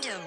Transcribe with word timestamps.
kingdom. 0.00 0.20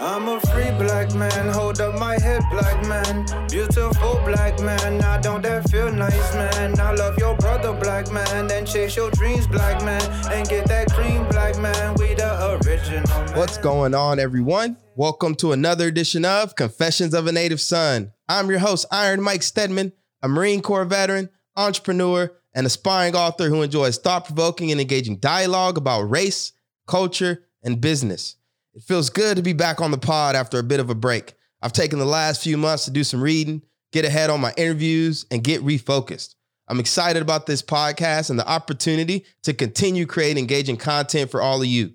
I'm 0.00 0.28
a 0.28 0.40
free 0.40 0.70
black 0.72 1.14
man, 1.14 1.52
hold 1.52 1.80
up 1.80 1.98
my 1.98 2.18
head, 2.18 2.42
black 2.50 2.86
man. 2.86 3.24
Beautiful 3.48 4.20
black 4.24 4.60
man, 4.60 5.02
I 5.02 5.20
don't 5.20 5.42
that 5.42 5.68
feel 5.70 5.90
nice, 5.90 6.34
man. 6.34 6.78
I 6.78 6.92
love 6.92 7.16
your 7.18 7.36
brother, 7.36 7.72
black 7.72 8.10
man, 8.12 8.46
then 8.46 8.66
chase 8.66 8.96
your 8.96 9.10
dreams, 9.12 9.46
black 9.46 9.82
man, 9.84 10.02
and 10.32 10.48
get 10.48 10.66
that 10.66 10.92
cream, 10.92 11.26
black 11.28 11.58
man. 11.58 11.94
We 11.94 12.14
the 12.14 12.60
original. 12.66 13.06
Man. 13.06 13.38
What's 13.38 13.56
going 13.58 13.94
on, 13.94 14.18
everyone? 14.18 14.76
Welcome 14.96 15.36
to 15.36 15.52
another 15.52 15.88
edition 15.88 16.24
of 16.24 16.56
Confessions 16.56 17.14
of 17.14 17.26
a 17.26 17.32
Native 17.32 17.60
Son. 17.60 18.12
I'm 18.28 18.50
your 18.50 18.58
host, 18.58 18.86
Iron 18.90 19.22
Mike 19.22 19.42
Steadman, 19.42 19.92
a 20.22 20.28
Marine 20.28 20.60
Corps 20.60 20.84
veteran, 20.84 21.30
entrepreneur, 21.56 22.32
and 22.52 22.66
aspiring 22.66 23.16
author 23.16 23.48
who 23.48 23.62
enjoys 23.62 23.98
thought 23.98 24.26
provoking 24.26 24.70
and 24.70 24.80
engaging 24.80 25.18
dialogue 25.18 25.78
about 25.78 26.10
race, 26.10 26.52
culture, 26.86 27.44
and 27.64 27.80
business. 27.80 28.36
It 28.74 28.82
feels 28.82 29.10
good 29.10 29.36
to 29.36 29.42
be 29.42 29.52
back 29.52 29.80
on 29.80 29.90
the 29.90 29.98
pod 29.98 30.36
after 30.36 30.58
a 30.58 30.64
bit 30.64 30.80
of 30.80 30.90
a 30.90 30.94
break. 30.94 31.34
I've 31.62 31.72
taken 31.72 31.98
the 31.98 32.04
last 32.04 32.42
few 32.42 32.56
months 32.56 32.84
to 32.84 32.90
do 32.90 33.04
some 33.04 33.22
reading, 33.22 33.62
get 33.92 34.04
ahead 34.04 34.30
on 34.30 34.40
my 34.40 34.52
interviews, 34.56 35.24
and 35.30 35.42
get 35.42 35.62
refocused. 35.62 36.34
I'm 36.68 36.80
excited 36.80 37.22
about 37.22 37.46
this 37.46 37.62
podcast 37.62 38.30
and 38.30 38.38
the 38.38 38.48
opportunity 38.48 39.24
to 39.42 39.54
continue 39.54 40.06
creating 40.06 40.38
engaging 40.38 40.76
content 40.76 41.30
for 41.30 41.42
all 41.42 41.60
of 41.60 41.66
you. 41.66 41.92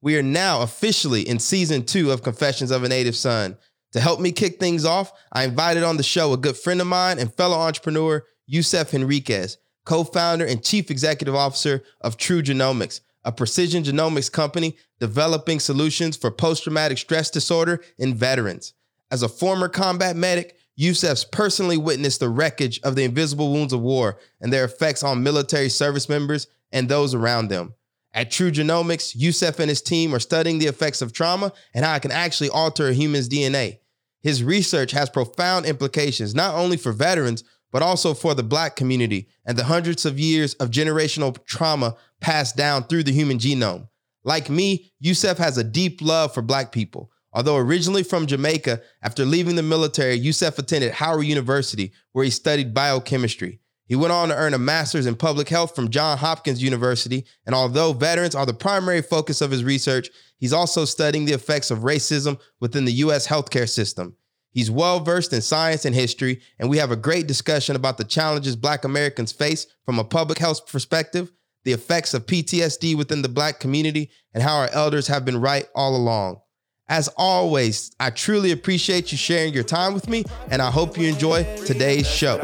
We 0.00 0.16
are 0.16 0.22
now 0.22 0.62
officially 0.62 1.22
in 1.22 1.38
season 1.38 1.84
two 1.84 2.10
of 2.10 2.22
Confessions 2.22 2.70
of 2.70 2.82
a 2.82 2.88
Native 2.88 3.16
Son. 3.16 3.56
To 3.92 4.00
help 4.00 4.20
me 4.20 4.32
kick 4.32 4.58
things 4.58 4.84
off, 4.84 5.12
I 5.32 5.44
invited 5.44 5.82
on 5.82 5.96
the 5.96 6.02
show 6.02 6.32
a 6.32 6.36
good 6.36 6.56
friend 6.56 6.80
of 6.80 6.86
mine 6.86 7.18
and 7.18 7.34
fellow 7.34 7.58
entrepreneur, 7.58 8.24
Yusuf 8.46 8.90
Henriques, 8.92 9.58
co 9.84 10.02
founder 10.02 10.44
and 10.44 10.64
chief 10.64 10.90
executive 10.90 11.34
officer 11.34 11.82
of 12.00 12.16
TruGenomix 12.16 13.00
a 13.24 13.32
precision 13.32 13.82
genomics 13.82 14.30
company 14.30 14.76
developing 15.00 15.60
solutions 15.60 16.16
for 16.16 16.30
post 16.30 16.64
traumatic 16.64 16.98
stress 16.98 17.30
disorder 17.30 17.82
in 17.98 18.14
veterans. 18.14 18.74
As 19.10 19.22
a 19.22 19.28
former 19.28 19.68
combat 19.68 20.16
medic, 20.16 20.56
Yusuf's 20.74 21.24
personally 21.24 21.76
witnessed 21.76 22.20
the 22.20 22.28
wreckage 22.28 22.80
of 22.80 22.96
the 22.96 23.04
invisible 23.04 23.52
wounds 23.52 23.72
of 23.72 23.80
war 23.80 24.18
and 24.40 24.52
their 24.52 24.64
effects 24.64 25.02
on 25.02 25.22
military 25.22 25.68
service 25.68 26.08
members 26.08 26.46
and 26.72 26.88
those 26.88 27.14
around 27.14 27.48
them. 27.48 27.74
At 28.14 28.30
True 28.30 28.50
Genomics, 28.50 29.14
Yusuf 29.14 29.58
and 29.58 29.68
his 29.68 29.82
team 29.82 30.14
are 30.14 30.20
studying 30.20 30.58
the 30.58 30.66
effects 30.66 31.02
of 31.02 31.12
trauma 31.12 31.52
and 31.74 31.84
how 31.84 31.94
it 31.94 32.02
can 32.02 32.10
actually 32.10 32.50
alter 32.50 32.88
a 32.88 32.92
human's 32.92 33.28
DNA. 33.28 33.78
His 34.22 34.44
research 34.44 34.92
has 34.92 35.10
profound 35.10 35.66
implications 35.66 36.34
not 36.34 36.54
only 36.54 36.76
for 36.76 36.92
veterans, 36.92 37.42
but 37.70 37.82
also 37.82 38.12
for 38.12 38.34
the 38.34 38.42
Black 38.42 38.76
community 38.76 39.28
and 39.46 39.56
the 39.56 39.64
hundreds 39.64 40.04
of 40.04 40.20
years 40.20 40.54
of 40.54 40.70
generational 40.70 41.42
trauma 41.46 41.96
passed 42.22 42.56
down 42.56 42.84
through 42.84 43.02
the 43.02 43.12
human 43.12 43.38
genome. 43.38 43.88
Like 44.24 44.48
me, 44.48 44.92
Yusuf 45.00 45.36
has 45.36 45.58
a 45.58 45.64
deep 45.64 46.00
love 46.00 46.32
for 46.32 46.40
Black 46.40 46.72
people. 46.72 47.10
Although 47.34 47.56
originally 47.56 48.02
from 48.02 48.26
Jamaica, 48.26 48.80
after 49.02 49.24
leaving 49.24 49.56
the 49.56 49.62
military, 49.62 50.14
Yusuf 50.14 50.58
attended 50.58 50.92
Howard 50.92 51.26
University, 51.26 51.92
where 52.12 52.24
he 52.24 52.30
studied 52.30 52.74
biochemistry. 52.74 53.60
He 53.86 53.96
went 53.96 54.12
on 54.12 54.28
to 54.28 54.36
earn 54.36 54.54
a 54.54 54.58
master's 54.58 55.06
in 55.06 55.16
public 55.16 55.48
health 55.48 55.74
from 55.74 55.90
Johns 55.90 56.20
Hopkins 56.20 56.62
University, 56.62 57.26
and 57.44 57.54
although 57.54 57.92
veterans 57.92 58.34
are 58.34 58.46
the 58.46 58.54
primary 58.54 59.02
focus 59.02 59.40
of 59.40 59.50
his 59.50 59.64
research, 59.64 60.08
he's 60.38 60.52
also 60.52 60.84
studying 60.84 61.24
the 61.24 61.32
effects 61.32 61.70
of 61.70 61.80
racism 61.80 62.38
within 62.60 62.84
the 62.84 62.92
U.S. 62.92 63.26
healthcare 63.26 63.68
system. 63.68 64.16
He's 64.52 64.70
well 64.70 65.00
versed 65.00 65.32
in 65.32 65.40
science 65.40 65.84
and 65.84 65.94
history, 65.94 66.42
and 66.58 66.68
we 66.68 66.78
have 66.78 66.90
a 66.90 66.96
great 66.96 67.26
discussion 67.26 67.74
about 67.74 67.96
the 67.96 68.04
challenges 68.04 68.54
Black 68.54 68.84
Americans 68.84 69.32
face 69.32 69.66
from 69.84 69.98
a 69.98 70.04
public 70.04 70.38
health 70.38 70.66
perspective, 70.66 71.32
the 71.64 71.72
effects 71.72 72.14
of 72.14 72.26
PTSD 72.26 72.96
within 72.96 73.22
the 73.22 73.28
Black 73.28 73.60
community, 73.60 74.10
and 74.34 74.42
how 74.42 74.56
our 74.56 74.70
elders 74.72 75.06
have 75.08 75.24
been 75.24 75.40
right 75.40 75.66
all 75.74 75.96
along. 75.96 76.40
As 76.88 77.08
always, 77.16 77.92
I 78.00 78.10
truly 78.10 78.52
appreciate 78.52 79.12
you 79.12 79.18
sharing 79.18 79.54
your 79.54 79.64
time 79.64 79.94
with 79.94 80.08
me, 80.08 80.24
and 80.50 80.60
I 80.60 80.70
hope 80.70 80.98
you 80.98 81.08
enjoy 81.08 81.44
today's 81.64 82.10
show. 82.10 82.40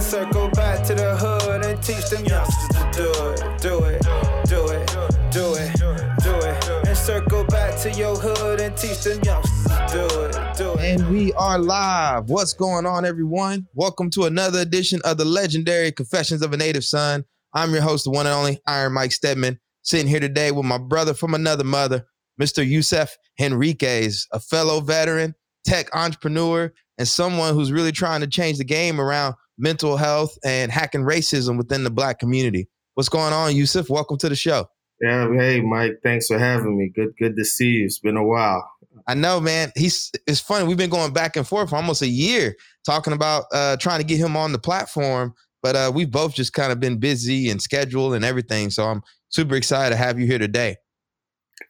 Circle 0.00 0.50
back 0.50 0.84
to 0.86 0.94
the 0.94 1.16
hood 1.16 1.64
and 1.64 1.82
teach 1.82 2.10
them 2.10 2.24
youngsters 2.24 2.68
to 2.68 2.90
do 2.92 3.10
it, 3.30 3.62
do 3.62 3.84
it, 3.84 4.02
do 4.50 4.66
it, 4.66 4.90
do 5.30 5.54
it, 5.54 5.76
do 6.22 6.34
it. 6.34 6.88
And 6.88 6.98
circle 6.98 7.44
back 7.44 7.78
to 7.82 7.90
your 7.92 8.16
hood 8.16 8.60
and 8.60 8.76
teach 8.76 9.04
them 9.04 9.20
youngsters 9.24 9.64
to 9.64 9.86
do 9.92 10.20
it, 10.24 10.56
do 10.58 10.72
it. 10.74 10.80
And 10.80 11.08
we 11.08 11.32
are 11.34 11.58
live. 11.58 12.28
What's 12.28 12.52
going 12.52 12.84
on, 12.84 13.06
everyone? 13.06 13.68
Welcome 13.74 14.10
to 14.10 14.24
another 14.24 14.58
edition 14.58 15.00
of 15.04 15.16
the 15.16 15.24
legendary 15.24 15.92
Confessions 15.92 16.42
of 16.42 16.52
a 16.52 16.56
Native 16.56 16.84
Son. 16.84 17.24
I'm 17.54 17.72
your 17.72 17.82
host, 17.82 18.04
the 18.04 18.10
one 18.10 18.26
and 18.26 18.34
only 18.34 18.60
Iron 18.66 18.94
Mike 18.94 19.12
Steadman, 19.12 19.58
sitting 19.82 20.06
here 20.06 20.20
today 20.20 20.52
with 20.52 20.64
my 20.64 20.78
brother 20.78 21.12
from 21.12 21.34
another 21.34 21.64
mother, 21.64 22.06
Mr. 22.40 22.66
Yusuf 22.66 23.16
Henriques, 23.38 24.26
a 24.32 24.40
fellow 24.40 24.80
veteran, 24.80 25.34
tech 25.66 25.94
entrepreneur, 25.94 26.72
and 26.96 27.06
someone 27.06 27.54
who's 27.54 27.70
really 27.70 27.92
trying 27.92 28.20
to 28.20 28.26
change 28.26 28.58
the 28.58 28.64
game 28.64 29.00
around 29.00 29.34
mental 29.58 29.96
health 29.96 30.38
and 30.44 30.72
hacking 30.72 31.02
racism 31.02 31.58
within 31.58 31.84
the 31.84 31.90
Black 31.90 32.18
community. 32.18 32.68
What's 32.94 33.10
going 33.10 33.32
on, 33.32 33.54
Yusuf? 33.54 33.90
Welcome 33.90 34.16
to 34.18 34.28
the 34.28 34.36
show. 34.36 34.68
Yeah, 35.02 35.28
hey 35.34 35.60
Mike, 35.60 35.98
thanks 36.02 36.28
for 36.28 36.38
having 36.38 36.78
me. 36.78 36.90
Good, 36.94 37.14
good 37.18 37.36
to 37.36 37.44
see 37.44 37.70
you. 37.70 37.84
It's 37.86 37.98
been 37.98 38.16
a 38.16 38.24
while. 38.24 38.70
I 39.06 39.14
know, 39.14 39.40
man. 39.40 39.72
He's 39.74 40.10
it's 40.26 40.40
funny. 40.40 40.66
We've 40.66 40.76
been 40.76 40.90
going 40.90 41.12
back 41.12 41.36
and 41.36 41.46
forth 41.46 41.70
for 41.70 41.76
almost 41.76 42.02
a 42.02 42.06
year 42.06 42.54
talking 42.84 43.12
about 43.12 43.44
uh, 43.52 43.76
trying 43.78 44.00
to 44.00 44.06
get 44.06 44.18
him 44.18 44.36
on 44.36 44.52
the 44.52 44.58
platform, 44.58 45.34
but 45.62 45.76
uh, 45.76 45.92
we've 45.94 46.10
both 46.10 46.34
just 46.34 46.52
kind 46.52 46.72
of 46.72 46.80
been 46.80 46.98
busy 46.98 47.50
and 47.50 47.62
scheduled 47.62 48.14
and 48.14 48.24
everything. 48.24 48.70
So 48.70 48.84
I'm 48.84 49.02
super 49.28 49.54
excited 49.54 49.90
to 49.90 49.96
have 49.96 50.18
you 50.18 50.26
here 50.26 50.38
today. 50.38 50.76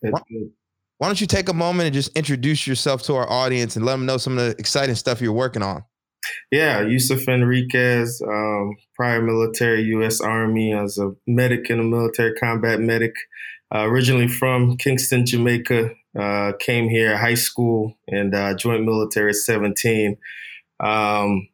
Why, 0.01 0.21
why 0.99 1.09
don't 1.09 1.21
you 1.21 1.27
take 1.27 1.49
a 1.49 1.55
moment 1.55 1.87
and 1.87 1.95
just 1.95 2.17
introduce 2.17 2.67
yourself 2.67 3.03
to 3.05 3.15
our 3.15 3.31
audience 3.31 3.77
and 3.77 3.85
let 3.85 3.93
them 3.93 4.07
know 4.07 4.17
some 4.17 4.39
of 4.39 4.45
the 4.45 4.57
exciting 4.59 4.95
stuff 4.95 5.21
you're 5.21 5.33
working 5.33 5.63
on? 5.63 5.85
Yeah, 6.51 6.83
Yusuf 6.83 7.27
Henriques, 7.27 8.23
um, 8.23 8.77
prior 8.95 9.21
military 9.21 9.83
U.S. 9.83 10.21
Army 10.21 10.73
as 10.73 10.99
a 10.99 11.13
medic 11.27 11.69
and 11.71 11.81
a 11.81 11.85
military 11.85 12.35
combat 12.35 12.81
medic. 12.81 13.15
Uh, 13.75 13.87
originally 13.87 14.29
from 14.29 14.77
Kingston, 14.77 15.27
Jamaica, 15.27 15.91
uh, 16.19 16.53
came 16.61 16.89
here 16.89 17.17
high 17.17 17.35
school 17.35 17.97
and 18.07 18.35
uh, 18.35 18.55
joined 18.55 18.85
military 18.85 19.31
at 19.31 19.37
17. 19.37 20.17
Um, 20.79 21.49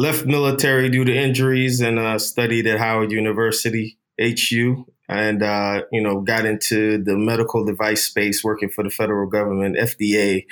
left 0.00 0.24
military 0.24 0.88
due 0.88 1.04
to 1.04 1.14
injuries 1.14 1.82
and 1.82 1.98
uh, 1.98 2.18
studied 2.18 2.66
at 2.66 2.78
Howard 2.78 3.12
University, 3.12 3.98
HU, 4.18 4.86
and 5.10 5.42
uh, 5.42 5.82
you 5.92 6.00
know 6.00 6.22
got 6.22 6.46
into 6.46 7.04
the 7.04 7.18
medical 7.18 7.66
device 7.66 8.04
space, 8.04 8.42
working 8.42 8.70
for 8.70 8.82
the 8.82 8.88
federal 8.88 9.28
government, 9.28 9.76
FDA, 9.76 10.46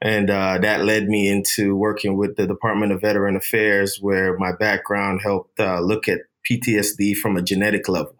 and 0.00 0.30
uh, 0.30 0.56
that 0.62 0.86
led 0.86 1.08
me 1.08 1.28
into 1.28 1.76
working 1.76 2.16
with 2.16 2.36
the 2.36 2.46
Department 2.46 2.90
of 2.90 3.02
Veteran 3.02 3.36
Affairs, 3.36 3.98
where 4.00 4.38
my 4.38 4.52
background 4.58 5.20
helped 5.22 5.60
uh, 5.60 5.80
look 5.80 6.08
at 6.08 6.20
PTSD 6.50 7.18
from 7.18 7.36
a 7.36 7.42
genetic 7.42 7.90
level. 7.90 8.16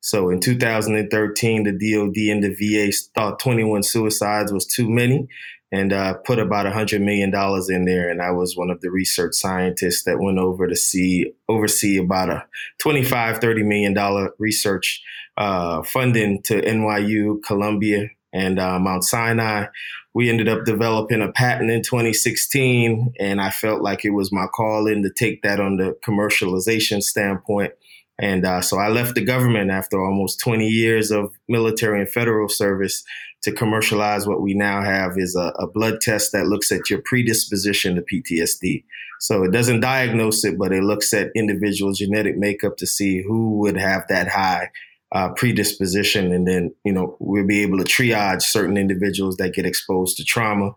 So 0.00 0.28
in 0.28 0.40
2013, 0.40 1.64
the 1.64 1.72
DoD 1.72 2.16
and 2.34 2.44
the 2.44 2.54
VA 2.54 2.92
thought 3.14 3.38
21 3.40 3.82
suicides 3.82 4.52
was 4.52 4.66
too 4.66 4.90
many 4.90 5.26
and 5.70 5.92
uh, 5.92 6.14
put 6.14 6.38
about 6.38 6.66
$100 6.66 7.00
million 7.00 7.32
in 7.68 7.84
there. 7.84 8.08
And 8.08 8.22
I 8.22 8.30
was 8.30 8.56
one 8.56 8.70
of 8.70 8.80
the 8.80 8.90
research 8.90 9.34
scientists 9.34 10.04
that 10.04 10.18
went 10.18 10.38
over 10.38 10.66
to 10.66 10.76
see 10.76 11.32
oversee 11.48 11.98
about 11.98 12.30
a 12.30 12.46
$25, 12.82 13.40
$30 13.40 13.64
million 13.66 14.30
research 14.38 15.02
uh, 15.36 15.82
funding 15.82 16.42
to 16.42 16.60
NYU, 16.60 17.42
Columbia, 17.42 18.08
and 18.32 18.58
uh, 18.58 18.78
Mount 18.78 19.04
Sinai. 19.04 19.66
We 20.14 20.30
ended 20.30 20.48
up 20.48 20.64
developing 20.64 21.22
a 21.22 21.30
patent 21.30 21.70
in 21.70 21.82
2016, 21.82 23.12
and 23.20 23.40
I 23.40 23.50
felt 23.50 23.82
like 23.82 24.04
it 24.04 24.10
was 24.10 24.32
my 24.32 24.46
calling 24.46 25.02
to 25.02 25.10
take 25.10 25.42
that 25.42 25.60
on 25.60 25.76
the 25.76 25.96
commercialization 26.04 27.02
standpoint 27.02 27.72
and 28.18 28.44
uh, 28.44 28.60
so 28.60 28.78
I 28.78 28.88
left 28.88 29.14
the 29.14 29.24
government 29.24 29.70
after 29.70 30.00
almost 30.04 30.40
20 30.40 30.66
years 30.66 31.10
of 31.10 31.32
military 31.48 32.00
and 32.00 32.10
federal 32.10 32.48
service 32.48 33.04
to 33.42 33.52
commercialize 33.52 34.26
what 34.26 34.42
we 34.42 34.54
now 34.54 34.82
have 34.82 35.12
is 35.16 35.36
a, 35.36 35.52
a, 35.58 35.66
blood 35.66 36.00
test 36.00 36.32
that 36.32 36.46
looks 36.46 36.72
at 36.72 36.90
your 36.90 37.00
predisposition 37.04 37.94
to 37.94 38.02
PTSD. 38.02 38.84
So 39.20 39.44
it 39.44 39.52
doesn't 39.52 39.80
diagnose 39.80 40.44
it, 40.44 40.58
but 40.58 40.72
it 40.72 40.82
looks 40.82 41.14
at 41.14 41.30
individual 41.34 41.92
genetic 41.92 42.36
makeup 42.36 42.76
to 42.78 42.86
see 42.86 43.22
who 43.22 43.58
would 43.58 43.76
have 43.76 44.04
that 44.08 44.28
high 44.28 44.70
uh, 45.12 45.30
predisposition. 45.30 46.32
And 46.32 46.46
then, 46.46 46.74
you 46.84 46.92
know, 46.92 47.16
we'll 47.20 47.46
be 47.46 47.62
able 47.62 47.78
to 47.78 47.84
triage 47.84 48.42
certain 48.42 48.76
individuals 48.76 49.36
that 49.36 49.54
get 49.54 49.66
exposed 49.66 50.16
to 50.16 50.24
trauma. 50.24 50.72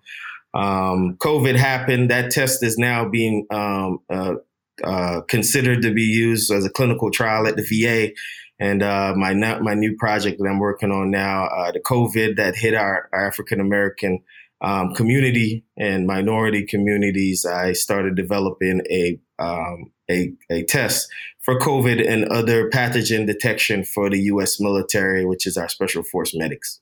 Um, 0.54 1.18
COVID 1.18 1.56
happened. 1.56 2.10
That 2.10 2.32
test 2.32 2.64
is 2.64 2.78
now 2.78 3.08
being 3.08 3.48
um, 3.52 4.00
uh, 4.10 4.36
uh, 4.84 5.22
considered 5.22 5.82
to 5.84 5.94
be 5.94 6.04
used 6.04 6.52
as 6.52 6.66
a 6.66 6.70
clinical 6.70 7.12
trial 7.12 7.48
at 7.48 7.56
the 7.56 7.64
VA. 7.64 8.14
And 8.62 8.84
uh, 8.84 9.16
my 9.18 9.34
my 9.34 9.74
new 9.74 9.96
project 9.98 10.38
that 10.40 10.48
I'm 10.48 10.60
working 10.60 10.92
on 10.92 11.10
now, 11.10 11.46
uh, 11.46 11.72
the 11.72 11.80
COVID 11.80 12.36
that 12.38 12.56
hit 12.56 12.76
our, 12.76 13.10
our 13.12 13.28
African 13.28 13.60
American 13.60 14.20
um, 14.62 14.94
community 14.94 15.66
and 15.76 16.06
minority 16.06 16.68
communities, 16.68 17.44
I 17.44 17.74
started 17.74 18.16
developing 18.16 18.84
a 18.88 19.20
um, 19.40 19.92
a, 20.12 20.34
a 20.52 20.64
test 20.66 21.10
for 21.40 21.58
COVID 21.58 22.08
and 22.08 22.26
other 22.26 22.70
pathogen 22.70 23.26
detection 23.26 23.84
for 23.84 24.12
the 24.12 24.20
U.S. 24.24 24.60
military, 24.60 25.26
which 25.26 25.48
is 25.48 25.58
our 25.58 25.68
special 25.68 26.04
force 26.04 26.36
medics. 26.36 26.82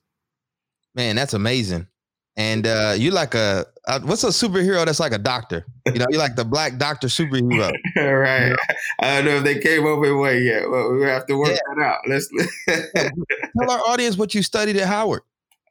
Man, 0.94 1.16
that's 1.16 1.32
amazing. 1.32 1.86
And 2.36 2.66
uh, 2.66 2.94
you 2.96 3.10
like 3.10 3.34
a 3.34 3.66
uh, 3.86 4.00
what's 4.00 4.22
a 4.24 4.28
superhero 4.28 4.84
that's 4.84 5.00
like 5.00 5.12
a 5.12 5.18
doctor? 5.18 5.66
You 5.86 5.98
know, 5.98 6.06
you 6.10 6.18
like 6.18 6.36
the 6.36 6.44
black 6.44 6.78
doctor 6.78 7.08
superhero. 7.08 7.72
right. 7.96 8.44
You 8.44 8.50
know? 8.50 8.56
I 9.00 9.16
don't 9.16 9.24
know 9.24 9.36
if 9.38 9.44
they 9.44 9.58
came 9.58 9.86
up 9.86 9.98
with 9.98 10.12
one 10.12 10.42
yet, 10.42 10.62
but 10.70 10.90
we 10.90 11.02
have 11.02 11.26
to 11.26 11.36
work 11.36 11.50
yeah. 11.50 11.58
that 11.74 11.82
out. 11.82 11.98
Let's 12.08 12.28
tell 13.58 13.70
our 13.70 13.80
audience 13.88 14.16
what 14.16 14.34
you 14.34 14.42
studied 14.42 14.76
at 14.76 14.86
Howard. 14.86 15.22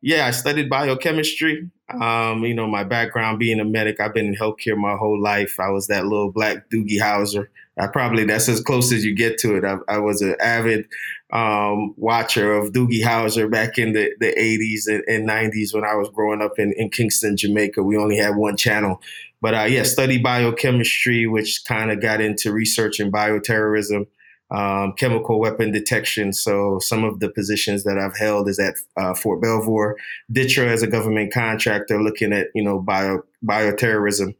Yeah, 0.01 0.27
I 0.27 0.31
studied 0.31 0.69
biochemistry. 0.69 1.69
Um, 1.89 2.44
you 2.44 2.53
know, 2.53 2.67
my 2.67 2.83
background 2.83 3.39
being 3.39 3.59
a 3.59 3.65
medic, 3.65 4.00
I've 4.00 4.13
been 4.13 4.27
in 4.27 4.35
healthcare 4.35 4.77
my 4.77 4.95
whole 4.95 5.21
life. 5.21 5.59
I 5.59 5.69
was 5.69 5.88
that 5.88 6.06
little 6.06 6.31
black 6.31 6.69
Doogie 6.69 7.00
Howser. 7.00 7.47
I 7.77 7.88
probably 7.88 8.25
that's 8.25 8.50
as 8.50 8.61
close 8.61 8.91
as 8.91 9.06
you 9.06 9.15
get 9.15 9.38
to 9.39 9.56
it. 9.56 9.63
I, 9.63 9.77
I 9.88 9.97
was 10.00 10.21
an 10.21 10.35
avid 10.41 10.85
um, 11.31 11.94
watcher 11.98 12.54
of 12.54 12.72
Doogie 12.72 13.04
Howser 13.04 13.50
back 13.50 13.78
in 13.78 13.94
the, 13.94 14.12
the 14.20 14.34
80s 14.38 14.88
and, 14.88 15.04
and 15.08 15.30
90s 15.30 15.74
when 15.74 15.84
I 15.84 15.96
was 15.96 16.10
growing 16.10 16.42
up 16.42 16.58
in, 16.58 16.74
in 16.78 16.90
Kingston, 16.90 17.38
Jamaica. 17.38 17.84
We 17.84 17.98
only 17.98 18.18
had 18.18 18.36
one 18.36 18.58
channel. 18.58 19.02
But 19.42 19.54
uh, 19.54 19.64
yeah, 19.64 19.84
studied 19.84 20.24
biochemistry, 20.24 21.28
which 21.28 21.64
kind 21.66 21.92
of 21.92 22.02
got 22.02 22.20
into 22.20 22.52
research 22.52 23.00
in 23.00 23.12
bioterrorism 23.12 24.06
um, 24.52 24.94
chemical 24.94 25.40
weapon 25.40 25.72
detection. 25.72 26.34
So 26.34 26.80
some 26.80 27.04
of 27.04 27.20
the 27.20 27.30
positions 27.30 27.84
that 27.84 27.98
I've 27.98 28.18
held 28.18 28.50
is 28.50 28.60
at 28.60 28.76
uh, 28.98 29.14
Fort 29.14 29.42
Belvoir, 29.42 29.96
DTRA 30.31 30.68
as 30.68 30.81
a 30.81 30.88
government 30.88 31.34
contractor, 31.34 32.02
looking 32.02 32.34
at 32.34 32.48
you 32.56 32.64
know 32.64 32.80
bio 32.80 33.24
bioterrorism. 33.46 34.36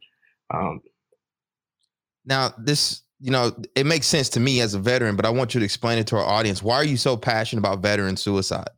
Um, 0.52 0.82
now 2.24 2.52
this 2.58 3.02
you 3.20 3.30
know 3.30 3.52
it 3.74 3.86
makes 3.86 4.06
sense 4.06 4.28
to 4.30 4.40
me 4.40 4.60
as 4.60 4.74
a 4.74 4.78
veteran, 4.78 5.16
but 5.16 5.26
I 5.26 5.30
want 5.30 5.54
you 5.54 5.60
to 5.60 5.64
explain 5.64 5.98
it 5.98 6.06
to 6.08 6.16
our 6.16 6.24
audience. 6.24 6.62
Why 6.62 6.76
are 6.76 6.84
you 6.84 6.96
so 6.96 7.16
passionate 7.16 7.60
about 7.60 7.80
veteran 7.80 8.16
suicide? 8.16 8.70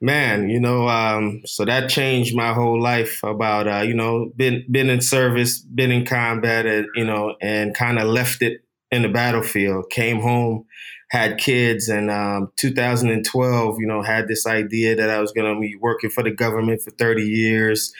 Man, 0.00 0.48
you 0.48 0.58
know, 0.58 0.88
um, 0.88 1.42
so 1.44 1.64
that 1.64 1.88
changed 1.88 2.34
my 2.34 2.52
whole 2.52 2.80
life. 2.80 3.20
About 3.22 3.68
uh, 3.68 3.82
you 3.82 3.94
know, 3.94 4.32
been 4.36 4.64
been 4.70 4.90
in 4.90 5.00
service, 5.00 5.60
been 5.60 5.90
in 5.90 6.04
combat, 6.04 6.66
and 6.66 6.86
you 6.94 7.04
know, 7.04 7.34
and 7.40 7.74
kind 7.74 7.98
of 7.98 8.08
left 8.08 8.42
it 8.42 8.62
in 8.90 9.02
the 9.02 9.08
battlefield, 9.08 9.90
came 9.90 10.20
home, 10.20 10.64
had 11.10 11.38
kids, 11.38 11.88
and 11.88 12.10
um, 12.10 12.52
2012, 12.56 13.76
you 13.78 13.86
know, 13.86 14.02
had 14.02 14.28
this 14.28 14.46
idea 14.46 14.96
that 14.96 15.10
I 15.10 15.20
was 15.20 15.32
going 15.32 15.52
to 15.52 15.60
be 15.60 15.76
working 15.76 16.10
for 16.10 16.22
the 16.22 16.30
government 16.30 16.82
for 16.82 16.90
30 16.92 17.22
years. 17.22 17.92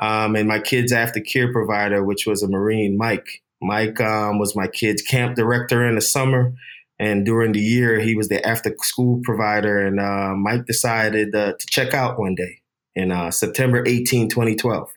Um, 0.00 0.36
and 0.36 0.46
my 0.46 0.58
kid's 0.58 0.92
after 0.92 1.20
care 1.20 1.50
provider, 1.52 2.04
which 2.04 2.26
was 2.26 2.42
a 2.42 2.48
Marine, 2.48 2.98
Mike. 2.98 3.42
Mike 3.60 4.00
um, 4.00 4.38
was 4.38 4.54
my 4.54 4.66
kid's 4.66 5.02
camp 5.02 5.36
director 5.36 5.86
in 5.86 5.94
the 5.94 6.00
summer. 6.00 6.54
And 6.98 7.26
during 7.26 7.52
the 7.52 7.60
year, 7.60 8.00
he 8.00 8.14
was 8.14 8.28
the 8.28 8.46
after 8.46 8.74
school 8.82 9.20
provider. 9.22 9.78
And 9.78 10.00
uh, 10.00 10.34
Mike 10.34 10.66
decided 10.66 11.34
uh, 11.34 11.52
to 11.58 11.66
check 11.66 11.94
out 11.94 12.18
one 12.18 12.34
day 12.34 12.62
in 12.94 13.12
uh, 13.12 13.30
September 13.30 13.82
18, 13.86 14.28
2012. 14.28 14.90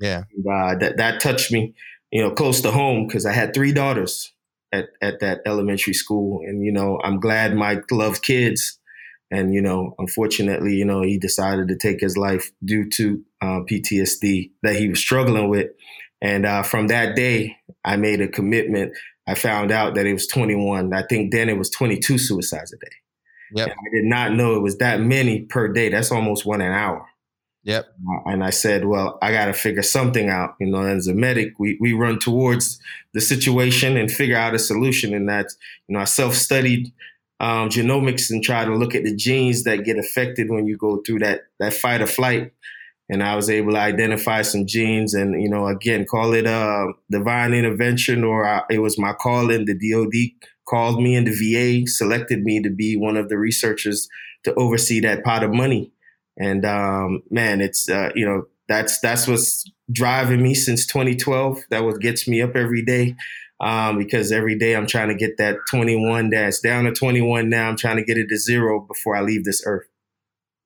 Yeah. 0.00 0.24
And, 0.34 0.46
uh, 0.46 0.78
that, 0.78 0.96
that 0.96 1.20
touched 1.20 1.52
me, 1.52 1.74
you 2.10 2.22
know, 2.22 2.32
close 2.32 2.60
to 2.62 2.70
home 2.70 3.06
because 3.06 3.26
I 3.26 3.32
had 3.32 3.54
three 3.54 3.72
daughters 3.72 4.32
at, 4.72 4.88
at 5.00 5.20
that 5.20 5.40
elementary 5.46 5.94
school. 5.94 6.40
And, 6.44 6.64
you 6.64 6.72
know, 6.72 7.00
I'm 7.02 7.20
glad 7.20 7.54
Mike 7.54 7.90
loved 7.90 8.22
kids. 8.22 8.78
And, 9.30 9.54
you 9.54 9.60
know, 9.60 9.94
unfortunately, 9.98 10.74
you 10.74 10.84
know, 10.84 11.02
he 11.02 11.18
decided 11.18 11.68
to 11.68 11.76
take 11.76 12.00
his 12.00 12.16
life 12.16 12.52
due 12.64 12.88
to 12.90 13.24
uh, 13.40 13.60
PTSD 13.70 14.52
that 14.62 14.76
he 14.76 14.88
was 14.88 15.00
struggling 15.00 15.48
with. 15.48 15.70
And 16.20 16.46
uh, 16.46 16.62
from 16.62 16.88
that 16.88 17.16
day, 17.16 17.56
I 17.86 17.96
made 17.96 18.20
a 18.20 18.28
commitment. 18.28 18.92
I 19.26 19.34
found 19.34 19.70
out 19.70 19.94
that 19.94 20.06
it 20.06 20.12
was 20.12 20.26
21. 20.26 20.92
I 20.92 21.02
think 21.02 21.32
then 21.32 21.48
it 21.48 21.56
was 21.56 21.70
22 21.70 22.18
suicides 22.18 22.72
a 22.72 22.76
day. 22.76 22.92
Yep. 23.52 23.68
I 23.68 23.94
did 23.94 24.04
not 24.04 24.34
know 24.34 24.56
it 24.56 24.62
was 24.62 24.78
that 24.78 25.00
many 25.00 25.42
per 25.42 25.72
day. 25.72 25.88
That's 25.88 26.12
almost 26.12 26.44
one 26.44 26.60
an 26.60 26.72
hour. 26.72 27.06
Yep. 27.62 27.86
Uh, 28.08 28.30
and 28.30 28.44
I 28.44 28.50
said, 28.50 28.84
well, 28.84 29.18
I 29.20 29.32
got 29.32 29.46
to 29.46 29.52
figure 29.52 29.82
something 29.82 30.28
out. 30.28 30.54
You 30.60 30.68
know, 30.68 30.82
as 30.82 31.08
a 31.08 31.14
medic, 31.14 31.58
we, 31.58 31.76
we 31.80 31.92
run 31.92 32.18
towards 32.18 32.78
the 33.12 33.20
situation 33.20 33.96
and 33.96 34.10
figure 34.10 34.36
out 34.36 34.54
a 34.54 34.58
solution. 34.58 35.14
And 35.14 35.28
that's, 35.28 35.56
you 35.88 35.94
know, 35.94 36.00
I 36.00 36.04
self 36.04 36.34
studied 36.34 36.92
um, 37.40 37.68
genomics 37.68 38.30
and 38.30 38.42
try 38.42 38.64
to 38.64 38.74
look 38.74 38.94
at 38.94 39.02
the 39.02 39.14
genes 39.14 39.64
that 39.64 39.84
get 39.84 39.98
affected 39.98 40.48
when 40.48 40.66
you 40.66 40.76
go 40.76 41.02
through 41.04 41.20
that, 41.20 41.42
that 41.58 41.74
fight 41.74 42.00
or 42.00 42.06
flight. 42.06 42.52
And 43.08 43.22
I 43.22 43.36
was 43.36 43.48
able 43.48 43.72
to 43.72 43.78
identify 43.78 44.42
some 44.42 44.66
genes 44.66 45.14
and, 45.14 45.40
you 45.40 45.48
know, 45.48 45.68
again, 45.68 46.06
call 46.10 46.34
it 46.34 46.46
a 46.46 46.50
uh, 46.50 46.86
divine 47.10 47.54
intervention 47.54 48.24
or 48.24 48.44
I, 48.44 48.62
it 48.68 48.80
was 48.80 48.98
my 48.98 49.12
calling. 49.12 49.64
The 49.64 49.74
DOD 49.74 50.48
called 50.68 51.00
me 51.00 51.14
and 51.14 51.26
the 51.26 51.32
VA 51.32 51.86
selected 51.86 52.42
me 52.42 52.60
to 52.62 52.70
be 52.70 52.96
one 52.96 53.16
of 53.16 53.28
the 53.28 53.38
researchers 53.38 54.08
to 54.44 54.52
oversee 54.54 54.98
that 55.00 55.22
pot 55.22 55.44
of 55.44 55.52
money 55.52 55.92
and 56.36 56.64
um, 56.64 57.22
man, 57.30 57.60
it's 57.60 57.88
uh, 57.88 58.10
you 58.14 58.26
know 58.26 58.44
that's 58.68 59.00
that's 59.00 59.26
what's 59.26 59.64
driving 59.90 60.42
me 60.42 60.54
since 60.54 60.86
2012. 60.86 61.64
That 61.70 61.84
what 61.84 62.00
gets 62.00 62.28
me 62.28 62.42
up 62.42 62.56
every 62.56 62.84
day. 62.84 63.16
Um, 63.58 63.96
because 63.96 64.32
every 64.32 64.58
day 64.58 64.76
I'm 64.76 64.86
trying 64.86 65.08
to 65.08 65.14
get 65.14 65.38
that 65.38 65.56
21 65.70 66.28
that's 66.28 66.60
down 66.60 66.84
to 66.84 66.92
21 66.92 67.48
now. 67.48 67.70
I'm 67.70 67.76
trying 67.78 67.96
to 67.96 68.04
get 68.04 68.18
it 68.18 68.28
to 68.28 68.36
zero 68.36 68.80
before 68.80 69.16
I 69.16 69.22
leave 69.22 69.44
this 69.44 69.62
earth. 69.64 69.86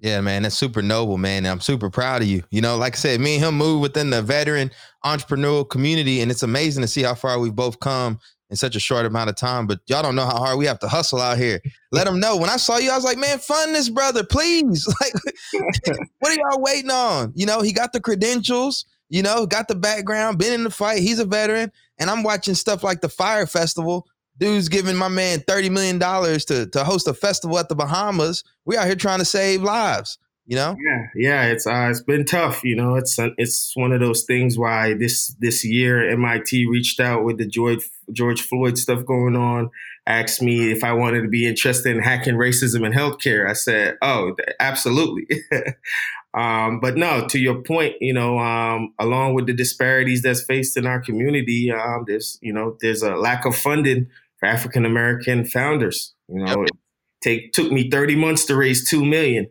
Yeah, 0.00 0.22
man, 0.22 0.42
that's 0.42 0.56
super 0.56 0.80
noble, 0.80 1.18
man. 1.18 1.44
I'm 1.44 1.60
super 1.60 1.90
proud 1.90 2.22
of 2.22 2.28
you. 2.28 2.42
You 2.50 2.62
know, 2.62 2.78
like 2.78 2.94
I 2.94 2.96
said, 2.96 3.20
me 3.20 3.34
and 3.34 3.44
him 3.44 3.56
move 3.56 3.82
within 3.82 4.08
the 4.08 4.22
veteran 4.22 4.70
entrepreneurial 5.04 5.68
community, 5.68 6.22
and 6.22 6.30
it's 6.30 6.42
amazing 6.42 6.80
to 6.82 6.88
see 6.88 7.02
how 7.02 7.14
far 7.14 7.38
we've 7.38 7.54
both 7.54 7.80
come 7.80 8.18
in 8.48 8.56
such 8.56 8.74
a 8.76 8.80
short 8.80 9.04
amount 9.04 9.28
of 9.28 9.36
time. 9.36 9.66
But 9.66 9.80
y'all 9.86 10.02
don't 10.02 10.16
know 10.16 10.24
how 10.24 10.38
hard 10.38 10.58
we 10.58 10.64
have 10.64 10.78
to 10.80 10.88
hustle 10.88 11.20
out 11.20 11.36
here. 11.36 11.60
Let 11.92 12.06
them 12.06 12.18
know. 12.18 12.38
When 12.38 12.48
I 12.48 12.56
saw 12.56 12.78
you, 12.78 12.90
I 12.90 12.96
was 12.96 13.04
like, 13.04 13.18
man, 13.18 13.38
fund 13.38 13.74
this 13.74 13.90
brother, 13.90 14.24
please. 14.24 14.88
Like, 15.00 15.14
what 16.20 16.32
are 16.32 16.34
y'all 16.34 16.62
waiting 16.62 16.90
on? 16.90 17.32
You 17.34 17.46
know, 17.46 17.60
he 17.60 17.72
got 17.72 17.92
the 17.92 18.00
credentials, 18.00 18.84
you 19.08 19.22
know, 19.22 19.46
got 19.46 19.68
the 19.68 19.74
background, 19.74 20.38
been 20.38 20.52
in 20.52 20.64
the 20.64 20.70
fight. 20.70 21.00
He's 21.00 21.18
a 21.18 21.24
veteran. 21.24 21.72
And 21.98 22.10
I'm 22.10 22.22
watching 22.22 22.54
stuff 22.54 22.82
like 22.82 23.00
the 23.02 23.08
Fire 23.08 23.46
Festival. 23.46 24.06
Dude's 24.40 24.68
giving 24.68 24.96
my 24.96 25.08
man 25.08 25.40
$30 25.40 25.70
million 25.70 26.00
to, 26.00 26.66
to 26.66 26.84
host 26.84 27.06
a 27.06 27.14
festival 27.14 27.58
at 27.58 27.68
the 27.68 27.76
Bahamas. 27.76 28.42
We 28.64 28.76
out 28.76 28.86
here 28.86 28.96
trying 28.96 29.20
to 29.20 29.24
save 29.24 29.62
lives 29.62 30.18
you 30.50 30.56
know? 30.56 30.76
Yeah 30.84 31.06
yeah 31.14 31.44
it's 31.44 31.66
uh, 31.66 31.88
it's 31.90 32.02
been 32.02 32.24
tough 32.24 32.64
you 32.64 32.74
know? 32.74 32.96
It's 32.96 33.18
uh, 33.18 33.30
it's 33.38 33.72
one 33.76 33.92
of 33.92 34.00
those 34.00 34.24
things 34.24 34.58
why 34.58 34.94
this 34.94 35.28
this 35.38 35.64
year 35.64 36.10
MIT 36.10 36.66
reached 36.66 36.98
out 36.98 37.24
with 37.24 37.38
the 37.38 37.46
George 37.46 37.88
George 38.12 38.42
Floyd 38.42 38.76
stuff 38.76 39.06
going 39.06 39.36
on 39.36 39.70
asked 40.06 40.42
me 40.42 40.72
if 40.72 40.82
I 40.82 40.92
wanted 40.92 41.22
to 41.22 41.28
be 41.28 41.46
interested 41.46 41.94
in 41.96 42.02
hacking 42.02 42.34
racism 42.34 42.84
in 42.84 42.92
healthcare. 42.92 43.48
I 43.48 43.54
said 43.54 43.96
oh 44.02 44.36
absolutely. 44.58 45.26
Um, 46.32 46.78
but 46.78 46.96
no 46.96 47.26
to 47.26 47.40
your 47.40 47.60
point 47.60 47.96
you 48.00 48.12
know 48.12 48.38
um, 48.38 48.94
along 49.00 49.34
with 49.34 49.48
the 49.48 49.52
disparities 49.52 50.22
that's 50.22 50.40
faced 50.40 50.76
in 50.76 50.86
our 50.86 51.00
community 51.00 51.72
um, 51.72 52.04
there's 52.06 52.38
you 52.40 52.52
know 52.52 52.76
there's 52.80 53.02
a 53.02 53.16
lack 53.16 53.44
of 53.44 53.56
funding 53.56 54.06
for 54.40 54.46
African 54.46 54.84
American 54.84 55.44
founders 55.44 56.14
you 56.28 56.44
know 56.44 56.60
yep. 56.60 56.68
it 56.68 56.76
take 57.22 57.52
took 57.52 57.70
me 57.70 57.90
30 57.90 58.16
months 58.16 58.44
to 58.46 58.56
raise 58.56 58.88
2 58.88 59.04
million 59.04 59.46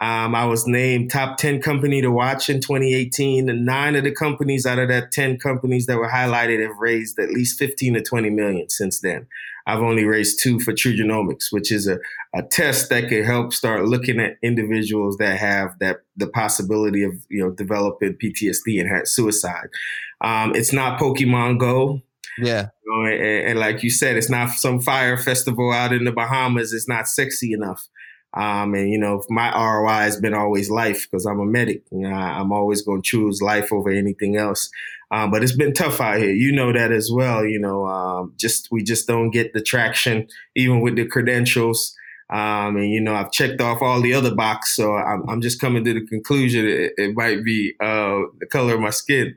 um, 0.00 0.34
I 0.34 0.46
was 0.46 0.66
named 0.66 1.10
top 1.10 1.36
10 1.36 1.60
company 1.60 2.00
to 2.00 2.10
watch 2.10 2.48
in 2.48 2.60
2018. 2.60 3.50
And 3.50 3.66
nine 3.66 3.94
of 3.96 4.04
the 4.04 4.12
companies 4.12 4.64
out 4.64 4.78
of 4.78 4.88
that 4.88 5.12
10 5.12 5.38
companies 5.38 5.84
that 5.86 5.98
were 5.98 6.08
highlighted 6.08 6.62
have 6.62 6.78
raised 6.78 7.18
at 7.18 7.30
least 7.30 7.58
15 7.58 7.94
to 7.94 8.02
20 8.02 8.30
million 8.30 8.70
since 8.70 9.00
then. 9.00 9.26
I've 9.66 9.82
only 9.82 10.04
raised 10.04 10.42
two 10.42 10.58
for 10.58 10.72
TruGenomix, 10.72 11.52
which 11.52 11.70
is 11.70 11.86
a, 11.86 11.98
a 12.34 12.42
test 12.42 12.88
that 12.88 13.08
could 13.08 13.26
help 13.26 13.52
start 13.52 13.84
looking 13.84 14.18
at 14.18 14.38
individuals 14.42 15.18
that 15.18 15.38
have 15.38 15.78
that 15.80 15.98
the 16.16 16.28
possibility 16.28 17.04
of 17.04 17.12
you 17.28 17.44
know 17.44 17.50
developing 17.50 18.14
PTSD 18.14 18.80
and 18.80 18.88
had 18.88 19.06
suicide. 19.06 19.68
Um, 20.22 20.54
it's 20.54 20.72
not 20.72 20.98
Pokemon 20.98 21.58
Go. 21.58 22.00
Yeah. 22.42 22.68
You 22.84 22.92
know, 22.92 23.10
and, 23.10 23.48
and 23.48 23.58
like 23.58 23.82
you 23.82 23.90
said, 23.90 24.16
it's 24.16 24.30
not 24.30 24.50
some 24.50 24.80
fire 24.80 25.16
festival 25.16 25.72
out 25.72 25.92
in 25.92 26.04
the 26.04 26.12
Bahamas. 26.12 26.72
It's 26.72 26.88
not 26.88 27.08
sexy 27.08 27.52
enough. 27.52 27.86
Um, 28.32 28.74
and 28.74 28.90
you 28.90 28.98
know, 28.98 29.24
my 29.28 29.50
ROI 29.52 30.02
has 30.02 30.20
been 30.20 30.34
always 30.34 30.70
life 30.70 31.08
because 31.10 31.26
I'm 31.26 31.40
a 31.40 31.44
medic. 31.44 31.82
You 31.90 32.08
know, 32.08 32.14
I, 32.14 32.40
am 32.40 32.52
always 32.52 32.82
going 32.82 33.02
to 33.02 33.08
choose 33.08 33.42
life 33.42 33.72
over 33.72 33.90
anything 33.90 34.36
else. 34.36 34.70
Um, 35.10 35.32
but 35.32 35.42
it's 35.42 35.56
been 35.56 35.72
tough 35.72 36.00
out 36.00 36.18
here. 36.18 36.30
You 36.30 36.52
know 36.52 36.72
that 36.72 36.92
as 36.92 37.10
well. 37.12 37.44
You 37.44 37.58
know, 37.58 37.86
um, 37.86 38.32
just 38.36 38.68
we 38.70 38.84
just 38.84 39.08
don't 39.08 39.30
get 39.30 39.52
the 39.52 39.60
traction 39.60 40.28
even 40.54 40.80
with 40.80 40.94
the 40.94 41.06
credentials. 41.06 41.96
Um, 42.30 42.76
and 42.76 42.88
you 42.90 43.00
know, 43.00 43.14
I've 43.14 43.32
checked 43.32 43.60
off 43.60 43.82
all 43.82 44.00
the 44.00 44.14
other 44.14 44.32
boxes, 44.32 44.76
so 44.76 44.94
I'm, 44.94 45.28
I'm 45.28 45.40
just 45.40 45.60
coming 45.60 45.84
to 45.84 45.94
the 45.94 46.06
conclusion 46.06 46.64
it, 46.64 46.92
it 46.96 47.16
might 47.16 47.44
be 47.44 47.74
uh, 47.80 48.20
the 48.38 48.46
color 48.48 48.74
of 48.74 48.80
my 48.80 48.90
skin. 48.90 49.34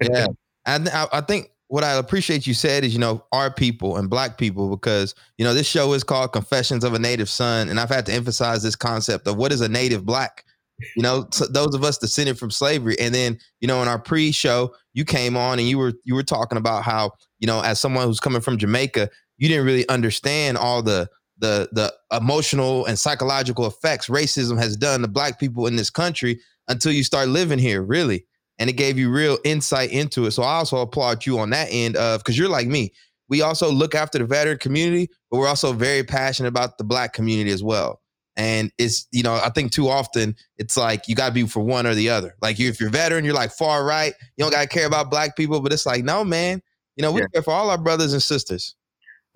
yeah, 0.00 0.28
I, 0.64 1.08
I 1.12 1.20
think 1.22 1.50
what 1.68 1.84
I 1.84 1.92
appreciate 1.92 2.46
you 2.46 2.54
said 2.54 2.84
is, 2.84 2.92
you 2.92 2.98
know, 2.98 3.24
our 3.32 3.52
people 3.52 3.96
and 3.96 4.10
black 4.10 4.38
people, 4.38 4.68
because, 4.70 5.14
you 5.36 5.44
know, 5.44 5.54
this 5.54 5.66
show 5.66 5.92
is 5.92 6.02
called 6.02 6.32
Confessions 6.32 6.82
of 6.82 6.94
a 6.94 6.98
Native 6.98 7.28
Son. 7.28 7.68
And 7.68 7.78
I've 7.78 7.90
had 7.90 8.06
to 8.06 8.12
emphasize 8.12 8.62
this 8.62 8.76
concept 8.76 9.26
of 9.26 9.36
what 9.36 9.52
is 9.52 9.60
a 9.60 9.68
native 9.68 10.04
black, 10.06 10.44
you 10.96 11.02
know, 11.02 11.28
those 11.50 11.74
of 11.74 11.84
us 11.84 11.98
descended 11.98 12.38
from 12.38 12.50
slavery. 12.50 12.98
And 12.98 13.14
then, 13.14 13.38
you 13.60 13.68
know, 13.68 13.82
in 13.82 13.88
our 13.88 13.98
pre-show, 13.98 14.74
you 14.94 15.04
came 15.04 15.36
on 15.36 15.58
and 15.58 15.68
you 15.68 15.78
were 15.78 15.92
you 16.04 16.14
were 16.14 16.22
talking 16.22 16.58
about 16.58 16.84
how, 16.84 17.12
you 17.38 17.46
know, 17.46 17.60
as 17.60 17.78
someone 17.78 18.06
who's 18.06 18.20
coming 18.20 18.40
from 18.40 18.58
Jamaica, 18.58 19.10
you 19.36 19.48
didn't 19.48 19.66
really 19.66 19.88
understand 19.88 20.56
all 20.56 20.82
the 20.82 21.08
the 21.38 21.68
the 21.72 21.92
emotional 22.16 22.86
and 22.86 22.98
psychological 22.98 23.66
effects 23.66 24.08
racism 24.08 24.58
has 24.58 24.76
done 24.76 25.02
to 25.02 25.08
black 25.08 25.38
people 25.38 25.66
in 25.66 25.76
this 25.76 25.90
country 25.90 26.40
until 26.68 26.92
you 26.92 27.04
start 27.04 27.28
living 27.28 27.58
here, 27.58 27.82
really. 27.82 28.26
And 28.58 28.68
it 28.68 28.74
gave 28.74 28.98
you 28.98 29.10
real 29.10 29.38
insight 29.44 29.90
into 29.90 30.26
it. 30.26 30.32
So 30.32 30.42
I 30.42 30.54
also 30.54 30.78
applaud 30.78 31.26
you 31.26 31.38
on 31.38 31.50
that 31.50 31.68
end 31.70 31.96
of 31.96 32.20
because 32.20 32.36
you're 32.36 32.48
like 32.48 32.66
me. 32.66 32.92
We 33.28 33.42
also 33.42 33.70
look 33.70 33.94
after 33.94 34.18
the 34.18 34.24
veteran 34.24 34.58
community, 34.58 35.10
but 35.30 35.38
we're 35.38 35.48
also 35.48 35.72
very 35.72 36.02
passionate 36.02 36.48
about 36.48 36.78
the 36.78 36.84
black 36.84 37.12
community 37.12 37.50
as 37.50 37.62
well. 37.62 38.00
And 38.36 38.70
it's, 38.78 39.06
you 39.12 39.22
know, 39.22 39.34
I 39.34 39.50
think 39.50 39.72
too 39.72 39.88
often 39.88 40.36
it's 40.56 40.76
like 40.76 41.08
you 41.08 41.16
got 41.16 41.28
to 41.28 41.34
be 41.34 41.46
for 41.46 41.60
one 41.60 41.86
or 41.86 41.94
the 41.94 42.08
other. 42.10 42.36
Like 42.40 42.58
you, 42.58 42.68
if 42.68 42.80
you're 42.80 42.88
veteran, 42.88 43.24
you're 43.24 43.34
like 43.34 43.50
far 43.50 43.84
right. 43.84 44.14
You 44.36 44.44
don't 44.44 44.52
got 44.52 44.62
to 44.62 44.68
care 44.68 44.86
about 44.86 45.10
black 45.10 45.36
people, 45.36 45.60
but 45.60 45.72
it's 45.72 45.84
like, 45.84 46.04
no, 46.04 46.24
man, 46.24 46.62
you 46.96 47.02
know, 47.02 47.12
we 47.12 47.20
yeah. 47.20 47.26
care 47.34 47.42
for 47.42 47.52
all 47.52 47.68
our 47.68 47.78
brothers 47.78 48.12
and 48.12 48.22
sisters. 48.22 48.76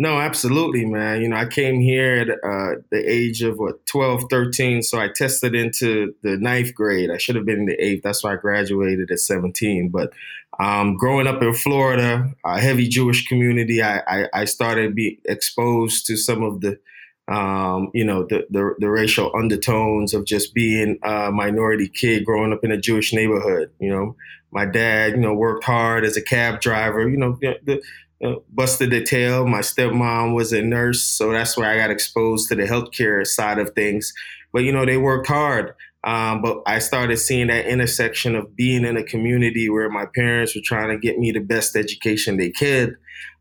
No, 0.03 0.19
absolutely, 0.19 0.85
man. 0.85 1.23
You 1.23 1.29
know, 1.29 1.37
I 1.37 1.47
came 1.47 1.79
here 1.79 2.15
at 2.17 2.29
uh, 2.29 2.81
the 2.91 3.05
age 3.09 3.41
of 3.43 3.61
what 3.61 3.87
12, 3.87 4.25
13. 4.29 4.83
So 4.83 4.99
I 4.99 5.07
tested 5.07 5.55
into 5.55 6.13
the 6.23 6.37
ninth 6.37 6.75
grade. 6.75 7.09
I 7.09 7.19
should 7.19 7.37
have 7.37 7.47
been 7.47 7.61
in 7.61 7.67
the 7.67 7.81
eighth. 7.81 8.03
That's 8.03 8.25
why 8.25 8.33
I 8.33 8.37
graduated 8.37 9.13
at 9.13 9.21
17. 9.21 9.91
But 9.91 10.13
um, 10.59 10.97
growing 10.97 11.29
up 11.29 11.41
in 11.41 11.55
Florida, 11.55 12.35
a 12.45 12.61
heavy 12.61 12.89
Jewish 12.89 13.29
community, 13.29 13.81
I, 13.81 14.01
I, 14.09 14.29
I 14.35 14.45
started 14.47 14.97
be 14.97 15.21
exposed 15.25 16.05
to 16.07 16.17
some 16.17 16.43
of 16.43 16.63
the 16.63 16.81
um, 17.29 17.93
you 17.95 18.05
know, 18.05 18.25
the, 18.25 18.45
the, 18.51 18.75
the 18.81 18.91
racial 18.91 19.31
undertones 19.39 20.15
of 20.15 20.25
just 20.25 20.53
being 20.53 20.99
a 21.05 21.31
minority 21.31 21.89
kid 21.89 22.25
growing 22.25 22.53
up 22.53 22.65
in 22.65 22.73
a 22.73 22.77
Jewish 22.77 23.13
neighborhood. 23.13 23.71
You 23.79 23.91
know, 23.91 24.17
my 24.51 24.67
dad, 24.67 25.13
you 25.13 25.19
know, 25.19 25.33
worked 25.33 25.63
hard 25.63 26.05
as 26.05 26.17
a 26.17 26.23
cab 26.23 26.61
driver. 26.61 27.09
You 27.09 27.17
know, 27.17 27.39
the, 27.41 27.81
busted 28.51 28.91
the 28.91 29.03
tail. 29.03 29.47
My 29.47 29.61
stepmom 29.61 30.35
was 30.35 30.53
a 30.53 30.63
nurse, 30.63 31.03
so 31.03 31.33
that's 31.33 31.57
where 31.57 31.71
I 31.71 31.77
got 31.77 31.91
exposed 31.91 32.49
to 32.49 32.55
the 32.55 32.65
healthcare 32.65 33.27
side 33.27 33.59
of 33.59 33.71
things. 33.75 34.13
But 34.53 34.65
you 34.65 34.73
know, 34.73 34.85
they 34.85 34.97
worked 34.97 35.27
hard. 35.27 35.75
Um, 36.05 36.43
but 36.43 36.63
I 36.67 36.81
started 36.81 37.17
seeing 37.19 37.47
that 37.47 37.67
intersection 37.67 38.35
of 38.35 38.57
being 38.57 38.85
in 38.85 38.97
a 38.97 39.05
community 39.05 39.69
where 39.69 39.89
my 39.89 40.07
parents 40.07 40.55
were 40.55 40.63
trying 40.65 40.89
to 40.89 40.99
get 40.99 41.19
me 41.19 41.31
the 41.31 41.41
best 41.41 41.77
education 41.77 42.37
they 42.37 42.51
could, 42.51 42.97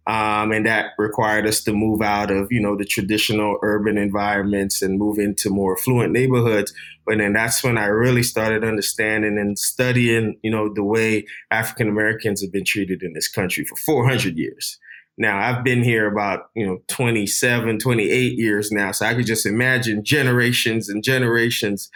um, 0.06 0.52
and 0.52 0.66
that 0.68 0.92
required 0.98 1.48
us 1.48 1.64
to 1.64 1.74
move 1.74 2.02
out 2.02 2.30
of, 2.30 2.52
you 2.52 2.60
know, 2.60 2.76
the 2.76 2.86
traditional 2.86 3.58
urban 3.64 3.98
environments 3.98 4.82
and 4.82 5.00
move 5.00 5.18
into 5.18 5.50
more 5.50 5.78
affluent 5.78 6.12
neighborhoods. 6.12 6.74
But 7.06 7.18
then 7.18 7.34
that's 7.34 7.64
when 7.64 7.78
I 7.78 7.86
really 7.86 8.24
started 8.24 8.64
understanding 8.64 9.38
and 9.38 9.58
studying, 9.58 10.38
you 10.44 10.52
know, 10.52 10.74
the 10.74 10.84
way 10.84 11.26
African 11.50 11.90
Americans 11.90 12.42
have 12.42 12.52
been 12.52 12.66
treated 12.66 13.04
in 13.04 13.14
this 13.14 13.28
country 13.28 13.66
for 13.66 13.76
400 13.76 14.38
years. 14.38 14.80
Now, 15.18 15.40
I've 15.40 15.64
been 15.64 15.84
here 15.84 16.08
about, 16.08 16.50
you 16.56 16.66
know, 16.66 16.82
27, 16.88 17.80
28 17.80 18.40
years 18.40 18.72
now. 18.72 18.92
So 18.92 19.06
I 19.06 19.14
could 19.14 19.26
just 19.26 19.46
imagine 19.46 20.04
generations 20.04 20.90
and 20.90 21.04
generations 21.04 21.90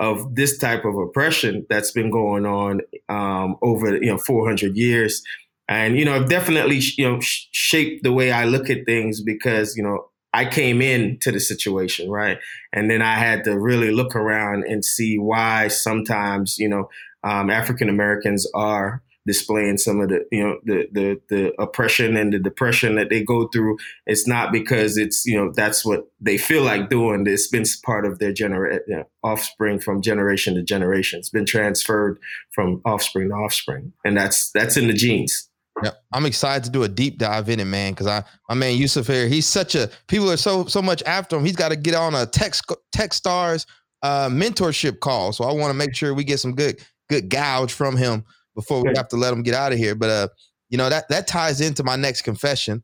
of 0.00 0.34
this 0.34 0.58
type 0.58 0.84
of 0.84 0.96
oppression 0.96 1.66
that's 1.68 1.92
been 1.92 2.10
going 2.10 2.46
on 2.46 2.80
um, 3.08 3.56
over, 3.62 3.94
you 3.96 4.06
know, 4.06 4.18
400 4.18 4.76
years 4.76 5.22
and 5.68 5.98
you 5.98 6.04
know 6.04 6.12
have 6.14 6.28
definitely 6.28 6.80
you 6.98 7.08
know 7.08 7.18
shaped 7.20 8.02
the 8.02 8.12
way 8.12 8.32
I 8.32 8.44
look 8.44 8.68
at 8.68 8.84
things 8.84 9.22
because 9.22 9.76
you 9.76 9.82
know 9.82 10.08
I 10.32 10.46
came 10.46 10.80
in 10.80 11.18
to 11.20 11.30
the 11.30 11.40
situation 11.40 12.10
right, 12.10 12.38
and 12.72 12.90
then 12.90 13.02
I 13.02 13.16
had 13.16 13.44
to 13.44 13.58
really 13.58 13.90
look 13.90 14.16
around 14.16 14.64
and 14.64 14.84
see 14.84 15.18
why 15.18 15.68
sometimes 15.68 16.58
you 16.58 16.68
know 16.68 16.88
um, 17.24 17.50
African 17.50 17.88
Americans 17.88 18.46
are 18.54 19.02
displaying 19.26 19.78
some 19.78 20.00
of 20.00 20.08
the 20.08 20.26
you 20.32 20.42
know 20.42 20.58
the, 20.64 20.88
the 20.92 21.20
the 21.28 21.62
oppression 21.62 22.16
and 22.16 22.32
the 22.32 22.38
depression 22.38 22.96
that 22.96 23.10
they 23.10 23.22
go 23.22 23.48
through. 23.48 23.78
It's 24.06 24.26
not 24.26 24.52
because 24.52 24.96
it's 24.96 25.24
you 25.26 25.36
know 25.36 25.52
that's 25.52 25.84
what 25.84 26.10
they 26.20 26.38
feel 26.38 26.62
like 26.62 26.90
doing. 26.90 27.26
It's 27.26 27.48
been 27.48 27.64
part 27.84 28.06
of 28.06 28.18
their 28.18 28.32
genera- 28.32 28.80
you 28.86 28.96
know, 28.96 29.04
offspring 29.22 29.78
from 29.78 30.02
generation 30.02 30.54
to 30.54 30.62
generation. 30.62 31.18
It's 31.18 31.30
been 31.30 31.46
transferred 31.46 32.18
from 32.52 32.80
offspring 32.84 33.28
to 33.28 33.34
offspring. 33.34 33.92
And 34.04 34.16
that's 34.16 34.50
that's 34.52 34.76
in 34.76 34.88
the 34.88 34.92
genes 34.94 35.48
yeah, 35.82 35.90
I'm 36.12 36.26
excited 36.26 36.64
to 36.64 36.70
do 36.70 36.82
a 36.82 36.88
deep 36.88 37.18
dive 37.18 37.48
in 37.48 37.60
it, 37.60 37.64
man. 37.64 37.92
Because 37.92 38.06
I, 38.06 38.24
my 38.48 38.54
man 38.54 38.76
Yusuf 38.76 39.06
here, 39.06 39.28
he's 39.28 39.46
such 39.46 39.74
a 39.74 39.90
people 40.08 40.30
are 40.30 40.36
so 40.36 40.66
so 40.66 40.82
much 40.82 41.02
after 41.04 41.36
him. 41.36 41.44
He's 41.44 41.56
got 41.56 41.70
to 41.70 41.76
get 41.76 41.94
on 41.94 42.14
a 42.14 42.26
Techstars 42.26 43.66
uh, 44.02 44.28
mentorship 44.28 45.00
call. 45.00 45.32
So 45.32 45.44
I 45.44 45.52
want 45.52 45.70
to 45.70 45.74
make 45.74 45.94
sure 45.94 46.14
we 46.14 46.24
get 46.24 46.40
some 46.40 46.54
good 46.54 46.84
good 47.08 47.28
gouge 47.28 47.72
from 47.72 47.96
him 47.96 48.24
before 48.54 48.82
we 48.82 48.92
have 48.96 49.08
to 49.08 49.16
let 49.16 49.32
him 49.32 49.42
get 49.42 49.54
out 49.54 49.72
of 49.72 49.78
here. 49.78 49.94
But 49.94 50.10
uh, 50.10 50.28
you 50.68 50.78
know 50.78 50.88
that 50.88 51.08
that 51.08 51.26
ties 51.26 51.60
into 51.60 51.82
my 51.82 51.96
next 51.96 52.22
confession. 52.22 52.82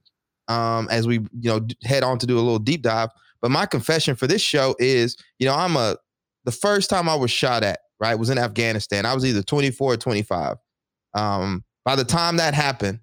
Um, 0.48 0.88
as 0.90 1.06
we 1.06 1.16
you 1.16 1.28
know 1.50 1.66
head 1.84 2.02
on 2.02 2.18
to 2.18 2.26
do 2.26 2.36
a 2.36 2.40
little 2.40 2.58
deep 2.58 2.82
dive. 2.82 3.10
But 3.40 3.50
my 3.50 3.66
confession 3.66 4.16
for 4.16 4.26
this 4.26 4.42
show 4.42 4.74
is, 4.78 5.16
you 5.38 5.46
know, 5.46 5.54
I'm 5.54 5.76
a 5.76 5.96
the 6.44 6.52
first 6.52 6.90
time 6.90 7.08
I 7.08 7.14
was 7.14 7.30
shot 7.30 7.62
at, 7.62 7.80
right, 8.00 8.14
was 8.14 8.30
in 8.30 8.38
Afghanistan. 8.38 9.06
I 9.06 9.14
was 9.14 9.24
either 9.24 9.42
24 9.42 9.92
or 9.92 9.96
25. 9.96 10.56
Um, 11.14 11.64
by 11.84 11.96
the 11.96 12.04
time 12.04 12.36
that 12.36 12.54
happened, 12.54 13.00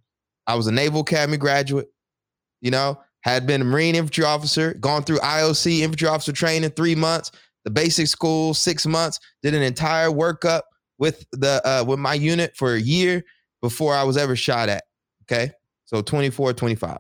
I 0.48 0.56
was 0.56 0.68
a 0.68 0.72
Naval 0.72 1.02
Academy 1.02 1.38
graduate, 1.38 1.88
you 2.62 2.72
know, 2.72 3.00
had 3.22 3.48
been 3.48 3.62
a 3.62 3.66
Marine 3.66 3.96
infantry 3.96 4.24
officer, 4.24 4.76
gone 4.76 5.04
through 5.04 5.18
IOC 5.18 5.80
infantry 5.80 6.08
officer 6.08 6.32
training 6.32 6.70
three 6.72 6.96
months, 6.96 7.32
the 7.64 7.72
basic 7.72 8.08
school 8.08 8.54
six 8.54 8.86
months, 8.86 9.20
did 9.42 9.56
an 9.56 9.64
entire 9.64 10.10
workup 10.10 10.62
with 11.00 11.26
the 11.32 11.62
uh, 11.68 11.84
with 11.84 12.00
my 12.00 12.14
unit 12.14 12.56
for 12.56 12.76
a 12.76 12.80
year 12.80 13.24
before 13.62 13.96
I 13.96 14.04
was 14.04 14.18
ever 14.18 14.36
shot 14.36 14.70
at. 14.70 14.84
Okay. 15.24 15.52
So 15.86 16.02
24, 16.02 16.54
25. 16.54 16.98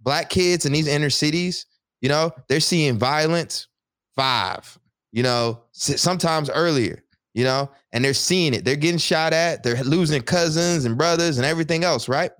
Black 0.00 0.30
kids 0.30 0.64
in 0.64 0.72
these 0.72 0.86
inner 0.86 1.10
cities, 1.10 1.66
you 2.00 2.08
know, 2.08 2.30
they're 2.48 2.60
seeing 2.60 2.98
violence 2.98 3.68
five, 4.14 4.78
you 5.12 5.22
know, 5.22 5.62
sometimes 5.72 6.48
earlier 6.48 7.02
you 7.36 7.44
know, 7.44 7.70
and 7.92 8.02
they're 8.02 8.14
seeing 8.14 8.54
it. 8.54 8.64
They're 8.64 8.76
getting 8.76 8.98
shot 8.98 9.34
at. 9.34 9.62
They're 9.62 9.84
losing 9.84 10.22
cousins 10.22 10.86
and 10.86 10.96
brothers 10.96 11.36
and 11.36 11.44
everything 11.44 11.84
else, 11.84 12.08
right? 12.08 12.30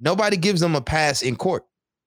Nobody 0.00 0.36
gives 0.36 0.60
them 0.60 0.76
a 0.76 0.82
pass 0.82 1.22
in 1.22 1.34
court, 1.34 1.64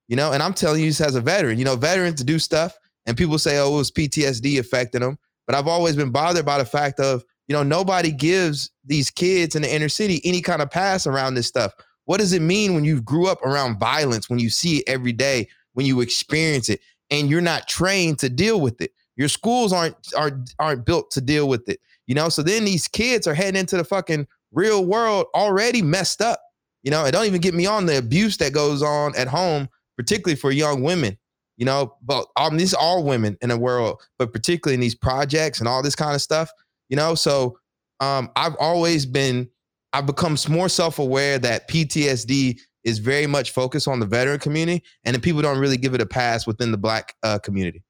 you 0.08 0.16
know. 0.16 0.32
And 0.32 0.44
I'm 0.44 0.54
telling 0.54 0.82
you 0.82 0.88
this 0.90 1.02
as 1.02 1.16
a 1.16 1.22
veteran, 1.22 1.58
you 1.58 1.66
know, 1.66 1.76
veterans 1.76 2.24
do 2.24 2.38
stuff, 2.38 2.78
and 3.08 3.18
people 3.18 3.40
say, 3.40 3.58
"Oh, 3.58 3.74
it 3.74 3.78
was 3.78 3.92
PTSD 3.92 4.60
affecting 4.60 5.02
them," 5.02 5.18
but 5.48 5.56
I've 5.56 5.68
always 5.68 5.96
been 5.96 6.12
bothered 6.12 6.46
by 6.46 6.60
the 6.60 6.66
fact 6.66 7.00
of, 7.00 7.24
you 7.48 7.54
know, 7.54 7.64
nobody 7.64 8.12
gives 8.12 8.70
these 8.86 9.10
kids 9.10 9.56
in 9.56 9.64
the 9.64 9.74
inner 9.74 9.90
city 9.90 10.22
any 10.24 10.42
kind 10.42 10.62
of 10.62 10.70
pass 10.70 11.08
around 11.08 11.34
this 11.34 11.48
stuff. 11.48 11.74
What 12.06 12.20
does 12.20 12.34
it 12.34 12.44
mean 12.44 12.76
when 12.76 12.86
you 12.86 13.02
grew 13.02 13.28
up 13.28 13.42
around 13.42 13.80
violence, 13.80 14.30
when 14.30 14.38
you 14.38 14.52
see 14.52 14.78
it 14.78 14.84
every 14.88 15.12
day, 15.12 15.48
when 15.74 15.88
you 15.88 16.02
experience 16.02 16.70
it, 16.70 16.82
and 17.10 17.32
you're 17.32 17.42
not 17.42 17.68
trained 17.68 18.20
to 18.20 18.30
deal 18.30 18.62
with 18.62 18.80
it? 18.80 18.92
Your 19.16 19.28
schools 19.28 19.74
aren't 19.74 19.96
aren't 20.16 20.54
aren't 20.60 20.86
built 20.86 21.10
to 21.12 21.22
deal 21.22 21.50
with 21.50 21.68
it. 21.68 21.80
You 22.08 22.16
know, 22.16 22.30
so 22.30 22.42
then 22.42 22.66
these 22.66 22.88
kids 22.88 23.28
are 23.28 23.34
heading 23.34 23.60
into 23.60 23.78
the 23.78 23.84
fucking 23.84 24.28
real 24.52 24.86
world 24.86 25.28
already 25.36 25.82
messed 25.82 26.22
up. 26.22 26.42
You 26.84 26.92
know, 26.92 27.04
and 27.04 27.12
don't 27.12 27.26
even 27.26 27.42
get 27.42 27.54
me 27.54 27.66
on 27.66 27.86
the 27.86 27.98
abuse 27.98 28.38
that 28.38 28.54
goes 28.54 28.82
on 28.82 29.16
at 29.16 29.28
home, 29.28 29.68
particularly 29.98 30.38
for 30.38 30.52
young 30.52 30.84
women. 30.84 31.18
You 31.58 31.66
know, 31.66 31.96
but 32.02 32.28
um, 32.36 32.56
these 32.58 32.74
all 32.74 33.04
women 33.04 33.38
in 33.42 33.50
the 33.50 33.58
world, 33.58 34.02
but 34.18 34.32
particularly 34.32 34.76
in 34.76 34.80
these 34.80 34.96
projects 34.96 35.60
and 35.60 35.68
all 35.68 35.84
this 35.84 35.96
kind 35.96 36.16
of 36.16 36.22
stuff. 36.22 36.50
You 36.88 36.96
know, 36.96 37.16
so 37.16 37.58
um, 38.00 38.30
I've 38.36 38.56
always 38.60 39.06
been, 39.06 39.50
I've 39.92 40.06
become 40.06 40.38
more 40.50 40.70
self-aware 40.70 41.40
that 41.40 41.68
PTSD 41.70 42.60
is 42.84 43.00
very 43.00 43.28
much 43.28 43.52
focused 43.52 43.88
on 43.88 44.00
the 44.00 44.06
veteran 44.06 44.40
community, 44.40 44.84
and 45.04 45.14
then 45.14 45.22
people 45.22 45.42
don't 45.42 45.58
really 45.58 45.78
give 45.78 45.94
it 45.94 46.02
a 46.02 46.06
pass 46.06 46.48
within 46.48 46.72
the 46.72 46.78
Black 46.78 47.16
uh, 47.24 47.40
community. 47.40 47.84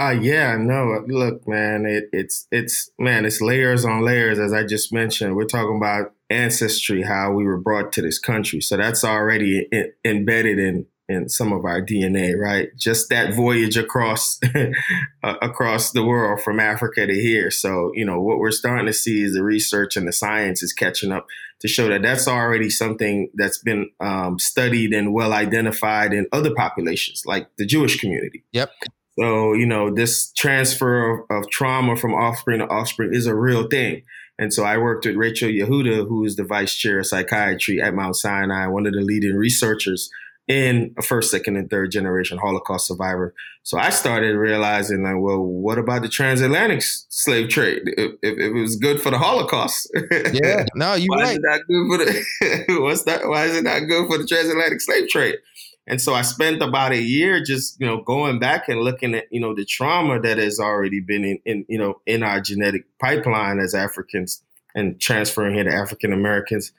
Uh 0.00 0.12
yeah, 0.12 0.56
no. 0.56 1.04
Look, 1.06 1.46
man, 1.46 1.84
it, 1.84 2.08
it's 2.10 2.46
it's 2.50 2.90
man, 2.98 3.26
it's 3.26 3.42
layers 3.42 3.84
on 3.84 4.02
layers. 4.02 4.38
As 4.38 4.50
I 4.50 4.64
just 4.64 4.94
mentioned, 4.94 5.36
we're 5.36 5.44
talking 5.44 5.76
about 5.76 6.14
ancestry, 6.30 7.02
how 7.02 7.32
we 7.32 7.44
were 7.44 7.58
brought 7.58 7.92
to 7.92 8.02
this 8.02 8.18
country. 8.18 8.62
So 8.62 8.78
that's 8.78 9.04
already 9.04 9.68
in, 9.70 9.92
embedded 10.02 10.58
in 10.58 10.86
in 11.06 11.28
some 11.28 11.52
of 11.52 11.66
our 11.66 11.82
DNA, 11.82 12.34
right? 12.34 12.68
Just 12.78 13.10
that 13.10 13.34
voyage 13.34 13.76
across 13.76 14.40
across 15.22 15.90
the 15.90 16.04
world 16.04 16.40
from 16.40 16.60
Africa 16.60 17.06
to 17.06 17.12
here. 17.12 17.50
So 17.50 17.92
you 17.94 18.06
know 18.06 18.22
what 18.22 18.38
we're 18.38 18.52
starting 18.52 18.86
to 18.86 18.94
see 18.94 19.22
is 19.22 19.34
the 19.34 19.44
research 19.44 19.98
and 19.98 20.08
the 20.08 20.14
science 20.14 20.62
is 20.62 20.72
catching 20.72 21.12
up 21.12 21.26
to 21.58 21.68
show 21.68 21.88
that 21.88 22.00
that's 22.00 22.26
already 22.26 22.70
something 22.70 23.28
that's 23.34 23.58
been 23.58 23.90
um, 24.00 24.38
studied 24.38 24.94
and 24.94 25.12
well 25.12 25.34
identified 25.34 26.14
in 26.14 26.26
other 26.32 26.54
populations, 26.54 27.24
like 27.26 27.54
the 27.58 27.66
Jewish 27.66 28.00
community. 28.00 28.44
Yep. 28.52 28.72
So, 29.18 29.54
you 29.54 29.66
know, 29.66 29.92
this 29.92 30.32
transfer 30.32 31.10
of, 31.10 31.20
of, 31.30 31.50
trauma 31.50 31.96
from 31.96 32.14
offspring 32.14 32.60
to 32.60 32.68
offspring 32.68 33.12
is 33.12 33.26
a 33.26 33.34
real 33.34 33.66
thing. 33.68 34.02
And 34.38 34.54
so 34.54 34.64
I 34.64 34.78
worked 34.78 35.04
with 35.04 35.16
Rachel 35.16 35.50
Yehuda, 35.50 36.08
who 36.08 36.24
is 36.24 36.36
the 36.36 36.44
vice 36.44 36.74
chair 36.74 37.00
of 37.00 37.06
psychiatry 37.06 37.82
at 37.82 37.94
Mount 37.94 38.16
Sinai, 38.16 38.66
one 38.68 38.86
of 38.86 38.94
the 38.94 39.00
leading 39.00 39.34
researchers 39.34 40.08
in 40.50 40.92
a 40.98 41.02
first, 41.02 41.30
second, 41.30 41.56
and 41.56 41.70
third 41.70 41.92
generation 41.92 42.36
Holocaust 42.36 42.88
survivor. 42.88 43.34
So 43.62 43.78
I 43.78 43.90
started 43.90 44.36
realizing, 44.36 45.04
like, 45.04 45.14
well, 45.18 45.40
what 45.40 45.78
about 45.78 46.02
the 46.02 46.08
transatlantic 46.08 46.82
slave 46.82 47.48
trade? 47.48 47.82
If, 47.84 48.12
if, 48.22 48.38
it 48.38 48.52
was 48.52 48.74
good 48.74 49.00
for 49.00 49.10
the 49.10 49.18
Holocaust, 49.18 49.88
yeah, 50.32 50.64
no, 50.74 50.94
you 50.96 51.06
right. 51.12 51.28
Is 51.28 51.36
it 51.36 51.42
not 51.42 51.60
good 51.68 51.86
for 51.88 51.98
the, 51.98 52.80
what's 52.80 53.04
that? 53.04 53.28
Why 53.28 53.44
is 53.44 53.56
it 53.56 53.62
not 53.62 53.80
good 53.80 54.08
for 54.08 54.18
the 54.18 54.26
transatlantic 54.26 54.80
slave 54.80 55.08
trade? 55.08 55.36
And 55.90 56.00
so 56.00 56.14
I 56.14 56.22
spent 56.22 56.62
about 56.62 56.92
a 56.92 57.02
year 57.02 57.42
just, 57.42 57.80
you 57.80 57.86
know, 57.86 58.00
going 58.00 58.38
back 58.38 58.68
and 58.68 58.80
looking 58.80 59.12
at, 59.16 59.24
you 59.32 59.40
know, 59.40 59.56
the 59.56 59.64
trauma 59.64 60.20
that 60.20 60.38
has 60.38 60.60
already 60.60 61.00
been 61.00 61.24
in, 61.24 61.40
in 61.44 61.66
you 61.68 61.78
know, 61.78 62.00
in 62.06 62.22
our 62.22 62.40
genetic 62.40 62.84
pipeline 63.00 63.58
as 63.58 63.74
Africans 63.74 64.40
and 64.72 65.00
transferring 65.00 65.56
here 65.56 65.64
to 65.64 65.74
African 65.74 66.12
Americans. 66.12 66.70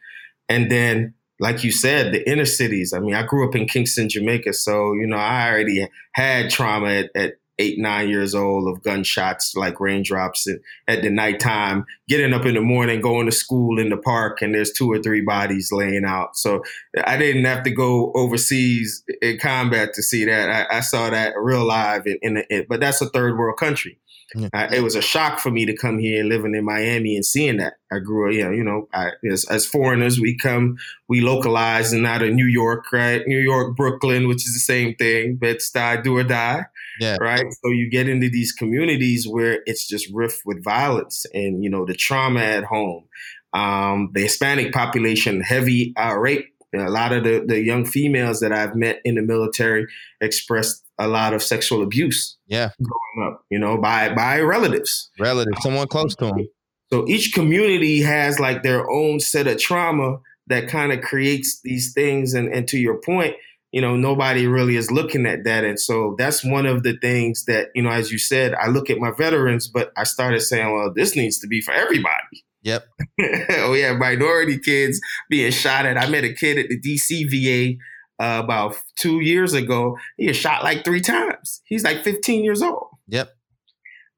And 0.47 0.71
then, 0.71 1.13
like 1.41 1.61
you 1.61 1.73
said, 1.73 2.13
the 2.13 2.29
inner 2.29 2.45
cities. 2.45 2.93
I 2.93 2.99
mean, 2.99 3.13
I 3.13 3.23
grew 3.23 3.45
up 3.45 3.53
in 3.53 3.67
Kingston, 3.67 4.07
Jamaica. 4.07 4.53
So, 4.53 4.93
you 4.93 5.07
know, 5.07 5.17
I 5.17 5.49
already 5.49 5.89
had 6.13 6.49
trauma 6.49 6.87
at, 6.87 7.09
at 7.13 7.33
eight, 7.61 7.77
nine 7.77 8.09
years 8.09 8.33
old 8.33 8.67
of 8.67 8.83
gunshots 8.83 9.55
like 9.55 9.79
raindrops 9.79 10.47
at, 10.47 10.57
at 10.87 11.03
the 11.03 11.09
nighttime, 11.09 11.85
getting 12.09 12.33
up 12.33 12.45
in 12.45 12.55
the 12.55 12.61
morning, 12.61 13.01
going 13.01 13.27
to 13.27 13.31
school 13.31 13.79
in 13.79 13.89
the 13.89 13.97
park, 13.97 14.41
and 14.41 14.53
there's 14.53 14.71
two 14.71 14.91
or 14.91 15.01
three 15.01 15.21
bodies 15.21 15.71
laying 15.71 16.05
out. 16.05 16.35
So 16.35 16.63
I 17.05 17.17
didn't 17.17 17.45
have 17.45 17.63
to 17.63 17.71
go 17.71 18.11
overseas 18.13 19.03
in 19.21 19.37
combat 19.37 19.93
to 19.93 20.03
see 20.03 20.25
that. 20.25 20.49
I, 20.49 20.77
I 20.77 20.79
saw 20.81 21.09
that 21.09 21.33
real 21.37 21.65
live 21.65 22.07
in, 22.07 22.17
in, 22.21 22.43
in, 22.49 22.65
but 22.67 22.79
that's 22.79 23.01
a 23.01 23.09
third 23.09 23.37
world 23.37 23.57
country. 23.57 23.99
Yeah. 24.35 24.49
Uh, 24.53 24.67
it 24.71 24.81
was 24.81 24.95
a 24.95 25.01
shock 25.01 25.39
for 25.39 25.51
me 25.51 25.65
to 25.65 25.75
come 25.75 25.99
here 25.99 26.23
living 26.23 26.55
in 26.55 26.63
Miami 26.63 27.15
and 27.15 27.25
seeing 27.25 27.57
that. 27.57 27.73
I 27.91 27.99
grew 27.99 28.29
up, 28.29 28.33
you 28.33 28.43
know, 28.45 28.51
you 28.51 28.63
know, 28.63 28.87
I, 28.93 29.11
as, 29.29 29.45
as, 29.49 29.65
foreigners, 29.65 30.19
we 30.19 30.37
come, 30.37 30.77
we 31.09 31.19
localize 31.19 31.91
and 31.91 32.07
out 32.07 32.21
of 32.21 32.33
New 32.33 32.45
York, 32.45 32.85
right? 32.93 33.21
New 33.27 33.39
York, 33.39 33.75
Brooklyn, 33.75 34.29
which 34.29 34.47
is 34.47 34.53
the 34.53 34.59
same 34.59 34.95
thing, 34.95 35.35
but 35.35 35.61
die, 35.73 35.97
do 35.97 36.15
or 36.15 36.23
die. 36.23 36.65
Yeah. 37.01 37.17
Right. 37.19 37.51
So 37.63 37.71
you 37.71 37.89
get 37.89 38.07
into 38.07 38.29
these 38.29 38.51
communities 38.51 39.27
where 39.27 39.63
it's 39.65 39.87
just 39.87 40.07
rift 40.13 40.43
with 40.45 40.63
violence 40.63 41.25
and, 41.33 41.63
you 41.63 41.69
know, 41.69 41.83
the 41.83 41.95
trauma 41.95 42.41
at 42.41 42.63
home. 42.63 43.05
Um, 43.53 44.11
the 44.13 44.21
Hispanic 44.21 44.71
population, 44.71 45.41
heavy 45.41 45.93
uh, 45.97 46.15
rape. 46.15 46.45
a 46.75 46.91
lot 46.91 47.11
of 47.11 47.23
the, 47.23 47.43
the 47.45 47.59
young 47.59 47.85
females 47.85 48.39
that 48.41 48.51
I've 48.51 48.75
met 48.75 49.01
in 49.03 49.15
the 49.15 49.23
military 49.23 49.87
expressed 50.21 50.85
a 50.99 51.07
lot 51.07 51.33
of 51.33 51.41
sexual 51.41 51.81
abuse. 51.81 52.37
Yeah, 52.47 52.69
growing 52.81 53.33
up, 53.33 53.43
you 53.49 53.57
know, 53.57 53.77
by 53.77 54.13
by 54.13 54.39
relatives, 54.39 55.09
relatives, 55.19 55.57
someone 55.63 55.87
close 55.87 56.15
to 56.17 56.27
them. 56.27 56.47
So 56.93 57.07
each 57.07 57.33
community 57.33 58.01
has 58.01 58.39
like 58.39 58.61
their 58.61 58.89
own 58.89 59.19
set 59.19 59.47
of 59.47 59.57
trauma 59.57 60.19
that 60.47 60.67
kind 60.67 60.91
of 60.91 61.01
creates 61.01 61.61
these 61.61 61.93
things. 61.93 62.35
And 62.35 62.53
and 62.53 62.67
to 62.67 62.77
your 62.77 63.01
point, 63.01 63.35
you 63.71 63.81
know, 63.81 63.95
nobody 63.95 64.47
really 64.47 64.75
is 64.75 64.91
looking 64.91 65.25
at 65.25 65.43
that. 65.45 65.63
And 65.63 65.79
so 65.79 66.15
that's 66.17 66.43
one 66.43 66.65
of 66.65 66.83
the 66.83 66.97
things 66.97 67.45
that 67.45 67.69
you 67.73 67.81
know, 67.81 67.89
as 67.89 68.11
you 68.11 68.17
said, 68.17 68.53
I 68.55 68.67
look 68.67 68.89
at 68.89 68.97
my 68.97 69.11
veterans, 69.17 69.67
but 69.67 69.91
I 69.97 70.03
started 70.03 70.41
saying, 70.41 70.73
well, 70.73 70.93
this 70.93 71.15
needs 71.15 71.39
to 71.39 71.47
be 71.47 71.61
for 71.61 71.73
everybody. 71.73 72.43
Yep. 72.63 72.85
oh 73.51 73.73
yeah, 73.73 73.93
minority 73.93 74.59
kids 74.59 74.99
being 75.29 75.51
shot 75.51 75.85
at. 75.85 75.97
I 75.97 76.07
met 76.09 76.23
a 76.23 76.33
kid 76.33 76.57
at 76.59 76.67
the 76.69 76.79
DC 76.79 77.29
VA 77.29 77.77
uh, 78.23 78.43
about 78.43 78.75
two 78.99 79.19
years 79.21 79.53
ago. 79.53 79.97
He 80.17 80.27
was 80.27 80.37
shot 80.37 80.63
like 80.63 80.83
three 80.83 81.01
times. 81.01 81.61
He's 81.65 81.83
like 81.83 82.03
15 82.03 82.43
years 82.43 82.61
old. 82.61 82.87
Yep. 83.07 83.29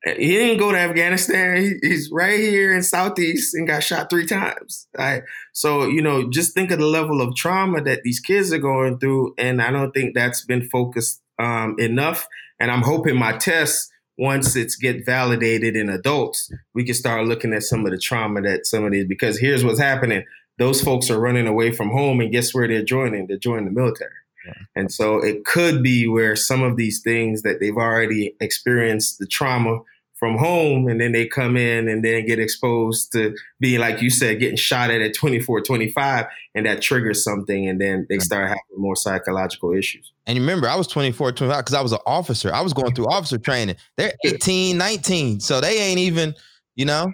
He 0.06 0.28
didn't 0.28 0.60
go 0.60 0.72
to 0.72 0.78
Afghanistan. 0.78 1.62
He, 1.62 1.88
he's 1.88 2.10
right 2.12 2.40
here 2.40 2.74
in 2.74 2.84
Southeast 2.84 3.56
and 3.56 3.68
got 3.68 3.84
shot 3.84 4.10
three 4.10 4.26
times. 4.26 4.88
Right. 4.98 5.24
So, 5.54 5.88
you 5.88 6.02
know, 6.02 6.30
just 6.30 6.54
think 6.54 6.72
of 6.72 6.80
the 6.80 6.86
level 6.86 7.22
of 7.22 7.36
trauma 7.36 7.82
that 7.84 8.04
these 8.04 8.20
kids 8.20 8.52
are 8.52 8.60
going 8.60 9.00
through. 9.00 9.34
And 9.38 9.62
I 9.62 9.72
don't 9.72 9.92
think 9.92 10.14
that's 10.14 10.44
been 10.46 10.68
focused 10.70 11.22
um, 11.40 11.76
enough. 11.80 12.28
And 12.60 12.70
I'm 12.70 12.82
hoping 12.82 13.18
my 13.18 13.38
tests, 13.38 13.90
once 14.18 14.56
it's 14.56 14.76
get 14.76 15.06
validated 15.06 15.76
in 15.76 15.90
adults, 15.90 16.52
we 16.76 16.84
can 16.84 16.94
start 16.94 17.26
looking 17.26 17.54
at 17.54 17.64
some 17.64 17.86
of 17.86 17.92
the 17.92 17.98
trauma 17.98 18.42
that 18.42 18.66
some 18.66 18.84
of 18.86 18.92
these, 18.92 19.08
because 19.08 19.40
here's 19.40 19.64
what's 19.64 19.80
happening 19.80 20.24
those 20.58 20.82
folks 20.82 21.10
are 21.10 21.20
running 21.20 21.48
away 21.48 21.72
from 21.72 21.90
home 21.90 22.20
and 22.20 22.32
guess 22.32 22.54
where 22.54 22.68
they're 22.68 22.84
joining 22.84 23.28
they're 23.28 23.38
joining 23.38 23.66
the 23.66 23.72
military 23.72 24.12
yeah. 24.46 24.54
and 24.76 24.92
so 24.92 25.18
it 25.24 25.46
could 25.46 25.82
be 25.82 26.08
where 26.08 26.36
some 26.36 26.62
of 26.64 26.78
these 26.78 27.02
things 27.02 27.42
that 27.42 27.60
they've 27.60 27.78
already 27.78 28.36
experienced 28.40 29.20
the 29.20 29.26
trauma 29.26 29.80
from 30.24 30.38
home 30.38 30.88
and 30.88 31.02
then 31.02 31.12
they 31.12 31.28
come 31.28 31.58
in 31.58 31.90
and 31.90 32.02
then 32.02 32.26
get 32.26 32.40
exposed 32.40 33.12
to 33.12 33.36
being 33.60 33.82
like 33.82 34.02
you 34.02 34.10
said 34.10 34.40
getting 34.40 34.56
shot 34.56 34.90
at 34.90 35.02
at 35.02 35.14
24 35.14 35.60
25 35.60 36.26
and 36.56 36.66
that 36.66 36.82
triggers 36.82 37.22
something 37.22 37.68
and 37.68 37.82
then 37.82 38.08
they 38.08 38.20
start 38.20 38.48
having 38.48 38.62
more 38.78 38.96
psychological 38.96 39.74
issues. 39.74 40.14
And 40.26 40.38
you 40.38 40.42
remember 40.42 40.70
i 40.70 40.78
was 40.78 40.88
24 40.88 41.34
25 41.34 41.60
because 41.60 41.74
i 41.74 41.82
was 41.82 41.92
an 41.92 42.00
officer. 42.06 42.54
I 42.54 42.62
was 42.62 42.72
going 42.72 42.96
through 42.96 43.08
officer 43.08 43.38
training. 43.38 43.76
They're 43.98 44.14
18 44.24 44.78
19 44.78 45.42
so 45.42 45.60
they 45.60 45.78
ain't 45.78 46.00
even 46.00 46.36
you 46.76 46.86
know 46.86 47.12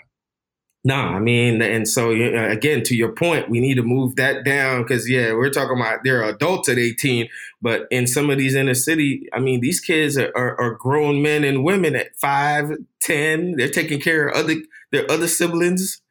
no, 0.86 0.96
I 0.96 1.20
mean, 1.20 1.62
and 1.62 1.88
so 1.88 2.12
again, 2.12 2.84
to 2.84 2.96
your 2.96 3.12
point, 3.12 3.50
we 3.50 3.60
need 3.60 3.76
to 3.76 3.84
move 3.84 4.15
that 4.15 4.46
down 4.46 4.84
because 4.84 5.10
yeah, 5.10 5.34
we're 5.34 5.50
talking 5.50 5.78
about 5.78 6.06
they're 6.06 6.24
adults 6.24 6.70
at 6.70 6.78
18, 6.78 7.28
but 7.62 7.86
in 7.92 8.08
some 8.08 8.30
of 8.30 8.38
these 8.38 8.56
inner 8.56 8.74
city, 8.74 9.28
I 9.34 9.39
mean, 9.39 9.60
these 9.60 9.82
kids 9.82 10.18
are, 10.18 10.32
are, 10.38 10.60
are 10.60 10.76
grown 10.76 11.22
men 11.22 11.44
and 11.44 11.65
women 11.65 11.96
at 11.96 12.15
five, 12.15 12.72
10. 13.02 13.58
They're 13.58 13.68
taking 13.68 14.00
care 14.00 14.30
of 14.30 14.36
other 14.38 14.56
their 14.92 15.12
other 15.12 15.28
siblings 15.28 16.02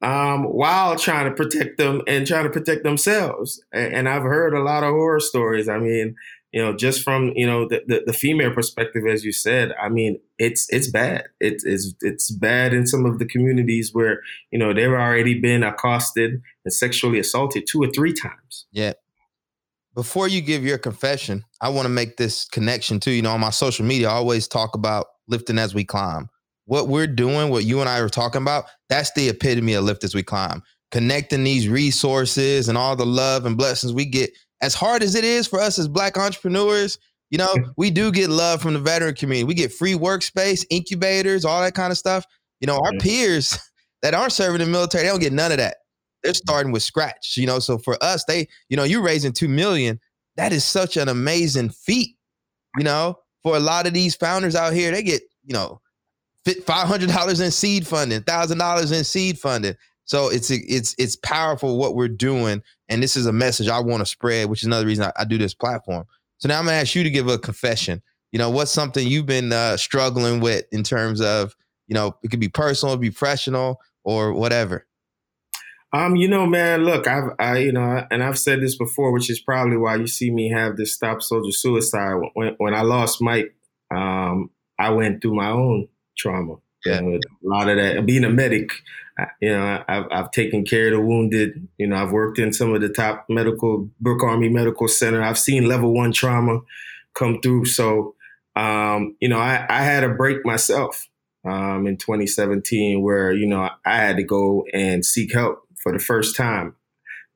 um, 0.00 0.44
while 0.44 0.96
trying 0.96 1.28
to 1.28 1.34
protect 1.34 1.78
them 1.78 2.02
and 2.06 2.26
trying 2.26 2.44
to 2.44 2.50
protect 2.50 2.84
themselves. 2.84 3.62
And, 3.72 3.94
and 3.94 4.08
I've 4.08 4.22
heard 4.22 4.54
a 4.54 4.62
lot 4.62 4.84
of 4.84 4.90
horror 4.90 5.20
stories. 5.20 5.68
I 5.68 5.78
mean, 5.78 6.14
you 6.54 6.62
know, 6.62 6.72
just 6.72 7.02
from 7.02 7.32
you 7.34 7.44
know 7.44 7.66
the, 7.66 7.82
the, 7.84 8.04
the, 8.06 8.12
female 8.12 8.54
perspective, 8.54 9.02
as 9.10 9.24
you 9.24 9.32
said, 9.32 9.72
I 9.72 9.88
mean, 9.88 10.20
it's 10.38 10.72
it's 10.72 10.88
bad. 10.88 11.24
It's 11.40 11.64
it's 11.64 11.92
it's 12.00 12.30
bad 12.30 12.72
in 12.72 12.86
some 12.86 13.04
of 13.06 13.18
the 13.18 13.24
communities 13.24 13.90
where 13.92 14.20
you 14.52 14.60
know 14.60 14.72
they've 14.72 14.88
already 14.88 15.40
been 15.40 15.64
accosted 15.64 16.40
and 16.64 16.72
sexually 16.72 17.18
assaulted 17.18 17.66
two 17.66 17.82
or 17.82 17.90
three 17.90 18.12
times. 18.12 18.66
Yeah. 18.70 18.92
Before 19.96 20.28
you 20.28 20.40
give 20.40 20.64
your 20.64 20.78
confession, 20.78 21.44
I 21.60 21.70
want 21.70 21.86
to 21.86 21.90
make 21.90 22.18
this 22.18 22.44
connection 22.44 23.00
too. 23.00 23.10
You 23.10 23.22
know, 23.22 23.32
on 23.32 23.40
my 23.40 23.50
social 23.50 23.84
media, 23.84 24.08
I 24.08 24.12
always 24.12 24.46
talk 24.46 24.76
about 24.76 25.06
lifting 25.26 25.58
as 25.58 25.74
we 25.74 25.84
climb. 25.84 26.28
What 26.66 26.86
we're 26.86 27.08
doing, 27.08 27.50
what 27.50 27.64
you 27.64 27.80
and 27.80 27.88
I 27.88 27.98
are 27.98 28.08
talking 28.08 28.42
about, 28.42 28.66
that's 28.88 29.12
the 29.14 29.28
epitome 29.28 29.74
of 29.74 29.82
lift 29.82 30.04
as 30.04 30.14
we 30.14 30.22
climb. 30.22 30.62
Connecting 30.92 31.42
these 31.42 31.68
resources 31.68 32.68
and 32.68 32.78
all 32.78 32.94
the 32.94 33.04
love 33.04 33.44
and 33.44 33.56
blessings 33.56 33.92
we 33.92 34.04
get 34.04 34.30
as 34.64 34.72
hard 34.72 35.02
as 35.02 35.14
it 35.14 35.24
is 35.24 35.46
for 35.46 35.60
us 35.60 35.78
as 35.78 35.88
black 35.88 36.16
entrepreneurs, 36.16 36.98
you 37.28 37.36
know, 37.36 37.54
we 37.76 37.90
do 37.90 38.10
get 38.10 38.30
love 38.30 38.62
from 38.62 38.72
the 38.72 38.80
veteran 38.80 39.14
community. 39.14 39.44
We 39.44 39.52
get 39.52 39.72
free 39.72 39.92
workspace, 39.92 40.64
incubators, 40.70 41.44
all 41.44 41.60
that 41.60 41.74
kind 41.74 41.90
of 41.90 41.98
stuff. 41.98 42.24
You 42.60 42.66
know, 42.66 42.78
our 42.78 42.92
peers 42.98 43.58
that 44.02 44.14
aren't 44.14 44.32
serving 44.32 44.62
in 44.62 44.68
the 44.68 44.72
military, 44.72 45.04
they 45.04 45.10
don't 45.10 45.20
get 45.20 45.34
none 45.34 45.52
of 45.52 45.58
that. 45.58 45.76
They're 46.22 46.32
mm-hmm. 46.32 46.36
starting 46.36 46.72
with 46.72 46.82
scratch, 46.82 47.36
you 47.36 47.46
know. 47.46 47.58
So 47.58 47.76
for 47.76 48.02
us, 48.02 48.24
they, 48.24 48.48
you 48.70 48.76
know, 48.78 48.84
you're 48.84 49.02
raising 49.02 49.32
two 49.32 49.48
million. 49.48 50.00
That 50.36 50.52
is 50.52 50.64
such 50.64 50.96
an 50.96 51.08
amazing 51.08 51.68
feat, 51.68 52.16
you 52.78 52.84
know. 52.84 53.18
For 53.42 53.56
a 53.56 53.60
lot 53.60 53.86
of 53.86 53.92
these 53.92 54.16
founders 54.16 54.56
out 54.56 54.72
here, 54.72 54.90
they 54.90 55.02
get, 55.02 55.20
you 55.44 55.52
know, 55.52 55.82
five 56.64 56.88
hundred 56.88 57.10
dollars 57.10 57.40
in 57.40 57.50
seed 57.50 57.86
funding, 57.86 58.22
thousand 58.22 58.56
dollars 58.56 58.92
in 58.92 59.04
seed 59.04 59.38
funding. 59.38 59.74
So 60.04 60.28
it's 60.28 60.50
it's 60.50 60.94
it's 60.98 61.16
powerful 61.16 61.78
what 61.78 61.94
we're 61.94 62.08
doing, 62.08 62.62
and 62.88 63.02
this 63.02 63.16
is 63.16 63.26
a 63.26 63.32
message 63.32 63.68
I 63.68 63.80
want 63.80 64.00
to 64.00 64.06
spread, 64.06 64.50
which 64.50 64.62
is 64.62 64.66
another 64.66 64.86
reason 64.86 65.04
I, 65.04 65.22
I, 65.22 65.24
do 65.24 65.38
this 65.38 65.54
platform. 65.54 66.04
So 66.38 66.48
now 66.48 66.58
I'm 66.58 66.66
gonna 66.66 66.76
ask 66.76 66.94
you 66.94 67.02
to 67.02 67.10
give 67.10 67.28
a 67.28 67.38
confession. 67.38 68.02
You 68.32 68.38
know, 68.38 68.50
what's 68.50 68.70
something 68.70 69.06
you've 69.06 69.26
been 69.26 69.52
uh, 69.52 69.76
struggling 69.76 70.40
with 70.40 70.66
in 70.72 70.82
terms 70.82 71.20
of, 71.20 71.54
you 71.86 71.94
know, 71.94 72.16
it 72.22 72.30
could 72.30 72.40
be 72.40 72.48
personal, 72.48 72.96
be 72.96 73.10
professional, 73.10 73.80
or 74.02 74.32
whatever. 74.32 74.86
Um, 75.92 76.16
you 76.16 76.26
know, 76.26 76.44
man, 76.44 76.84
look, 76.84 77.06
I've, 77.06 77.30
I, 77.38 77.58
you 77.58 77.72
know, 77.72 78.04
and 78.10 78.24
I've 78.24 78.38
said 78.38 78.60
this 78.60 78.74
before, 78.74 79.12
which 79.12 79.30
is 79.30 79.38
probably 79.38 79.76
why 79.76 79.94
you 79.94 80.08
see 80.08 80.32
me 80.32 80.50
have 80.50 80.76
this 80.76 80.92
stop 80.92 81.22
soldier 81.22 81.52
suicide. 81.52 82.16
When, 82.34 82.56
when 82.58 82.74
I 82.74 82.82
lost 82.82 83.22
Mike, 83.22 83.54
um, 83.92 84.50
I 84.76 84.90
went 84.90 85.22
through 85.22 85.36
my 85.36 85.50
own 85.50 85.86
trauma. 86.16 86.56
Yeah. 86.84 87.00
A 87.00 87.20
lot 87.44 87.68
of 87.68 87.76
that. 87.76 88.04
Being 88.04 88.24
a 88.24 88.30
medic, 88.30 88.70
you 89.40 89.50
know, 89.50 89.84
I've, 89.88 90.06
I've 90.10 90.30
taken 90.30 90.64
care 90.64 90.88
of 90.88 90.94
the 90.94 91.00
wounded. 91.00 91.68
You 91.78 91.86
know, 91.86 91.96
I've 91.96 92.10
worked 92.10 92.38
in 92.38 92.52
some 92.52 92.74
of 92.74 92.80
the 92.80 92.88
top 92.88 93.26
medical, 93.28 93.88
Brooke 94.00 94.22
Army 94.22 94.48
Medical 94.48 94.88
Center. 94.88 95.22
I've 95.22 95.38
seen 95.38 95.68
level 95.68 95.92
one 95.92 96.12
trauma 96.12 96.60
come 97.14 97.40
through. 97.40 97.66
So, 97.66 98.14
um, 98.56 99.16
you 99.20 99.28
know, 99.28 99.38
I, 99.38 99.64
I 99.68 99.82
had 99.82 100.04
a 100.04 100.08
break 100.08 100.44
myself 100.44 101.08
um, 101.44 101.86
in 101.86 101.96
2017 101.96 103.02
where, 103.02 103.32
you 103.32 103.46
know, 103.46 103.68
I 103.84 103.96
had 103.96 104.16
to 104.16 104.24
go 104.24 104.64
and 104.72 105.04
seek 105.04 105.32
help 105.32 105.62
for 105.82 105.92
the 105.92 105.98
first 105.98 106.36
time. 106.36 106.74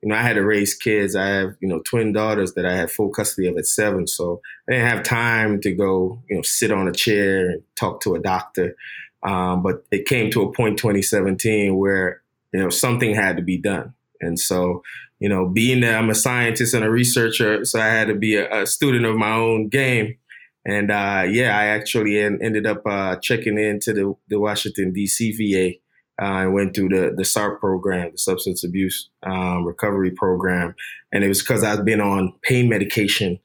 You 0.01 0.09
know, 0.09 0.15
I 0.15 0.21
had 0.21 0.33
to 0.33 0.45
raise 0.45 0.75
kids. 0.75 1.15
I 1.15 1.27
have, 1.27 1.55
you 1.59 1.67
know, 1.67 1.81
twin 1.81 2.13
daughters 2.13 2.53
that 2.53 2.65
I 2.65 2.73
had 2.73 2.89
full 2.89 3.09
custody 3.09 3.47
of 3.47 3.57
at 3.57 3.65
seven. 3.65 4.07
So 4.07 4.41
I 4.67 4.73
didn't 4.73 4.89
have 4.89 5.03
time 5.03 5.59
to 5.61 5.73
go, 5.73 6.23
you 6.29 6.37
know, 6.37 6.41
sit 6.41 6.71
on 6.71 6.87
a 6.87 6.93
chair 6.93 7.49
and 7.49 7.63
talk 7.75 8.01
to 8.01 8.15
a 8.15 8.19
doctor. 8.19 8.75
Um, 9.23 9.61
but 9.63 9.85
it 9.91 10.05
came 10.05 10.31
to 10.31 10.43
a 10.43 10.51
point 10.53 10.77
2017 10.77 11.75
where 11.75 12.21
you 12.53 12.59
know 12.61 12.69
something 12.69 13.13
had 13.13 13.37
to 13.37 13.43
be 13.43 13.57
done, 13.57 13.93
and 14.21 14.39
so 14.39 14.81
you 15.19 15.27
know, 15.27 15.47
being 15.47 15.81
that 15.81 15.95
I'm 15.95 16.09
a 16.09 16.15
scientist 16.15 16.73
and 16.73 16.83
a 16.83 16.89
researcher, 16.89 17.65
so 17.65 17.79
I 17.79 17.87
had 17.87 18.07
to 18.07 18.15
be 18.15 18.35
a, 18.35 18.63
a 18.63 18.65
student 18.65 19.05
of 19.05 19.17
my 19.17 19.31
own 19.31 19.67
game. 19.67 20.17
And 20.65 20.91
uh, 20.91 21.25
yeah, 21.29 21.57
I 21.57 21.65
actually 21.65 22.19
en- 22.19 22.39
ended 22.41 22.65
up 22.65 22.85
uh, 22.85 23.17
checking 23.17 23.57
into 23.57 23.93
the, 23.93 24.13
the 24.29 24.39
Washington 24.39 24.93
D.C. 24.93 25.31
VA 25.33 25.77
uh, 26.23 26.43
and 26.43 26.53
went 26.53 26.75
through 26.75 26.89
the 26.89 27.13
the 27.15 27.23
SARP 27.23 27.59
program, 27.59 28.11
the 28.11 28.17
Substance 28.17 28.63
Abuse 28.63 29.09
um, 29.23 29.65
Recovery 29.65 30.11
Program, 30.11 30.75
and 31.11 31.23
it 31.23 31.27
was 31.27 31.41
because 31.41 31.63
I've 31.63 31.85
been 31.85 32.01
on 32.01 32.33
pain 32.43 32.69
medication 32.69 33.39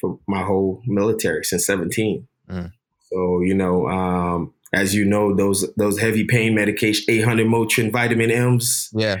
for 0.00 0.18
my 0.26 0.42
whole 0.42 0.82
military 0.86 1.44
since 1.44 1.66
17. 1.66 2.26
Mm. 2.50 2.72
So, 3.10 3.40
you 3.40 3.54
know, 3.54 3.86
um, 3.88 4.52
as 4.74 4.94
you 4.94 5.04
know, 5.04 5.34
those 5.34 5.72
those 5.76 5.98
heavy 5.98 6.24
pain 6.24 6.54
medication, 6.54 7.04
800 7.08 7.46
Motrin, 7.46 7.92
vitamin 7.92 8.30
M's, 8.30 8.90
yeah, 8.92 9.16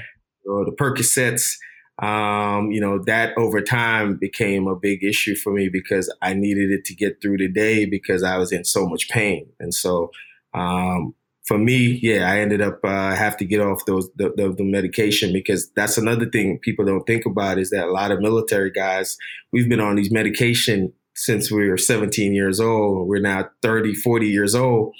or 0.46 0.64
the 0.64 0.72
Percocets, 0.72 1.54
um, 2.02 2.72
you 2.72 2.80
know, 2.80 3.02
that 3.04 3.36
over 3.38 3.60
time 3.60 4.16
became 4.16 4.66
a 4.66 4.74
big 4.74 5.04
issue 5.04 5.36
for 5.36 5.52
me 5.52 5.68
because 5.68 6.12
I 6.20 6.34
needed 6.34 6.70
it 6.70 6.84
to 6.86 6.94
get 6.94 7.22
through 7.22 7.38
the 7.38 7.48
day 7.48 7.84
because 7.86 8.22
I 8.22 8.36
was 8.36 8.52
in 8.52 8.64
so 8.64 8.86
much 8.86 9.08
pain. 9.08 9.46
And 9.60 9.72
so, 9.72 10.10
um, 10.54 11.14
for 11.44 11.56
me, 11.56 12.00
yeah, 12.02 12.30
I 12.30 12.40
ended 12.40 12.60
up 12.60 12.80
uh, 12.82 13.14
have 13.14 13.36
to 13.36 13.44
get 13.44 13.60
off 13.60 13.84
those 13.86 14.10
the, 14.16 14.32
the, 14.36 14.52
the, 14.52 14.64
medication 14.64 15.32
because 15.32 15.70
that's 15.76 15.98
another 15.98 16.26
thing 16.26 16.58
people 16.62 16.84
don't 16.84 17.06
think 17.06 17.26
about 17.26 17.58
is 17.58 17.70
that 17.70 17.86
a 17.86 17.92
lot 17.92 18.10
of 18.10 18.20
military 18.20 18.70
guys 18.70 19.16
we've 19.52 19.68
been 19.68 19.80
on 19.80 19.96
these 19.96 20.10
medication 20.10 20.92
since 21.14 21.50
we 21.50 21.68
were 21.68 21.78
17 21.78 22.34
years 22.34 22.58
old. 22.58 23.06
We're 23.06 23.20
now 23.20 23.48
30, 23.62 23.94
40 23.94 24.26
years 24.26 24.54
old. 24.54 24.94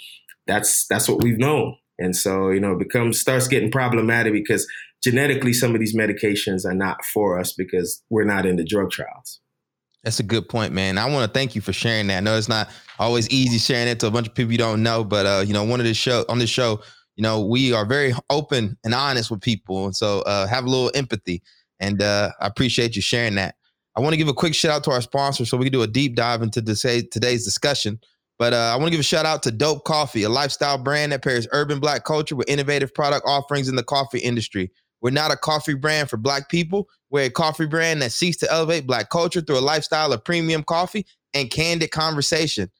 That's 0.46 0.86
that's 0.86 1.08
what 1.08 1.22
we've 1.22 1.38
known, 1.38 1.76
and 1.98 2.14
so 2.14 2.50
you 2.50 2.60
know 2.60 2.72
it 2.72 2.78
becomes 2.78 3.18
starts 3.18 3.48
getting 3.48 3.70
problematic 3.70 4.32
because 4.32 4.66
genetically 5.02 5.52
some 5.52 5.74
of 5.74 5.80
these 5.80 5.94
medications 5.94 6.64
are 6.64 6.74
not 6.74 7.04
for 7.04 7.38
us 7.38 7.52
because 7.52 8.02
we're 8.10 8.24
not 8.24 8.46
in 8.46 8.56
the 8.56 8.64
drug 8.64 8.90
trials. 8.90 9.40
That's 10.02 10.20
a 10.20 10.24
good 10.24 10.48
point, 10.48 10.72
man. 10.72 10.98
I 10.98 11.06
want 11.06 11.26
to 11.26 11.38
thank 11.38 11.54
you 11.54 11.62
for 11.62 11.72
sharing 11.72 12.08
that. 12.08 12.18
I 12.18 12.20
know 12.20 12.36
it's 12.36 12.48
not 12.48 12.68
always 12.98 13.28
easy 13.30 13.58
sharing 13.58 13.88
it 13.88 14.00
to 14.00 14.06
a 14.06 14.10
bunch 14.10 14.28
of 14.28 14.34
people 14.34 14.52
you 14.52 14.58
don't 14.58 14.82
know, 14.82 15.02
but 15.02 15.24
uh, 15.24 15.44
you 15.46 15.54
know, 15.54 15.64
one 15.64 15.80
of 15.80 15.86
the 15.86 15.94
show 15.94 16.26
on 16.28 16.38
this 16.38 16.50
show, 16.50 16.80
you 17.16 17.22
know, 17.22 17.44
we 17.44 17.72
are 17.72 17.86
very 17.86 18.12
open 18.28 18.76
and 18.84 18.94
honest 18.94 19.30
with 19.30 19.40
people, 19.40 19.86
and 19.86 19.96
so 19.96 20.20
uh, 20.22 20.46
have 20.46 20.64
a 20.64 20.70
little 20.70 20.90
empathy. 20.94 21.42
And 21.80 22.02
uh, 22.02 22.30
I 22.40 22.46
appreciate 22.46 22.96
you 22.96 23.02
sharing 23.02 23.34
that. 23.36 23.56
I 23.96 24.00
want 24.00 24.12
to 24.12 24.16
give 24.16 24.28
a 24.28 24.34
quick 24.34 24.54
shout 24.54 24.72
out 24.72 24.84
to 24.84 24.90
our 24.90 25.00
sponsor, 25.00 25.46
so 25.46 25.56
we 25.56 25.64
can 25.64 25.72
do 25.72 25.82
a 25.82 25.86
deep 25.86 26.16
dive 26.16 26.42
into 26.42 26.60
today's 26.62 27.44
discussion. 27.44 27.98
But 28.38 28.52
uh, 28.52 28.72
I 28.72 28.76
want 28.76 28.86
to 28.86 28.90
give 28.90 29.00
a 29.00 29.04
shout 29.04 29.26
out 29.26 29.42
to 29.44 29.52
Dope 29.52 29.84
Coffee, 29.84 30.24
a 30.24 30.28
lifestyle 30.28 30.78
brand 30.78 31.12
that 31.12 31.22
pairs 31.22 31.46
urban 31.52 31.78
black 31.78 32.04
culture 32.04 32.34
with 32.34 32.48
innovative 32.48 32.92
product 32.92 33.24
offerings 33.26 33.68
in 33.68 33.76
the 33.76 33.84
coffee 33.84 34.18
industry. 34.18 34.70
We're 35.00 35.10
not 35.10 35.32
a 35.32 35.36
coffee 35.36 35.74
brand 35.74 36.10
for 36.10 36.16
black 36.16 36.48
people. 36.48 36.88
We're 37.10 37.26
a 37.26 37.30
coffee 37.30 37.66
brand 37.66 38.02
that 38.02 38.10
seeks 38.10 38.38
to 38.38 38.50
elevate 38.50 38.86
black 38.86 39.10
culture 39.10 39.40
through 39.40 39.58
a 39.58 39.60
lifestyle 39.60 40.12
of 40.12 40.24
premium 40.24 40.64
coffee 40.64 41.06
and 41.34 41.50
candid 41.50 41.90
conversation. 41.90 42.70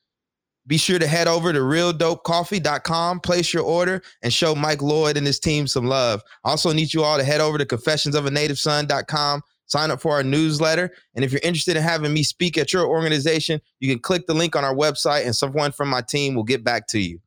Be 0.67 0.79
sure 0.79 0.99
to 0.99 1.07
head 1.07 1.29
over 1.29 1.53
to 1.53 1.59
realdopecoffee.com, 1.59 3.21
place 3.21 3.53
your 3.53 3.65
order, 3.65 4.03
and 4.23 4.33
show 4.33 4.55
Mike 4.55 4.81
Lloyd 4.81 5.19
and 5.19 5.27
his 5.27 5.39
team 5.39 5.67
some 5.67 5.87
love. 5.87 6.23
Also 6.43 6.73
need 6.73 6.95
you 6.95 7.05
all 7.05 7.19
to 7.19 7.25
head 7.25 7.43
over 7.43 7.59
to 7.59 7.67
confessionsofanativeson.com, 7.67 9.43
sign 9.67 9.91
up 9.91 10.01
for 10.01 10.13
our 10.13 10.23
newsletter. 10.23 10.91
And 11.15 11.25
if 11.25 11.33
you're 11.33 11.41
interested 11.43 11.77
in 11.77 11.83
having 11.83 12.13
me 12.13 12.23
speak 12.23 12.59
at 12.59 12.73
your 12.73 12.87
organization, 12.87 13.61
you 13.81 13.91
can 13.91 14.01
click 14.01 14.27
the 14.27 14.35
link 14.35 14.57
on 14.57 14.65
our 14.65 14.75
website 14.75 15.25
and 15.25 15.35
someone 15.35 15.73
from 15.73 15.89
my 15.89 16.01
team 16.01 16.35
will 16.35 16.45
get 16.45 16.65
back 16.65 16.87
to 16.89 16.99
you. 16.99 17.19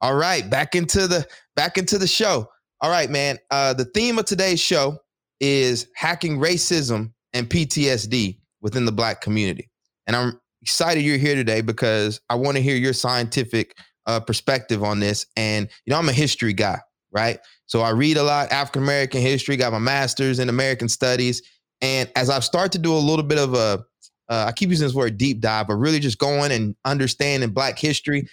All 0.00 0.14
right, 0.14 0.48
back 0.48 0.74
into 0.74 1.06
the 1.06 1.26
back 1.56 1.76
into 1.76 1.98
the 1.98 2.06
show. 2.06 2.48
All 2.80 2.90
right, 2.90 3.10
man. 3.10 3.38
Uh, 3.50 3.74
the 3.74 3.84
theme 3.84 4.18
of 4.18 4.24
today's 4.24 4.60
show 4.60 4.98
is 5.40 5.86
hacking 5.94 6.38
racism 6.38 7.12
and 7.32 7.48
PTSD 7.48 8.38
within 8.62 8.84
the 8.84 8.92
black 8.92 9.20
community. 9.20 9.70
And 10.06 10.16
I'm 10.16 10.40
excited 10.62 11.02
you're 11.02 11.18
here 11.18 11.34
today 11.34 11.60
because 11.60 12.20
I 12.28 12.34
want 12.34 12.56
to 12.56 12.62
hear 12.62 12.76
your 12.76 12.92
scientific 12.92 13.76
uh, 14.06 14.20
perspective 14.20 14.82
on 14.82 15.00
this. 15.00 15.26
And, 15.36 15.68
you 15.84 15.92
know, 15.92 15.98
I'm 15.98 16.08
a 16.08 16.12
history 16.12 16.52
guy, 16.52 16.80
right? 17.12 17.38
So 17.66 17.80
I 17.80 17.90
read 17.90 18.16
a 18.16 18.22
lot 18.22 18.50
African 18.50 18.82
American 18.82 19.20
history, 19.20 19.56
got 19.56 19.72
my 19.72 19.78
master's 19.78 20.38
in 20.38 20.48
American 20.48 20.88
studies. 20.88 21.42
And 21.80 22.10
as 22.16 22.30
I've 22.30 22.44
started 22.44 22.72
to 22.72 22.78
do 22.78 22.92
a 22.94 22.98
little 22.98 23.24
bit 23.24 23.38
of 23.38 23.54
a, 23.54 23.84
uh, 24.28 24.44
I 24.48 24.52
keep 24.52 24.70
using 24.70 24.86
this 24.86 24.94
word 24.94 25.18
deep 25.18 25.40
dive, 25.40 25.66
but 25.66 25.74
really 25.74 25.98
just 25.98 26.18
going 26.18 26.52
and 26.52 26.76
understanding 26.84 27.50
Black 27.50 27.78
history. 27.78 28.28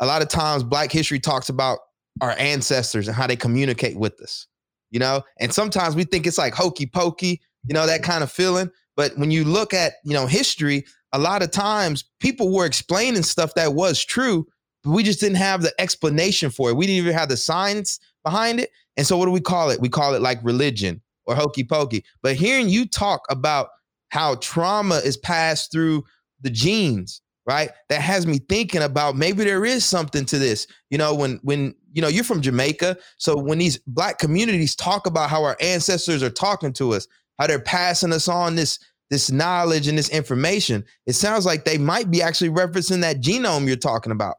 A 0.00 0.06
lot 0.06 0.22
of 0.22 0.28
times, 0.28 0.62
Black 0.62 0.90
history 0.90 1.20
talks 1.20 1.48
about 1.48 1.78
our 2.20 2.34
ancestors 2.38 3.08
and 3.08 3.16
how 3.16 3.26
they 3.26 3.36
communicate 3.36 3.98
with 3.98 4.20
us, 4.20 4.46
you 4.90 4.98
know? 4.98 5.22
And 5.38 5.52
sometimes 5.52 5.96
we 5.96 6.04
think 6.04 6.26
it's 6.26 6.38
like 6.38 6.54
hokey 6.54 6.86
pokey, 6.86 7.40
you 7.66 7.74
know, 7.74 7.86
that 7.86 8.02
kind 8.02 8.22
of 8.22 8.30
feeling. 8.30 8.70
But 8.96 9.16
when 9.18 9.30
you 9.30 9.44
look 9.44 9.74
at, 9.74 9.94
you 10.04 10.14
know, 10.14 10.26
history, 10.26 10.84
a 11.12 11.18
lot 11.18 11.42
of 11.42 11.50
times 11.50 12.04
people 12.20 12.52
were 12.52 12.66
explaining 12.66 13.22
stuff 13.22 13.54
that 13.54 13.74
was 13.74 14.02
true, 14.04 14.46
but 14.82 14.92
we 14.92 15.02
just 15.02 15.20
didn't 15.20 15.36
have 15.36 15.62
the 15.62 15.72
explanation 15.80 16.50
for 16.50 16.70
it. 16.70 16.76
We 16.76 16.86
didn't 16.86 17.04
even 17.04 17.14
have 17.14 17.28
the 17.28 17.36
science 17.36 17.98
behind 18.24 18.60
it. 18.60 18.70
And 18.96 19.06
so 19.06 19.16
what 19.16 19.26
do 19.26 19.32
we 19.32 19.40
call 19.40 19.70
it? 19.70 19.80
We 19.80 19.88
call 19.88 20.14
it 20.14 20.22
like 20.22 20.38
religion 20.42 21.02
or 21.26 21.34
hokey 21.34 21.64
pokey. 21.64 22.04
But 22.22 22.36
hearing 22.36 22.68
you 22.68 22.86
talk 22.86 23.22
about 23.30 23.68
how 24.08 24.36
trauma 24.36 24.96
is 24.96 25.16
passed 25.16 25.72
through 25.72 26.04
the 26.40 26.50
genes 26.50 27.20
right 27.46 27.70
that 27.88 28.00
has 28.00 28.26
me 28.26 28.38
thinking 28.48 28.82
about 28.82 29.16
maybe 29.16 29.44
there 29.44 29.64
is 29.64 29.84
something 29.84 30.24
to 30.24 30.38
this 30.38 30.66
you 30.90 30.98
know 30.98 31.14
when 31.14 31.40
when 31.42 31.74
you 31.92 32.00
know 32.00 32.08
you're 32.08 32.24
from 32.24 32.40
jamaica 32.40 32.96
so 33.18 33.36
when 33.36 33.58
these 33.58 33.78
black 33.86 34.18
communities 34.18 34.74
talk 34.74 35.06
about 35.06 35.30
how 35.30 35.42
our 35.42 35.56
ancestors 35.60 36.22
are 36.22 36.30
talking 36.30 36.72
to 36.72 36.92
us 36.92 37.06
how 37.38 37.46
they're 37.46 37.58
passing 37.58 38.12
us 38.12 38.28
on 38.28 38.54
this 38.54 38.78
this 39.10 39.30
knowledge 39.30 39.88
and 39.88 39.98
this 39.98 40.08
information 40.10 40.84
it 41.06 41.14
sounds 41.14 41.44
like 41.44 41.64
they 41.64 41.78
might 41.78 42.10
be 42.10 42.22
actually 42.22 42.50
referencing 42.50 43.00
that 43.00 43.20
genome 43.20 43.66
you're 43.66 43.76
talking 43.76 44.12
about 44.12 44.36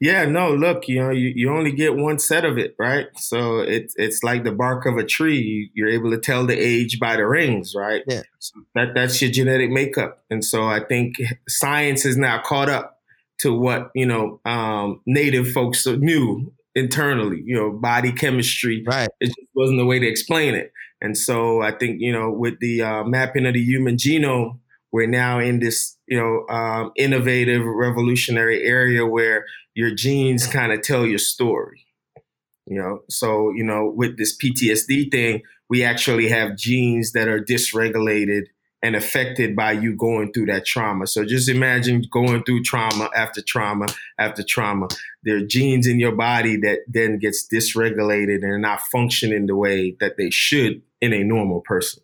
yeah, 0.00 0.26
no, 0.26 0.52
look, 0.52 0.88
you 0.88 1.00
know, 1.00 1.10
you, 1.10 1.32
you 1.34 1.50
only 1.50 1.72
get 1.72 1.96
one 1.96 2.18
set 2.18 2.44
of 2.44 2.58
it, 2.58 2.74
right? 2.78 3.06
So 3.16 3.60
it's 3.60 3.94
it's 3.96 4.22
like 4.22 4.44
the 4.44 4.52
bark 4.52 4.86
of 4.86 4.96
a 4.96 5.04
tree. 5.04 5.70
You're 5.74 5.88
able 5.88 6.10
to 6.10 6.18
tell 6.18 6.44
the 6.46 6.58
age 6.58 6.98
by 7.00 7.16
the 7.16 7.26
rings, 7.26 7.74
right? 7.74 8.02
Yeah. 8.06 8.22
So 8.38 8.60
that 8.74 8.94
that's 8.94 9.20
your 9.22 9.30
genetic 9.30 9.70
makeup. 9.70 10.24
And 10.30 10.44
so 10.44 10.64
I 10.64 10.80
think 10.80 11.16
science 11.48 12.04
is 12.04 12.16
now 12.16 12.42
caught 12.42 12.68
up 12.68 13.00
to 13.38 13.54
what, 13.58 13.90
you 13.94 14.06
know, 14.06 14.40
um, 14.44 15.00
native 15.06 15.50
folks 15.50 15.86
knew 15.86 16.52
internally, 16.74 17.42
you 17.44 17.56
know, 17.56 17.70
body 17.70 18.12
chemistry. 18.12 18.84
Right. 18.86 19.08
It 19.20 19.26
just 19.26 19.48
wasn't 19.54 19.78
the 19.78 19.86
way 19.86 19.98
to 19.98 20.06
explain 20.06 20.54
it. 20.54 20.72
And 21.00 21.16
so 21.16 21.62
I 21.62 21.72
think, 21.72 22.00
you 22.00 22.12
know, 22.12 22.30
with 22.30 22.58
the 22.60 22.82
uh, 22.82 23.04
mapping 23.04 23.46
of 23.46 23.54
the 23.54 23.62
human 23.62 23.96
genome, 23.96 24.58
we're 24.92 25.06
now 25.06 25.38
in 25.40 25.58
this, 25.58 25.96
you 26.06 26.18
know, 26.18 26.46
um, 26.54 26.92
innovative, 26.96 27.64
revolutionary 27.64 28.62
area 28.62 29.04
where 29.04 29.44
your 29.76 29.94
genes 29.94 30.46
kind 30.46 30.72
of 30.72 30.80
tell 30.80 31.06
your 31.06 31.18
story. 31.18 31.86
You 32.66 32.78
know, 32.78 33.00
so 33.08 33.52
you 33.54 33.62
know, 33.62 33.92
with 33.94 34.18
this 34.18 34.36
PTSD 34.36 35.12
thing, 35.12 35.42
we 35.68 35.84
actually 35.84 36.28
have 36.30 36.56
genes 36.56 37.12
that 37.12 37.28
are 37.28 37.38
dysregulated 37.38 38.46
and 38.82 38.96
affected 38.96 39.54
by 39.54 39.72
you 39.72 39.94
going 39.94 40.32
through 40.32 40.46
that 40.46 40.64
trauma. 40.66 41.06
So 41.06 41.24
just 41.24 41.48
imagine 41.48 42.04
going 42.10 42.42
through 42.42 42.62
trauma 42.62 43.08
after 43.14 43.40
trauma 43.42 43.86
after 44.18 44.42
trauma. 44.42 44.88
There 45.22 45.36
are 45.36 45.46
genes 45.46 45.86
in 45.86 46.00
your 46.00 46.14
body 46.16 46.56
that 46.58 46.80
then 46.88 47.18
gets 47.18 47.46
dysregulated 47.46 48.42
and 48.42 48.62
not 48.62 48.80
functioning 48.80 49.46
the 49.46 49.56
way 49.56 49.96
that 50.00 50.16
they 50.16 50.30
should 50.30 50.82
in 51.00 51.12
a 51.12 51.22
normal 51.22 51.60
person. 51.60 52.02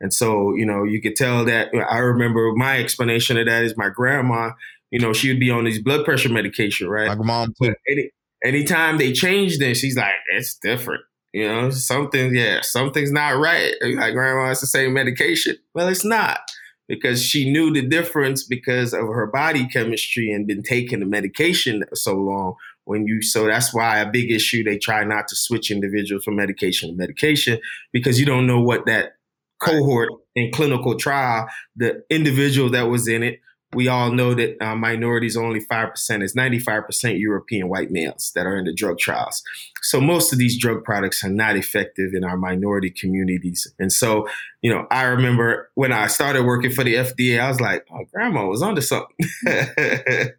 And 0.00 0.12
so, 0.12 0.54
you 0.54 0.66
know, 0.66 0.82
you 0.82 1.00
could 1.00 1.16
tell 1.16 1.44
that 1.44 1.70
I 1.88 1.98
remember 1.98 2.52
my 2.56 2.78
explanation 2.78 3.38
of 3.38 3.46
that 3.46 3.62
is 3.62 3.76
my 3.76 3.88
grandma 3.88 4.50
you 4.92 5.00
know, 5.00 5.12
she 5.14 5.28
would 5.28 5.40
be 5.40 5.50
on 5.50 5.64
these 5.64 5.82
blood 5.82 6.04
pressure 6.04 6.28
medication, 6.28 6.86
right? 6.88 7.08
Like 7.08 7.18
mom. 7.18 7.54
Any, 7.88 8.10
anytime 8.44 8.98
they 8.98 9.12
change 9.12 9.58
this, 9.58 9.78
she's 9.78 9.96
like, 9.96 10.12
it's 10.36 10.54
different. 10.54 11.02
You 11.32 11.48
know, 11.48 11.70
something, 11.70 12.34
yeah, 12.34 12.60
something's 12.60 13.10
not 13.10 13.38
right. 13.38 13.72
Like, 13.80 14.12
grandma, 14.12 14.50
it's 14.50 14.60
the 14.60 14.66
same 14.66 14.92
medication. 14.92 15.56
Well, 15.74 15.88
it's 15.88 16.04
not 16.04 16.40
because 16.88 17.24
she 17.24 17.50
knew 17.50 17.72
the 17.72 17.80
difference 17.80 18.44
because 18.44 18.92
of 18.92 19.06
her 19.06 19.26
body 19.26 19.66
chemistry 19.66 20.30
and 20.30 20.46
been 20.46 20.62
taking 20.62 21.00
the 21.00 21.06
medication 21.06 21.84
so 21.94 22.14
long. 22.14 22.54
When 22.84 23.06
you, 23.06 23.22
so 23.22 23.46
that's 23.46 23.72
why 23.72 24.00
a 24.00 24.10
big 24.10 24.30
issue, 24.30 24.62
they 24.62 24.76
try 24.76 25.04
not 25.04 25.26
to 25.28 25.36
switch 25.36 25.70
individuals 25.70 26.24
from 26.24 26.36
medication 26.36 26.90
to 26.90 26.96
medication 26.96 27.60
because 27.92 28.20
you 28.20 28.26
don't 28.26 28.46
know 28.46 28.60
what 28.60 28.84
that 28.84 29.12
cohort 29.58 30.10
in 30.34 30.50
clinical 30.52 30.96
trial, 30.96 31.48
the 31.76 32.04
individual 32.10 32.68
that 32.70 32.90
was 32.90 33.08
in 33.08 33.22
it, 33.22 33.40
we 33.74 33.88
all 33.88 34.12
know 34.12 34.34
that 34.34 34.62
uh, 34.62 34.74
minorities 34.74 35.36
only 35.36 35.60
5%. 35.60 36.22
is 36.22 36.34
95% 36.34 37.18
European 37.18 37.68
white 37.68 37.90
males 37.90 38.32
that 38.34 38.46
are 38.46 38.56
in 38.56 38.64
the 38.64 38.74
drug 38.74 38.98
trials. 38.98 39.42
So 39.82 40.00
most 40.00 40.32
of 40.32 40.38
these 40.38 40.58
drug 40.58 40.84
products 40.84 41.24
are 41.24 41.30
not 41.30 41.56
effective 41.56 42.12
in 42.14 42.22
our 42.24 42.36
minority 42.36 42.90
communities. 42.90 43.72
And 43.78 43.92
so, 43.92 44.28
you 44.60 44.72
know, 44.72 44.86
I 44.90 45.04
remember 45.04 45.70
when 45.74 45.92
I 45.92 46.06
started 46.06 46.44
working 46.44 46.70
for 46.70 46.84
the 46.84 46.94
FDA, 46.94 47.40
I 47.40 47.48
was 47.48 47.60
like, 47.60 47.86
oh, 47.92 48.04
grandma 48.12 48.46
was 48.46 48.62
onto 48.62 48.82
something. 48.82 49.16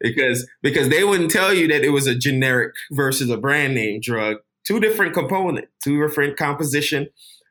because, 0.00 0.48
because 0.62 0.88
they 0.88 1.04
wouldn't 1.04 1.30
tell 1.30 1.54
you 1.54 1.68
that 1.68 1.84
it 1.84 1.90
was 1.90 2.06
a 2.06 2.14
generic 2.14 2.74
versus 2.92 3.30
a 3.30 3.36
brand 3.36 3.74
name 3.74 4.00
drug. 4.02 4.38
Two 4.66 4.80
different 4.80 5.14
component, 5.14 5.68
two 5.82 6.00
different 6.06 6.36
composition 6.36 7.08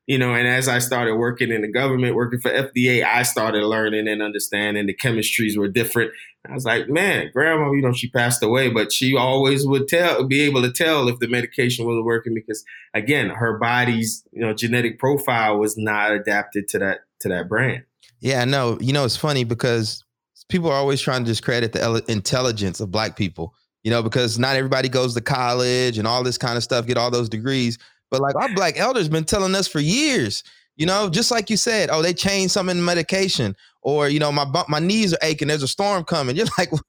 you 0.10 0.18
know, 0.18 0.34
and 0.34 0.48
as 0.48 0.68
I 0.68 0.80
started 0.80 1.18
working 1.18 1.52
in 1.52 1.62
the 1.62 1.68
government, 1.68 2.16
working 2.16 2.40
for 2.40 2.50
FDA, 2.50 3.06
I 3.06 3.22
started 3.22 3.64
learning 3.64 4.08
and 4.08 4.24
understanding 4.24 4.88
the 4.88 4.96
chemistries 4.96 5.56
were 5.56 5.68
different. 5.68 6.12
I 6.50 6.54
was 6.56 6.66
like, 6.66 6.90
man, 6.90 7.30
grandma, 7.32 7.72
you 7.74 7.84
know, 7.84 7.94
she 7.94 8.10
passed 8.10 8.42
away, 8.42 8.72
but 8.72 8.92
she 8.92 9.16
always 9.16 9.68
would 9.68 9.88
tell, 9.88 10.24
be 10.24 10.42
able 10.42 10.64
to 10.64 10.72
tell 10.72 11.08
if 11.10 11.20
the 11.20 11.28
medication 11.28 11.86
wasn't 11.86 12.06
working 12.06 12.34
because, 12.34 12.66
again, 12.96 13.30
her 13.30 13.60
body's, 13.60 14.24
you 14.32 14.42
know, 14.42 14.52
genetic 14.52 14.98
profile 14.98 15.60
was 15.60 15.78
not 15.78 16.12
adapted 16.12 16.68
to 16.70 16.80
that 16.80 17.02
to 17.20 17.30
that 17.30 17.48
brand. 17.48 17.84
Yeah, 18.20 18.46
no, 18.46 18.80
you 18.82 18.94
know 18.94 19.06
it's 19.06 19.16
funny 19.16 19.44
because 19.44 20.04
people 20.50 20.72
are 20.72 20.76
always 20.76 21.02
trying 21.02 21.24
to 21.24 21.30
discredit 21.30 21.74
the 21.74 22.04
intelligence 22.08 22.80
of 22.80 22.90
black 22.90 23.16
people. 23.16 23.54
You 23.84 23.92
know, 23.92 24.02
because 24.02 24.40
not 24.40 24.56
everybody 24.56 24.90
goes 24.90 25.14
to 25.14 25.22
college 25.22 26.00
and 26.00 26.08
all 26.08 26.24
this 26.24 26.40
kind 26.40 26.58
of 26.58 26.64
stuff, 26.64 26.88
get 26.88 26.98
all 26.98 27.12
those 27.12 27.30
degrees. 27.30 27.78
But 28.10 28.22
like 28.22 28.36
our 28.36 28.54
black 28.54 28.80
elders 28.80 29.10
been 29.10 29.26
telling 29.26 29.56
us 29.56 29.68
for 29.68 29.80
years, 29.80 30.44
you 30.80 30.86
know, 30.86 31.10
just 31.10 31.30
like 31.30 31.50
you 31.50 31.58
said, 31.58 31.90
oh, 31.92 32.02
they 32.02 32.14
changed 32.14 32.54
something 32.54 32.72
in 32.72 32.78
the 32.78 32.86
medication, 32.86 33.54
or 33.82 34.08
you 34.08 34.18
know, 34.18 34.32
my 34.32 34.46
my 34.70 34.80
knees 34.80 35.14
are 35.14 35.20
aching. 35.22 35.50
There's 35.50 35.62
a 35.62 35.68
storm 35.68 36.06
coming. 36.06 36.36
You're 36.38 36.48
like, 36.58 36.72
like 36.72 36.82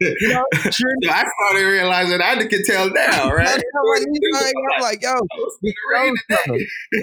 you 0.00 0.28
know, 0.28 0.44
sure. 0.70 0.90
I 1.10 1.24
realized 1.54 2.12
that 2.12 2.22
I 2.22 2.36
can 2.46 2.64
tell 2.64 2.90
now, 2.90 3.30
right? 3.34 3.60
I'm 3.60 4.82
like, 4.82 5.02
yo, 5.02 5.14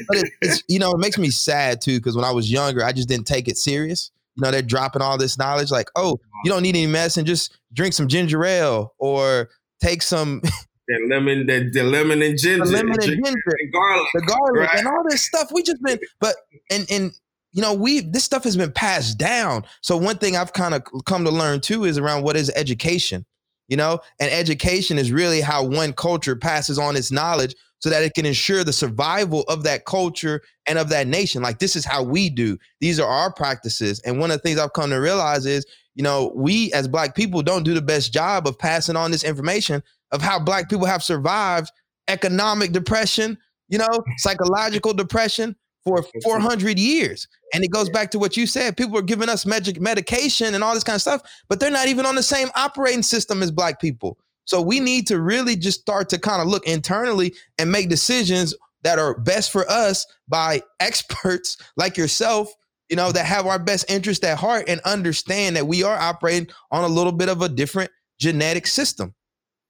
but 0.07 0.17
it, 0.17 0.29
it's 0.41 0.63
you 0.69 0.79
know, 0.79 0.91
it 0.91 0.99
makes 0.99 1.17
me 1.17 1.29
sad 1.29 1.81
too 1.81 1.99
because 1.99 2.15
when 2.15 2.23
I 2.23 2.31
was 2.31 2.49
younger, 2.49 2.81
I 2.81 2.93
just 2.93 3.09
didn't 3.09 3.27
take 3.27 3.49
it 3.49 3.57
serious. 3.57 4.11
You 4.35 4.43
know, 4.43 4.51
they're 4.51 4.61
dropping 4.61 5.01
all 5.01 5.17
this 5.17 5.37
knowledge, 5.37 5.69
like, 5.69 5.89
oh, 5.97 6.17
you 6.45 6.51
don't 6.51 6.61
need 6.61 6.77
any 6.77 6.87
medicine, 6.87 7.25
just 7.25 7.57
drink 7.73 7.93
some 7.93 8.07
ginger 8.07 8.43
ale 8.45 8.93
or 8.99 9.49
take 9.81 10.01
some 10.01 10.41
the 10.87 11.07
lemon, 11.09 11.47
the, 11.47 11.69
the 11.71 11.83
lemon 11.83 12.21
and 12.21 12.37
ginger, 12.37 12.65
the 12.65 12.71
lemon 12.71 12.93
and 12.93 13.01
ginger, 13.01 13.57
and 13.59 13.73
garlic, 13.73 14.07
the 14.13 14.21
garlic, 14.21 14.69
right? 14.69 14.79
and 14.79 14.87
all 14.87 15.03
this 15.09 15.23
stuff. 15.23 15.49
We 15.51 15.63
just 15.63 15.81
been, 15.81 15.99
but 16.19 16.35
and 16.69 16.85
and 16.91 17.11
you 17.53 17.61
know, 17.61 17.73
we 17.73 18.01
this 18.01 18.23
stuff 18.23 18.43
has 18.43 18.57
been 18.57 18.71
passed 18.71 19.17
down. 19.17 19.63
So 19.81 19.97
one 19.97 20.17
thing 20.17 20.35
I've 20.35 20.53
kind 20.53 20.73
of 20.73 20.83
come 21.05 21.23
to 21.23 21.31
learn 21.31 21.61
too 21.61 21.85
is 21.85 21.97
around 21.97 22.23
what 22.23 22.35
is 22.35 22.51
education. 22.55 23.25
You 23.67 23.77
know, 23.77 23.99
and 24.19 24.31
education 24.31 24.99
is 24.99 25.11
really 25.11 25.41
how 25.41 25.63
one 25.63 25.93
culture 25.93 26.35
passes 26.35 26.77
on 26.77 26.95
its 26.95 27.11
knowledge 27.11 27.55
so 27.79 27.89
that 27.89 28.03
it 28.03 28.13
can 28.13 28.25
ensure 28.25 28.63
the 28.63 28.73
survival 28.73 29.41
of 29.43 29.63
that 29.63 29.85
culture 29.85 30.41
and 30.67 30.77
of 30.77 30.89
that 30.89 31.07
nation. 31.07 31.41
Like 31.41 31.59
this 31.59 31.75
is 31.75 31.83
how 31.83 32.03
we 32.03 32.29
do. 32.29 32.57
These 32.79 32.99
are 32.99 33.09
our 33.09 33.33
practices. 33.33 33.99
And 34.01 34.19
one 34.19 34.29
of 34.29 34.37
the 34.37 34.41
things 34.41 34.59
I've 34.59 34.73
come 34.73 34.91
to 34.91 34.97
realize 34.97 35.45
is, 35.47 35.65
you 35.95 36.03
know, 36.03 36.31
we 36.35 36.71
as 36.73 36.87
black 36.87 37.15
people 37.15 37.41
don't 37.41 37.63
do 37.63 37.73
the 37.73 37.81
best 37.81 38.13
job 38.13 38.47
of 38.47 38.59
passing 38.59 38.95
on 38.95 39.11
this 39.11 39.23
information 39.23 39.81
of 40.15 40.21
how 40.21 40.39
black 40.39 40.69
people 40.69 40.85
have 40.85 41.03
survived 41.03 41.69
economic 42.07 42.71
depression, 42.71 43.37
you 43.67 43.77
know, 43.77 44.03
psychological 44.17 44.93
depression 44.93 45.55
for 45.83 46.03
400 46.23 46.79
years. 46.79 47.27
And 47.53 47.63
it 47.63 47.69
goes 47.69 47.89
back 47.89 48.09
to 48.11 48.19
what 48.19 48.35
you 48.35 48.47
said. 48.47 48.75
People 48.75 48.97
are 48.97 49.03
giving 49.03 49.29
us 49.29 49.45
magic 49.45 49.79
medication 49.79 50.55
and 50.55 50.63
all 50.63 50.73
this 50.73 50.83
kind 50.83 50.95
of 50.95 51.01
stuff, 51.01 51.21
but 51.47 51.59
they're 51.59 51.69
not 51.69 51.87
even 51.87 52.05
on 52.05 52.15
the 52.15 52.23
same 52.23 52.49
operating 52.55 53.03
system 53.03 53.43
as 53.43 53.51
black 53.51 53.79
people. 53.79 54.17
So 54.45 54.61
we 54.61 54.79
need 54.79 55.07
to 55.07 55.19
really 55.19 55.55
just 55.55 55.81
start 55.81 56.09
to 56.09 56.19
kind 56.19 56.41
of 56.41 56.47
look 56.47 56.65
internally 56.67 57.33
and 57.57 57.71
make 57.71 57.89
decisions 57.89 58.55
that 58.83 58.99
are 58.99 59.19
best 59.19 59.51
for 59.51 59.69
us 59.69 60.05
by 60.27 60.61
experts 60.79 61.57
like 61.77 61.97
yourself, 61.97 62.53
you 62.89 62.95
know, 62.95 63.11
that 63.11 63.25
have 63.25 63.45
our 63.45 63.59
best 63.59 63.89
interest 63.89 64.23
at 64.23 64.37
heart 64.37 64.65
and 64.67 64.79
understand 64.81 65.55
that 65.55 65.67
we 65.67 65.83
are 65.83 65.97
operating 65.97 66.47
on 66.71 66.83
a 66.83 66.87
little 66.87 67.11
bit 67.11 67.29
of 67.29 67.41
a 67.41 67.49
different 67.49 67.91
genetic 68.19 68.67
system. 68.67 69.13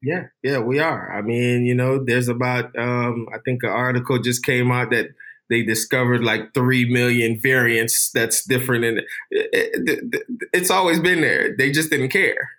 Yeah, 0.05 0.25
yeah, 0.43 0.59
we 0.59 0.77
are. 0.79 1.11
I 1.17 1.23
mean, 1.23 1.65
you 1.65 1.73
know, 1.73 2.03
there's 2.03 2.27
about 2.27 2.77
um, 2.77 3.27
I 3.33 3.39
think 3.43 3.63
an 3.63 3.71
article 3.71 4.19
just 4.19 4.45
came 4.45 4.71
out 4.71 4.91
that 4.91 5.07
they 5.49 5.63
discovered 5.63 6.23
like 6.23 6.53
three 6.53 6.85
million 6.87 7.39
variants 7.41 8.11
that's 8.11 8.45
different, 8.45 8.85
and 8.85 8.99
it, 9.31 9.49
it, 10.13 10.23
it's 10.53 10.69
always 10.69 10.99
been 10.99 11.21
there. 11.21 11.55
They 11.57 11.71
just 11.71 11.89
didn't 11.89 12.09
care, 12.09 12.51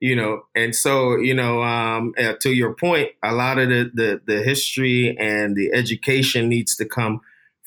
you 0.00 0.16
know. 0.16 0.42
And 0.56 0.74
so, 0.74 1.16
you 1.16 1.34
know, 1.34 1.62
um, 1.62 2.14
uh, 2.18 2.34
to 2.40 2.52
your 2.52 2.74
point, 2.74 3.10
a 3.22 3.32
lot 3.32 3.58
of 3.58 3.68
the, 3.68 3.90
the 3.94 4.20
the 4.26 4.42
history 4.42 5.16
and 5.18 5.56
the 5.56 5.72
education 5.72 6.48
needs 6.48 6.76
to 6.76 6.84
come 6.84 7.20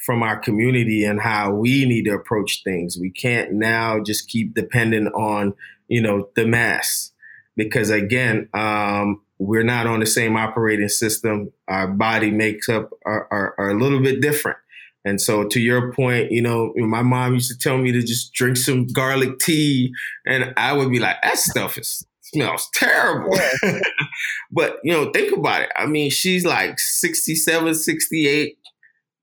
from 0.05 0.23
our 0.23 0.37
community 0.37 1.05
and 1.05 1.21
how 1.21 1.51
we 1.53 1.85
need 1.85 2.05
to 2.05 2.11
approach 2.13 2.63
things. 2.63 2.97
We 2.99 3.11
can't 3.11 3.53
now 3.53 4.01
just 4.03 4.27
keep 4.27 4.53
depending 4.55 5.07
on 5.09 5.53
you 5.87 6.01
know 6.01 6.29
the 6.35 6.45
mass 6.47 7.11
because 7.55 7.89
again, 7.89 8.49
um, 8.53 9.21
we're 9.39 9.63
not 9.63 9.87
on 9.87 9.99
the 9.99 10.05
same 10.05 10.37
operating 10.37 10.89
system. 10.89 11.51
Our 11.67 11.87
body 11.87 12.31
makes 12.31 12.69
up 12.69 12.91
are, 13.05 13.27
are, 13.31 13.55
are, 13.57 13.69
a 13.69 13.79
little 13.79 14.01
bit 14.01 14.21
different. 14.21 14.57
And 15.03 15.21
so, 15.21 15.43
to 15.43 15.59
your 15.59 15.93
point, 15.93 16.31
you 16.31 16.41
know, 16.41 16.73
my 16.75 17.03
mom 17.03 17.33
used 17.33 17.51
to 17.51 17.57
tell 17.57 17.77
me 17.77 17.91
to 17.91 18.01
just 18.01 18.33
drink 18.33 18.57
some 18.57 18.87
garlic 18.87 19.39
tea, 19.39 19.93
and 20.25 20.53
I 20.57 20.73
would 20.73 20.89
be 20.89 20.99
like, 20.99 21.17
"That 21.21 21.37
stuff 21.37 21.77
is 21.77 22.05
smells 22.21 22.67
terrible." 22.73 23.35
Yeah. 23.35 23.79
but 24.51 24.77
you 24.83 24.93
know, 24.93 25.11
think 25.11 25.37
about 25.37 25.61
it. 25.61 25.69
I 25.75 25.85
mean, 25.85 26.09
she's 26.09 26.43
like 26.43 26.79
67, 26.79 27.75
68, 27.75 28.57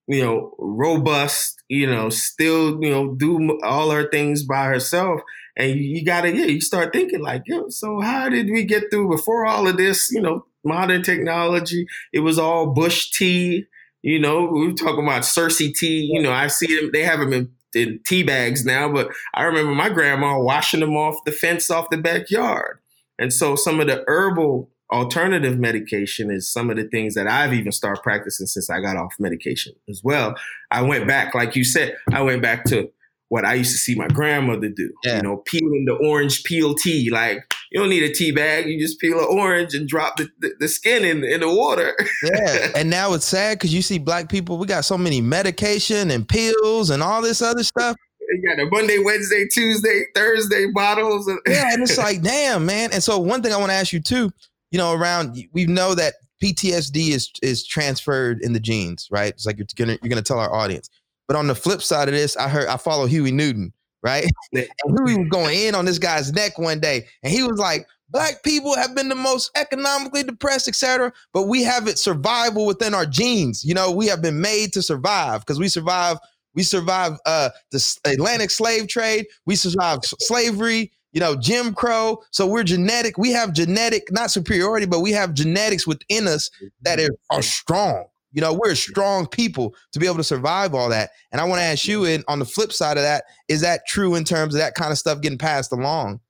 you 0.07 0.23
know, 0.23 0.55
robust, 0.59 1.61
you 1.69 1.91
know, 1.91 2.11
still, 2.11 2.79
you 2.81 2.91
know, 2.91 3.17
do 3.17 3.59
all 3.65 3.91
her 3.91 4.09
things 4.09 4.45
by 4.45 4.67
herself 4.67 5.21
and 5.57 5.79
you, 5.79 6.05
gotta 6.05 6.31
yeah 6.31 6.45
you 6.45 6.61
start 6.61 6.93
thinking 6.93 7.21
like 7.21 7.43
yo 7.47 7.69
so 7.69 8.01
how 8.01 8.29
did 8.29 8.51
we 8.51 8.65
get 8.65 8.85
through 8.91 9.09
before 9.09 9.47
all 9.47 9.69
of 9.69 9.77
this 9.77 10.11
you 10.13 10.21
know 10.21 10.45
modern 10.65 11.03
technology 11.03 11.87
it 12.13 12.21
was 12.21 12.39
all 12.39 12.67
bush 12.67 13.11
tea 13.11 13.65
you 14.03 14.19
know 14.19 14.47
we 14.47 14.67
were 14.67 14.73
talking 14.73 15.05
about 15.05 15.23
cerasee 15.23 15.75
tea 15.75 16.09
you 16.13 16.23
know 16.23 16.33
i 16.33 16.47
see 16.47 16.79
them 16.79 16.91
they 16.93 17.03
have 17.03 17.21
them 17.21 17.33
in, 17.33 17.51
in 17.75 18.01
tea 18.07 18.23
bags 18.23 18.65
now 18.65 18.91
but 18.91 19.11
i 19.35 19.43
remember 19.43 19.75
my 19.75 19.89
grandma 19.89 20.39
washing 20.39 20.81
them 20.81 20.97
off 20.97 21.17
the 21.25 21.33
fence 21.33 21.71
off 21.71 21.91
the 21.91 21.97
backyard 21.97 22.79
and 23.19 23.33
so 23.33 23.57
some 23.57 23.81
of 23.81 23.87
the 23.87 24.05
herbal 24.07 24.71
alternative 24.93 25.59
medication 25.59 26.31
is 26.31 26.47
some 26.47 26.69
of 26.69 26.77
the 26.77 26.85
things 26.85 27.15
that 27.15 27.27
I've 27.27 27.55
even 27.55 27.73
started 27.73 28.03
practicing 28.03 28.47
since 28.47 28.69
I 28.69 28.81
got 28.81 28.97
off 28.97 29.15
medication 29.19 29.73
as 29.89 30.03
well. 30.05 30.35
I 30.71 30.83
went 30.83 31.09
back, 31.09 31.35
like 31.35 31.57
you 31.57 31.65
said, 31.65 31.97
I 32.13 32.21
went 32.21 32.43
back 32.43 32.65
to 32.67 32.91
what 33.33 33.47
I 33.47 33.55
used 33.55 33.73
to 33.73 33.79
see 33.79 33.95
my 33.95 34.09
grandmother 34.09 34.69
do. 34.69 34.93
Yeah. 35.05 35.17
You 35.17 35.23
know, 35.23 35.37
peeling 35.47 35.87
the 35.87 35.95
orange 35.95 36.45
peel 36.45 36.75
tea. 36.75 37.09
Like 37.09 37.39
you 37.71 37.81
don't 37.81 37.89
need 37.89 38.03
a 38.03 38.13
tea 38.13 38.31
bag. 38.31 38.69
You 38.69 38.79
just 38.79 39.01
peel 39.01 39.19
an 39.19 39.27
orange 39.27 39.73
and 39.73 39.89
drop 39.89 40.19
the, 40.19 40.29
the, 40.41 40.51
the 40.61 40.69
skin 40.69 41.03
in, 41.03 41.25
in 41.25 41.41
the 41.41 41.49
water. 41.49 41.97
yeah. 42.25 42.73
And 42.77 42.91
now 42.91 43.15
it's 43.15 43.25
sad 43.25 43.59
because 43.59 43.73
you 43.73 43.81
see 43.81 43.97
black 43.97 44.29
people, 44.29 44.59
we 44.59 44.67
got 44.67 44.85
so 44.85 44.99
many 44.99 45.23
medication 45.23 46.11
and 46.11 46.29
pills 46.29 46.91
and 46.91 47.03
all 47.03 47.23
this 47.23 47.41
other 47.41 47.63
stuff. 47.63 47.97
You 48.21 48.55
got 48.55 48.63
a 48.63 48.69
Monday, 48.71 48.99
Wednesday, 48.99 49.47
Tuesday, 49.51 50.03
Thursday 50.15 50.67
bottles. 50.71 51.27
yeah, 51.47 51.73
and 51.73 51.83
it's 51.83 51.97
like, 52.07 52.21
damn, 52.21 52.67
man. 52.67 52.91
And 52.93 53.03
so 53.03 53.19
one 53.19 53.43
thing 53.43 53.55
I 53.55 53.57
want 53.57 53.71
to 53.71 53.77
ask 53.77 53.95
you 53.95 54.01
too, 54.01 54.31
you 54.71 54.77
know, 54.77 54.93
around 54.93 55.43
we 55.55 55.65
know 55.65 55.95
that 55.95 56.17
PTSD 56.45 57.13
is 57.13 57.31
is 57.43 57.67
transferred 57.67 58.43
in 58.43 58.53
the 58.53 58.61
genes, 58.61 59.09
right? 59.11 59.31
It's 59.31 59.47
like 59.47 59.57
you're 59.57 59.67
gonna 59.75 59.97
you're 60.03 60.11
gonna 60.11 60.21
tell 60.21 60.39
our 60.39 60.55
audience. 60.55 60.91
But 61.29 61.37
on 61.37 61.47
the 61.47 61.55
flip 61.55 61.83
side 61.83 62.09
of 62.09 62.15
this, 62.15 62.37
I 62.37 62.49
heard 62.49 62.69
I 62.69 62.77
follow 62.77 63.07
Huey 63.07 63.33
Newton, 63.33 63.73
right? 64.03 64.25
and 64.53 64.67
Huey 64.85 65.19
was 65.19 65.29
going 65.31 65.59
in 65.59 65.75
on 65.75 65.85
this 65.85 65.99
guy's 65.99 66.33
neck 66.33 66.59
one 66.59 66.81
day, 66.81 67.07
and 67.23 67.33
he 67.33 67.43
was 67.43 67.59
like, 67.59 67.87
Black 68.13 68.43
people 68.43 68.77
have 68.77 68.95
been 68.95 69.09
the 69.09 69.15
most 69.15 69.51
economically 69.57 70.23
depressed, 70.23 70.69
etc. 70.69 71.13
But 71.33 71.45
we 71.45 71.63
have 71.63 71.89
it 71.89 71.99
survival 71.99 72.67
within 72.67 72.93
our 72.93 73.07
genes. 73.07 73.65
You 73.65 73.73
know, 73.73 73.91
we 73.91 74.07
have 74.07 74.21
been 74.21 74.41
made 74.41 74.75
to 74.75 74.83
survive 74.83 75.41
because 75.41 75.59
we 75.59 75.69
survive. 75.69 76.19
We 76.55 76.63
survive 76.63 77.13
uh, 77.25 77.49
the 77.71 77.99
Atlantic 78.05 78.51
slave 78.51 78.87
trade. 78.87 79.25
We 79.47 79.57
survive 79.57 80.01
slavery. 80.05 80.93
You 81.13 81.21
know, 81.21 81.35
Jim 81.37 81.73
Crow. 81.73 82.23
So 82.31 82.47
we're 82.47 82.65
genetic. 82.65 83.17
We 83.17 83.33
have 83.33 83.55
genetic, 83.55 84.09
not 84.11 84.31
superiority, 84.31 84.85
but 84.85 85.01
we 85.01 85.13
have 85.13 85.33
genetics 85.33 85.87
within 85.87 86.29
us 86.29 86.51
that 86.83 87.01
are, 87.01 87.17
are 87.31 87.43
strong. 87.43 88.05
You 88.33 88.41
know, 88.41 88.53
we're 88.53 88.75
strong 88.75 89.27
people 89.27 89.75
to 89.93 89.99
be 89.99 90.07
able 90.07 90.17
to 90.17 90.25
survive 90.25 90.75
all 90.75 90.89
that. 90.89 91.11
And 91.31 91.41
I 91.41 91.45
want 91.45 91.61
to 91.61 91.65
ask 91.65 91.87
you, 91.87 92.05
and 92.05 92.25
on 92.29 92.39
the 92.39 92.45
flip 92.45 92.73
side 92.73 92.97
of 92.97 93.03
that, 93.03 93.25
is 93.49 93.61
that 93.61 93.87
true 93.87 94.15
in 94.15 94.25
terms 94.25 94.55
of 94.55 94.61
that 94.61 94.75
kind 94.75 94.93
of 94.93 94.99
stuff 94.99 95.21
getting 95.21 95.39
passed 95.39 95.73
along? 95.73 96.21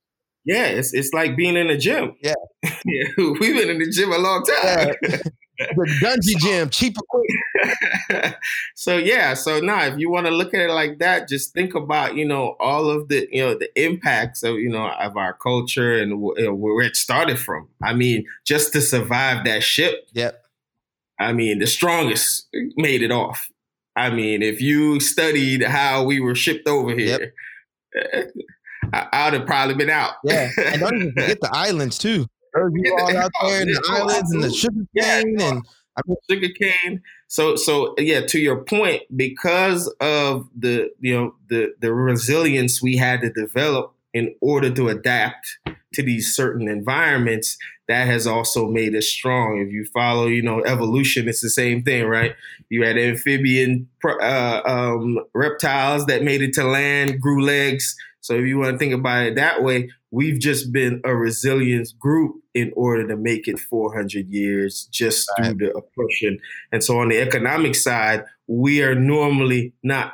Yeah, 0.45 0.65
it's 0.65 0.93
it's 0.93 1.13
like 1.13 1.37
being 1.37 1.55
in 1.55 1.67
the 1.67 1.77
gym. 1.77 2.15
Yeah, 2.21 2.33
yeah 2.63 3.03
we've 3.17 3.39
been 3.39 3.69
in 3.69 3.79
the 3.79 3.89
gym 3.89 4.11
a 4.11 4.17
long 4.17 4.43
time. 4.43 4.93
Yeah. 5.01 5.17
the 5.57 5.99
Dungy 6.01 6.37
gym, 6.39 6.69
cheap 6.69 6.97
equipment. 6.97 8.35
so 8.75 8.97
yeah, 8.97 9.35
so 9.35 9.59
now 9.61 9.85
if 9.85 9.97
you 9.97 10.09
want 10.09 10.25
to 10.25 10.33
look 10.33 10.53
at 10.53 10.59
it 10.59 10.71
like 10.71 10.99
that, 10.99 11.29
just 11.29 11.53
think 11.53 11.75
about 11.75 12.15
you 12.15 12.25
know 12.25 12.57
all 12.59 12.89
of 12.89 13.07
the 13.07 13.27
you 13.31 13.41
know 13.41 13.55
the 13.55 13.69
impacts 13.81 14.43
of 14.43 14.55
you 14.55 14.69
know 14.69 14.89
of 14.89 15.15
our 15.15 15.33
culture 15.33 15.97
and 15.97 16.11
you 16.11 16.33
know, 16.39 16.53
where 16.53 16.85
it 16.85 16.97
started 16.97 17.39
from. 17.39 17.69
I 17.81 17.93
mean, 17.93 18.25
just 18.45 18.73
to 18.73 18.81
survive 18.81 19.45
that 19.45 19.63
ship. 19.63 20.09
Yep 20.13 20.42
I 21.19 21.33
mean, 21.33 21.59
the 21.59 21.67
strongest 21.67 22.47
made 22.75 23.01
it 23.01 23.11
off. 23.11 23.47
I 23.95 24.09
mean, 24.09 24.41
if 24.41 24.61
you 24.61 24.99
studied 24.99 25.63
how 25.63 26.03
we 26.03 26.19
were 26.19 26.35
shipped 26.35 26.67
over 26.67 26.95
here, 26.95 27.33
yep. 27.93 28.31
I, 28.93 29.25
would 29.25 29.39
have 29.39 29.47
probably 29.47 29.75
been 29.75 29.89
out. 29.89 30.13
Yeah, 30.23 30.49
and 30.57 30.81
don't 30.81 30.95
even 30.95 31.11
forget 31.13 31.39
the 31.41 31.49
islands 31.53 31.97
too. 31.97 32.25
You 32.55 32.97
all 32.99 33.17
out 33.17 33.31
there 33.41 33.61
in 33.61 33.67
the 33.69 33.83
islands 33.89 34.31
and 34.31 34.43
the 34.43 34.51
sugar 34.51 34.85
cane 34.99 35.35
yeah, 35.39 35.49
and 35.49 35.65
I 35.97 36.01
mean, 36.05 36.17
sugar 36.29 36.49
cane. 36.59 37.01
So, 37.27 37.55
so 37.55 37.95
yeah, 37.97 38.21
to 38.27 38.39
your 38.39 38.63
point, 38.63 39.03
because 39.15 39.87
of 39.99 40.49
the 40.57 40.89
you 40.99 41.15
know 41.15 41.35
the 41.49 41.73
the 41.79 41.93
resilience 41.93 42.81
we 42.81 42.97
had 42.97 43.21
to 43.21 43.31
develop 43.31 43.95
in 44.13 44.35
order 44.41 44.69
to 44.69 44.89
adapt 44.89 45.57
to 45.93 46.03
these 46.03 46.35
certain 46.35 46.67
environments 46.67 47.57
that 47.87 48.07
has 48.07 48.25
also 48.25 48.67
made 48.67 48.95
us 48.95 49.07
strong. 49.07 49.59
If 49.59 49.71
you 49.71 49.85
follow 49.93 50.27
you 50.27 50.41
know 50.41 50.61
evolution 50.63 51.27
it's 51.27 51.41
the 51.41 51.49
same 51.49 51.83
thing 51.83 52.05
right? 52.05 52.33
You 52.69 52.83
had 52.83 52.97
amphibian 52.97 53.87
uh, 54.05 54.61
um, 54.65 55.19
reptiles 55.33 56.05
that 56.07 56.23
made 56.23 56.41
it 56.41 56.53
to 56.53 56.63
land 56.63 57.19
grew 57.21 57.43
legs. 57.43 57.95
So 58.21 58.35
if 58.35 58.45
you 58.45 58.57
want 58.57 58.73
to 58.73 58.77
think 58.77 58.93
about 58.93 59.25
it 59.25 59.35
that 59.35 59.63
way 59.63 59.89
we've 60.11 60.39
just 60.39 60.71
been 60.71 61.01
a 61.03 61.15
resilient 61.15 61.89
group 61.99 62.35
in 62.53 62.71
order 62.75 63.07
to 63.07 63.17
make 63.17 63.47
it 63.47 63.59
400 63.59 64.27
years 64.29 64.87
just 64.91 65.27
right. 65.39 65.47
through 65.47 65.67
the 65.67 65.71
oppression. 65.75 66.39
And 66.71 66.83
so 66.83 66.99
on 66.99 67.09
the 67.09 67.19
economic 67.19 67.75
side 67.75 68.23
we 68.47 68.83
are 68.83 68.95
normally 68.95 69.73
not 69.83 70.13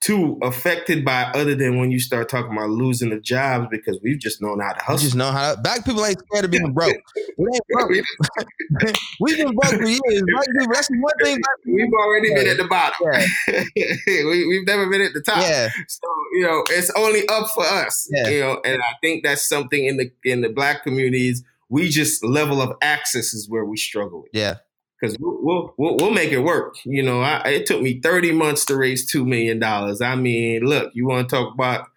too 0.00 0.38
affected 0.42 1.04
by 1.04 1.22
other 1.34 1.54
than 1.54 1.78
when 1.78 1.90
you 1.90 1.98
start 1.98 2.28
talking 2.28 2.52
about 2.52 2.68
losing 2.70 3.10
the 3.10 3.18
jobs 3.18 3.66
because 3.70 3.98
we've 4.02 4.18
just 4.18 4.42
known 4.42 4.60
how 4.60 4.72
to 4.72 4.80
hustle. 4.80 4.96
We 4.96 5.02
just 5.02 5.16
know 5.16 5.30
how 5.32 5.54
to, 5.54 5.60
black 5.60 5.84
people 5.84 6.04
ain't 6.04 6.18
scared 6.18 6.44
of 6.44 6.50
being 6.50 6.72
broke. 6.72 6.96
We 7.38 7.48
ain't 7.52 7.66
broke. 7.68 7.90
we've 9.20 9.36
been 9.38 9.56
broke 9.56 9.74
for 9.74 9.86
years. 9.86 10.22
Black 10.32 10.46
people, 10.52 10.74
that's 10.74 10.90
one 10.90 11.12
thing. 11.22 11.38
We've 11.66 11.92
already 11.92 12.34
been 12.34 12.46
at 12.46 12.56
the 12.56 12.66
bottom. 12.68 12.94
Yeah. 13.04 13.64
we, 14.06 14.56
have 14.56 14.66
never 14.66 14.88
been 14.88 15.00
at 15.00 15.14
the 15.14 15.22
top. 15.22 15.38
Yeah. 15.38 15.70
So 15.88 16.08
you 16.32 16.42
know, 16.42 16.62
it's 16.70 16.90
only 16.96 17.26
up 17.28 17.50
for 17.50 17.64
us. 17.64 18.08
Yeah. 18.10 18.28
You 18.28 18.40
know, 18.40 18.60
and 18.64 18.82
I 18.82 18.94
think 19.00 19.24
that's 19.24 19.48
something 19.48 19.84
in 19.84 19.96
the 19.96 20.10
in 20.24 20.42
the 20.42 20.50
black 20.50 20.82
communities. 20.82 21.42
We 21.68 21.88
just 21.88 22.24
level 22.24 22.62
of 22.62 22.76
access 22.80 23.34
is 23.34 23.48
where 23.48 23.64
we 23.64 23.76
struggle. 23.76 24.22
With. 24.22 24.30
Yeah 24.32 24.56
because 25.00 25.16
we'll, 25.18 25.74
we'll, 25.76 25.96
we'll 25.96 26.10
make 26.10 26.32
it 26.32 26.40
work. 26.40 26.76
You 26.84 27.02
know, 27.02 27.20
I, 27.20 27.40
it 27.48 27.66
took 27.66 27.82
me 27.82 28.00
30 28.00 28.32
months 28.32 28.64
to 28.66 28.76
raise 28.76 29.10
$2 29.12 29.26
million. 29.26 29.62
I 29.62 30.16
mean, 30.16 30.62
look, 30.62 30.92
you 30.94 31.06
want 31.06 31.28
to 31.28 31.36
talk 31.36 31.54
about 31.54 31.88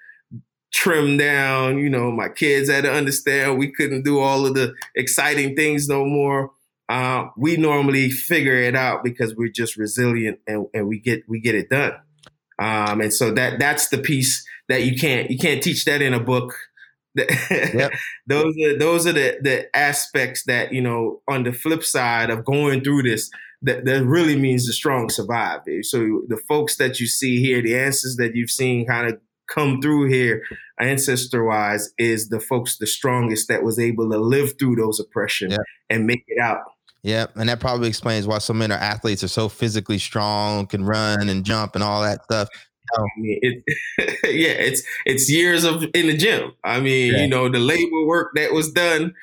trim 0.72 1.18
down, 1.18 1.78
you 1.80 1.90
know, 1.90 2.12
my 2.12 2.30
kids 2.30 2.70
had 2.70 2.84
to 2.84 2.92
understand 2.92 3.58
we 3.58 3.72
couldn't 3.72 4.04
do 4.04 4.20
all 4.20 4.46
of 4.46 4.54
the 4.54 4.74
exciting 4.96 5.56
things 5.56 5.88
no 5.88 6.06
more. 6.06 6.52
Uh, 6.88 7.28
we 7.38 7.56
normally 7.56 8.10
figure 8.10 8.56
it 8.56 8.76
out 8.76 9.04
because 9.04 9.36
we're 9.36 9.50
just 9.50 9.78
resilient 9.78 10.40
and, 10.48 10.68
and 10.74 10.88
we 10.88 11.00
get 11.00 11.28
we 11.28 11.40
get 11.40 11.54
it 11.54 11.70
done. 11.70 11.94
Um, 12.58 13.02
and 13.02 13.14
so 13.14 13.32
that 13.32 13.60
that's 13.60 13.90
the 13.90 14.00
piece 14.00 14.46
that 14.70 14.84
you 14.84 14.98
can't 14.98 15.30
you 15.30 15.38
can't 15.38 15.62
teach 15.62 15.86
that 15.86 16.02
in 16.02 16.14
a 16.14 16.20
book 16.20 16.56
yep. 17.52 17.92
those 18.28 18.56
are 18.64 18.78
those 18.78 19.08
are 19.08 19.14
the 19.14 19.38
the 19.42 19.76
aspects 19.76 20.44
that 20.46 20.72
you 20.72 20.82
know 20.82 21.22
on 21.28 21.44
the 21.44 21.52
flip 21.52 21.84
side 21.84 22.30
of 22.30 22.46
going 22.46 22.82
through 22.82 23.04
this 23.04 23.30
that, 23.62 23.86
that 23.86 24.06
really 24.06 24.38
means 24.38 24.66
the 24.66 24.74
strong 24.74 25.10
survive. 25.10 25.62
Eh, 25.68 25.82
so 25.82 26.22
the 26.28 26.38
folks 26.48 26.78
that 26.78 27.00
you 27.00 27.08
see 27.08 27.42
here, 27.42 27.62
the 27.62 27.78
answers 27.78 28.16
that 28.16 28.36
you've 28.36 28.52
seen 28.52 28.88
kind 28.88 29.08
of 29.08 29.20
come 29.48 29.82
through 29.82 30.08
here 30.08 30.44
ancestor 30.80 31.44
wise 31.44 31.92
is 31.98 32.30
the 32.30 32.40
folks 32.40 32.78
the 32.78 32.88
strongest 32.88 33.48
that 33.48 33.64
was 33.64 33.80
able 33.80 34.10
to 34.10 34.18
live 34.18 34.54
through 34.58 34.76
those 34.76 35.00
oppression 35.00 35.52
yep. 35.52 35.60
and 35.90 36.06
make 36.06 36.24
it 36.28 36.40
out. 36.40 36.62
Yeah, 37.02 37.28
and 37.36 37.48
that 37.48 37.62
probably 37.62 37.88
explains 37.88 38.28
why 38.28 38.40
so 38.40 38.54
many 38.54 38.74
athletes 38.74 39.24
are 39.24 39.30
so 39.30 39.48
physically 39.48 40.00
strong, 40.00 40.68
can 40.68 40.84
run 40.84 41.30
and 41.30 41.46
jump 41.46 41.76
and 41.76 41.84
all 41.84 42.02
that 42.02 42.24
stuff. 42.26 42.50
I 42.96 43.04
mean, 43.18 43.40
it, 43.42 43.64
yeah, 44.24 44.52
it's 44.52 44.84
it's 45.06 45.30
years 45.30 45.64
of 45.64 45.84
in 45.94 46.08
the 46.08 46.18
gym. 46.18 46.54
I 46.64 46.80
mean, 46.80 47.14
yeah. 47.14 47.22
you 47.22 47.28
know, 47.28 47.50
the 47.50 47.60
labor 47.60 48.06
work 48.06 48.32
that 48.36 48.54
was 48.54 48.72
done 48.72 49.14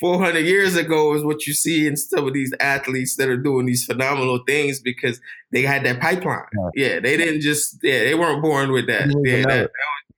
400 0.00 0.40
years 0.40 0.76
ago 0.76 1.14
is 1.14 1.24
what 1.24 1.46
you 1.46 1.54
see 1.54 1.86
in 1.86 1.96
some 1.96 2.26
of 2.26 2.34
these 2.34 2.52
athletes 2.60 3.16
that 3.16 3.28
are 3.28 3.36
doing 3.36 3.66
these 3.66 3.84
phenomenal 3.84 4.40
things 4.46 4.80
because 4.80 5.20
they 5.52 5.62
had 5.62 5.84
that 5.84 6.00
pipeline. 6.00 6.44
Yeah, 6.74 6.94
yeah 6.94 7.00
they 7.00 7.16
didn't 7.16 7.40
just 7.40 7.78
yeah, 7.82 8.00
they 8.00 8.14
weren't 8.14 8.42
born 8.42 8.72
with 8.72 8.86
that. 8.88 9.08
Yeah, 9.24 9.42
that, 9.42 9.46
that 9.46 9.70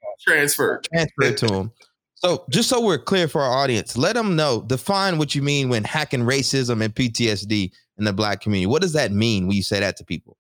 was 0.03 0.23
transferred. 0.27 0.87
Transferred 0.93 1.37
to 1.39 1.47
them. 1.47 1.73
So, 2.17 2.45
just 2.51 2.69
so 2.69 2.81
we're 2.81 2.99
clear 2.99 3.29
for 3.29 3.41
our 3.41 3.57
audience, 3.57 3.97
let 3.97 4.15
them 4.15 4.35
know, 4.35 4.63
define 4.63 5.19
what 5.19 5.37
you 5.37 5.43
mean 5.43 5.69
when 5.69 5.85
hacking 5.85 6.23
racism 6.23 6.83
and 6.83 6.93
PTSD 6.93 7.71
in 7.97 8.05
the 8.05 8.13
black 8.13 8.41
community. 8.41 8.67
What 8.67 8.83
does 8.83 8.95
that 8.95 9.13
mean 9.13 9.47
when 9.47 9.57
you 9.57 9.63
say 9.63 9.79
that 9.79 9.97
to 9.99 10.05
people? 10.05 10.38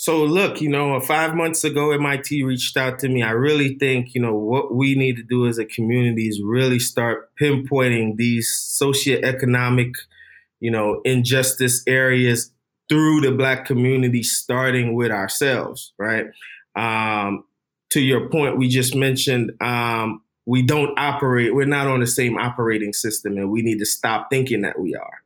So 0.00 0.22
look, 0.22 0.60
you 0.60 0.68
know, 0.68 1.00
five 1.00 1.34
months 1.34 1.64
ago, 1.64 1.90
MIT 1.90 2.44
reached 2.44 2.76
out 2.76 3.00
to 3.00 3.08
me. 3.08 3.24
I 3.24 3.32
really 3.32 3.74
think, 3.78 4.14
you 4.14 4.22
know, 4.22 4.32
what 4.32 4.72
we 4.72 4.94
need 4.94 5.16
to 5.16 5.24
do 5.24 5.48
as 5.48 5.58
a 5.58 5.64
community 5.64 6.28
is 6.28 6.40
really 6.40 6.78
start 6.78 7.28
pinpointing 7.34 8.14
these 8.14 8.48
socioeconomic, 8.80 9.94
you 10.60 10.70
know, 10.70 11.00
injustice 11.04 11.82
areas 11.88 12.52
through 12.88 13.22
the 13.22 13.32
black 13.32 13.64
community, 13.64 14.22
starting 14.22 14.94
with 14.94 15.10
ourselves, 15.10 15.92
right? 15.98 16.26
Um, 16.76 17.42
to 17.90 18.00
your 18.00 18.28
point, 18.28 18.56
we 18.56 18.68
just 18.68 18.94
mentioned 18.94 19.50
um, 19.60 20.22
we 20.46 20.62
don't 20.62 20.96
operate, 20.96 21.56
we're 21.56 21.66
not 21.66 21.88
on 21.88 21.98
the 21.98 22.06
same 22.06 22.38
operating 22.38 22.92
system, 22.92 23.36
and 23.36 23.50
we 23.50 23.62
need 23.62 23.80
to 23.80 23.86
stop 23.86 24.30
thinking 24.30 24.62
that 24.62 24.78
we 24.78 24.94
are. 24.94 25.22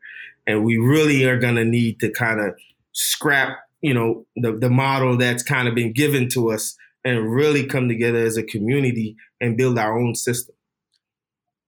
And 0.46 0.64
we 0.64 0.78
really 0.78 1.26
are 1.26 1.38
going 1.38 1.56
to 1.56 1.64
need 1.66 2.00
to 2.00 2.10
kind 2.10 2.40
of 2.40 2.56
scrap 2.92 3.58
you 3.82 3.92
know 3.92 4.26
the 4.36 4.52
the 4.52 4.70
model 4.70 5.16
that's 5.16 5.42
kind 5.42 5.68
of 5.68 5.74
been 5.74 5.92
given 5.92 6.28
to 6.30 6.50
us 6.50 6.76
and 7.04 7.32
really 7.32 7.66
come 7.66 7.88
together 7.88 8.18
as 8.18 8.36
a 8.36 8.42
community 8.42 9.16
and 9.40 9.56
build 9.56 9.78
our 9.78 9.98
own 9.98 10.14
system. 10.14 10.54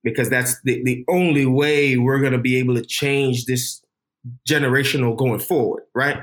Because 0.05 0.31
that's 0.31 0.61
the, 0.62 0.83
the 0.85 1.05
only 1.09 1.46
way 1.46 1.96
we're 1.96 2.20
going 2.20 2.33
to 2.33 2.38
be 2.38 2.57
able 2.57 2.74
to 2.74 2.85
change 2.85 3.46
this 3.46 3.83
generational 4.48 5.16
going 5.16 5.40
forward 5.40 5.85
right? 5.94 6.18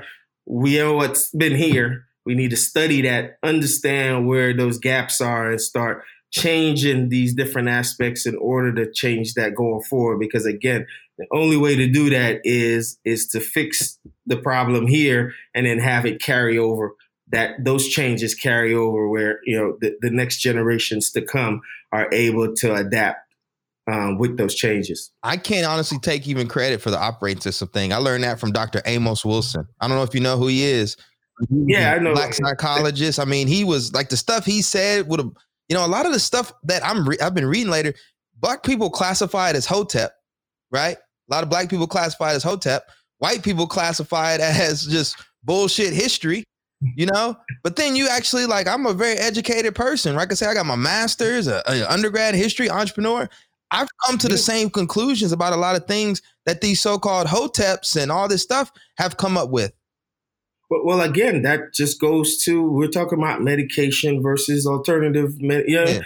We 0.46 0.76
know 0.76 0.94
what's 0.94 1.30
been 1.30 1.56
here. 1.56 2.06
We 2.24 2.34
need 2.34 2.50
to 2.50 2.56
study 2.56 3.02
that 3.02 3.38
understand 3.42 4.28
where 4.28 4.54
those 4.54 4.78
gaps 4.78 5.20
are 5.20 5.50
and 5.50 5.60
start 5.60 6.04
changing 6.30 7.08
these 7.08 7.34
different 7.34 7.68
aspects 7.68 8.26
in 8.26 8.36
order 8.36 8.72
to 8.74 8.90
change 8.92 9.34
that 9.34 9.54
going 9.54 9.82
forward. 9.82 10.18
Because 10.18 10.46
again 10.46 10.86
the 11.18 11.26
only 11.32 11.56
way 11.56 11.76
to 11.76 11.86
do 11.86 12.10
that 12.10 12.40
is 12.44 12.98
is 13.04 13.26
to 13.28 13.40
fix 13.40 13.98
the 14.26 14.36
problem 14.36 14.86
here 14.86 15.32
and 15.54 15.66
then 15.66 15.78
have 15.78 16.06
it 16.06 16.20
carry 16.20 16.58
over 16.58 16.94
that 17.30 17.64
those 17.64 17.88
changes 17.88 18.34
carry 18.34 18.74
over 18.74 19.08
where 19.08 19.40
you 19.44 19.56
know 19.56 19.76
the, 19.80 19.96
the 20.00 20.10
next 20.10 20.38
generations 20.38 21.10
to 21.10 21.22
come 21.22 21.60
are 21.92 22.08
able 22.12 22.54
to 22.54 22.74
adapt 22.74 23.20
um, 23.90 24.18
with 24.18 24.36
those 24.36 24.54
changes. 24.54 25.10
I 25.22 25.36
can't 25.36 25.66
honestly 25.66 25.98
take 25.98 26.26
even 26.26 26.46
credit 26.46 26.80
for 26.80 26.90
the 26.90 26.98
operating 26.98 27.40
system 27.40 27.68
thing. 27.68 27.92
I 27.92 27.96
learned 27.96 28.24
that 28.24 28.38
from 28.38 28.52
Dr. 28.52 28.80
Amos 28.86 29.24
Wilson. 29.24 29.66
I 29.80 29.88
don't 29.88 29.96
know 29.96 30.04
if 30.04 30.14
you 30.14 30.20
know 30.20 30.36
who 30.36 30.46
he 30.46 30.64
is. 30.64 30.96
Yeah, 31.48 31.94
I 31.94 31.98
know. 31.98 32.14
Black 32.14 32.34
psychologist. 32.34 33.18
I 33.18 33.24
mean, 33.24 33.48
he 33.48 33.64
was 33.64 33.92
like 33.92 34.08
the 34.08 34.16
stuff 34.16 34.44
he 34.44 34.62
said 34.62 35.08
would 35.08 35.18
have, 35.18 35.30
you 35.68 35.76
know, 35.76 35.84
a 35.84 35.88
lot 35.88 36.06
of 36.06 36.12
the 36.12 36.20
stuff 36.20 36.52
that 36.64 36.84
I'm 36.86 37.08
re- 37.08 37.18
I've 37.20 37.34
been 37.34 37.46
reading 37.46 37.70
later. 37.70 37.94
Black 38.38 38.62
people 38.62 38.90
classified 38.90 39.56
as 39.56 39.66
Hotep, 39.66 40.12
right? 40.72 40.96
A 40.96 41.34
lot 41.34 41.42
of 41.42 41.50
black 41.50 41.68
people 41.68 41.86
classified 41.86 42.34
as 42.34 42.42
Hotep. 42.42 42.90
White 43.18 43.44
people 43.44 43.66
classify 43.68 44.34
it 44.34 44.40
as 44.40 44.84
just 44.86 45.16
bullshit 45.44 45.92
history, 45.92 46.42
you 46.96 47.06
know? 47.06 47.36
But 47.62 47.76
then 47.76 47.94
you 47.94 48.08
actually 48.08 48.46
like, 48.46 48.66
I'm 48.66 48.86
a 48.86 48.92
very 48.92 49.16
educated 49.16 49.76
person. 49.76 50.16
Like 50.16 50.32
I 50.32 50.34
say, 50.34 50.46
I 50.46 50.54
got 50.54 50.66
my 50.66 50.74
master's, 50.74 51.46
a, 51.46 51.62
a 51.68 51.86
undergrad 51.88 52.34
history, 52.34 52.68
entrepreneur. 52.68 53.28
I've 53.70 53.88
come 54.04 54.18
to 54.18 54.28
the 54.28 54.36
same 54.36 54.70
conclusions 54.70 55.32
about 55.32 55.52
a 55.52 55.56
lot 55.56 55.76
of 55.76 55.86
things 55.86 56.20
that 56.46 56.60
these 56.60 56.80
so-called 56.80 57.28
hoteps 57.28 58.00
and 58.00 58.10
all 58.10 58.28
this 58.28 58.42
stuff 58.42 58.72
have 58.98 59.16
come 59.16 59.36
up 59.36 59.50
with. 59.50 59.72
Well, 60.68 61.02
again, 61.02 61.42
that 61.42 61.74
just 61.74 62.00
goes 62.00 62.42
to 62.44 62.62
we're 62.62 62.88
talking 62.88 63.18
about 63.18 63.42
medication 63.42 64.22
versus 64.22 64.66
alternative. 64.66 65.40
Med- 65.40 65.66
know, 65.68 65.84
yeah. 65.84 66.00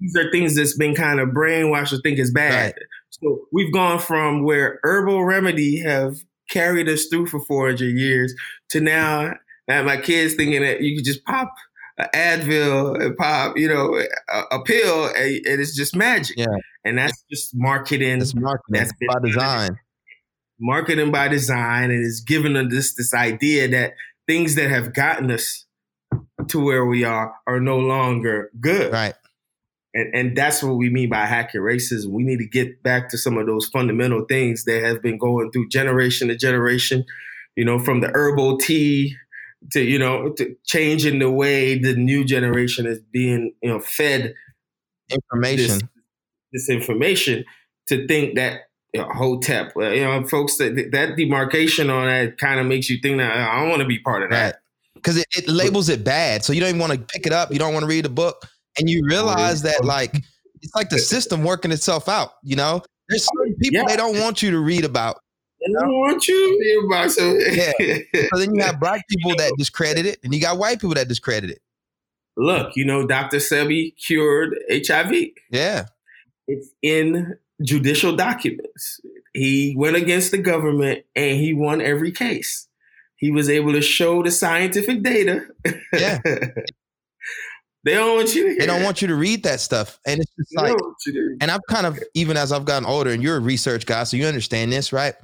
these 0.00 0.16
are 0.16 0.30
things 0.30 0.54
that's 0.54 0.76
been 0.76 0.94
kind 0.94 1.18
of 1.18 1.30
brainwashed 1.30 1.90
to 1.90 1.98
think 2.00 2.18
is 2.20 2.30
bad. 2.30 2.64
Right. 2.64 2.74
So 3.22 3.46
we've 3.52 3.72
gone 3.72 3.98
from 3.98 4.44
where 4.44 4.80
herbal 4.82 5.24
remedy 5.24 5.78
have 5.80 6.16
carried 6.50 6.88
us 6.88 7.06
through 7.06 7.26
for 7.26 7.40
400 7.44 7.96
years 7.96 8.34
to 8.70 8.80
now 8.80 9.34
that 9.68 9.84
my 9.84 9.96
kids 9.96 10.34
thinking 10.34 10.62
that 10.62 10.80
you 10.80 10.96
could 10.96 11.04
just 11.04 11.24
pop 11.24 11.54
an 11.98 12.08
Advil 12.14 13.00
and 13.00 13.16
pop, 13.16 13.56
you 13.56 13.68
know, 13.68 14.02
a, 14.32 14.56
a 14.56 14.62
pill 14.64 15.06
and, 15.06 15.46
and, 15.46 15.60
it's 15.60 15.76
just 15.76 15.94
magic. 15.94 16.36
Yeah. 16.36 16.46
And 16.84 16.98
that's 16.98 17.24
just 17.30 17.50
marketing. 17.54 18.20
It's 18.20 18.34
marketing 18.34 18.80
that's 18.80 18.92
by 19.08 19.20
design. 19.24 19.78
Marketing 20.60 21.12
by 21.12 21.28
design. 21.28 21.90
And 21.90 22.04
it's 22.04 22.20
given 22.20 22.56
us 22.56 22.66
this, 22.70 22.94
this 22.94 23.14
idea 23.14 23.68
that 23.68 23.94
things 24.26 24.56
that 24.56 24.70
have 24.70 24.92
gotten 24.92 25.30
us 25.30 25.66
to 26.48 26.62
where 26.62 26.84
we 26.84 27.04
are 27.04 27.34
are 27.46 27.60
no 27.60 27.78
longer 27.78 28.50
good. 28.60 28.92
Right. 28.92 29.14
And, 29.94 30.14
and 30.14 30.36
that's 30.36 30.62
what 30.62 30.76
we 30.76 30.90
mean 30.90 31.08
by 31.08 31.24
hacking 31.24 31.60
racism. 31.60 32.08
We 32.08 32.24
need 32.24 32.38
to 32.38 32.48
get 32.48 32.82
back 32.82 33.08
to 33.10 33.18
some 33.18 33.38
of 33.38 33.46
those 33.46 33.66
fundamental 33.68 34.24
things 34.28 34.64
that 34.64 34.82
have 34.82 35.00
been 35.00 35.18
going 35.18 35.52
through 35.52 35.68
generation 35.68 36.28
to 36.28 36.36
generation, 36.36 37.04
you 37.54 37.64
know, 37.64 37.78
from 37.78 38.00
the 38.00 38.10
herbal 38.12 38.58
tea 38.58 39.14
to, 39.72 39.80
you 39.80 39.98
know, 39.98 40.32
to 40.32 40.56
changing 40.66 41.20
the 41.20 41.30
way 41.30 41.78
the 41.78 41.94
new 41.94 42.24
generation 42.24 42.86
is 42.86 43.00
being, 43.12 43.54
you 43.62 43.70
know, 43.70 43.78
fed 43.78 44.34
information. 45.10 45.78
This, 46.52 46.66
this 46.66 46.70
information 46.70 47.44
to 47.86 48.06
think 48.08 48.34
that 48.34 48.62
you 48.92 49.00
know, 49.00 49.08
Hotep, 49.08 49.72
you 49.76 50.04
know, 50.04 50.24
folks, 50.24 50.56
that, 50.58 50.90
that 50.92 51.16
demarcation 51.16 51.90
on 51.90 52.06
that 52.06 52.38
kind 52.38 52.60
of 52.60 52.66
makes 52.66 52.88
you 52.88 52.98
think 53.02 53.18
that 53.18 53.36
I 53.36 53.60
don't 53.60 53.68
want 53.68 53.82
to 53.82 53.88
be 53.88 53.98
part 53.98 54.22
of 54.22 54.30
that. 54.30 54.60
Because 54.94 55.16
it, 55.16 55.26
it 55.36 55.48
labels 55.48 55.88
it 55.88 56.04
bad. 56.04 56.44
So 56.44 56.52
you 56.52 56.60
don't 56.60 56.68
even 56.70 56.80
want 56.80 56.92
to 56.92 56.98
pick 56.98 57.26
it 57.26 57.32
up. 57.32 57.52
You 57.52 57.58
don't 57.58 57.72
want 57.72 57.82
to 57.82 57.88
read 57.88 58.04
the 58.04 58.10
book 58.10 58.46
and 58.78 58.88
you 58.88 59.02
realize 59.08 59.62
that 59.62 59.84
like 59.84 60.14
it's 60.62 60.74
like 60.74 60.88
the 60.88 60.98
system 60.98 61.44
working 61.44 61.72
itself 61.72 62.08
out. 62.08 62.32
You 62.42 62.56
know, 62.56 62.82
there's 63.08 63.28
oh, 63.30 63.38
certain 63.38 63.56
people 63.56 63.80
yeah. 63.80 63.84
they 63.86 63.96
don't 63.96 64.18
want 64.20 64.42
you 64.42 64.50
to 64.50 64.58
read 64.58 64.84
about. 64.84 65.20
They 65.60 65.72
don't 65.72 66.00
want 66.00 66.26
you 66.28 66.34
to 66.34 66.58
read 66.60 66.84
about. 66.86 67.10
So 67.10 67.34
yeah. 67.34 67.72
So 68.32 68.38
then 68.38 68.54
you 68.54 68.62
have 68.62 68.80
black 68.80 69.02
people 69.08 69.36
that 69.36 69.52
discredit 69.58 70.06
it, 70.06 70.18
and 70.24 70.34
you 70.34 70.40
got 70.40 70.58
white 70.58 70.80
people 70.80 70.94
that 70.94 71.08
discredit 71.08 71.50
it. 71.50 71.60
Look, 72.36 72.72
you 72.74 72.84
know, 72.84 73.06
Dr. 73.06 73.36
Sebi 73.36 73.96
cured 73.96 74.56
HIV. 74.70 75.14
Yeah, 75.50 75.86
it's 76.48 76.68
in 76.82 77.36
judicial 77.62 78.16
documents. 78.16 79.00
He 79.32 79.74
went 79.76 79.96
against 79.96 80.30
the 80.30 80.38
government 80.38 81.04
and 81.16 81.38
he 81.38 81.52
won 81.52 81.80
every 81.80 82.12
case. 82.12 82.68
He 83.16 83.30
was 83.30 83.48
able 83.48 83.72
to 83.72 83.80
show 83.80 84.22
the 84.22 84.30
scientific 84.30 85.02
data. 85.02 85.46
Yeah. 85.92 86.20
they 87.84 87.94
don't 87.94 88.16
want 88.16 88.34
you 88.34 88.48
to 88.48 88.58
They 88.58 88.66
don't 88.66 88.82
want 88.82 89.02
you 89.02 89.08
to 89.08 89.14
read 89.14 89.42
that 89.44 89.60
stuff. 89.60 89.98
And 90.06 90.20
it's 90.20 90.32
just 90.36 90.56
like 90.56 90.74
and 91.40 91.50
I've 91.50 91.60
kind 91.68 91.86
of 91.86 91.98
even 92.14 92.36
as 92.36 92.52
I've 92.52 92.64
gotten 92.64 92.86
older, 92.86 93.10
and 93.10 93.22
you're 93.22 93.36
a 93.36 93.40
research 93.40 93.86
guy, 93.86 94.04
so 94.04 94.16
you 94.16 94.26
understand 94.26 94.72
this, 94.72 94.92
right? 94.92 95.14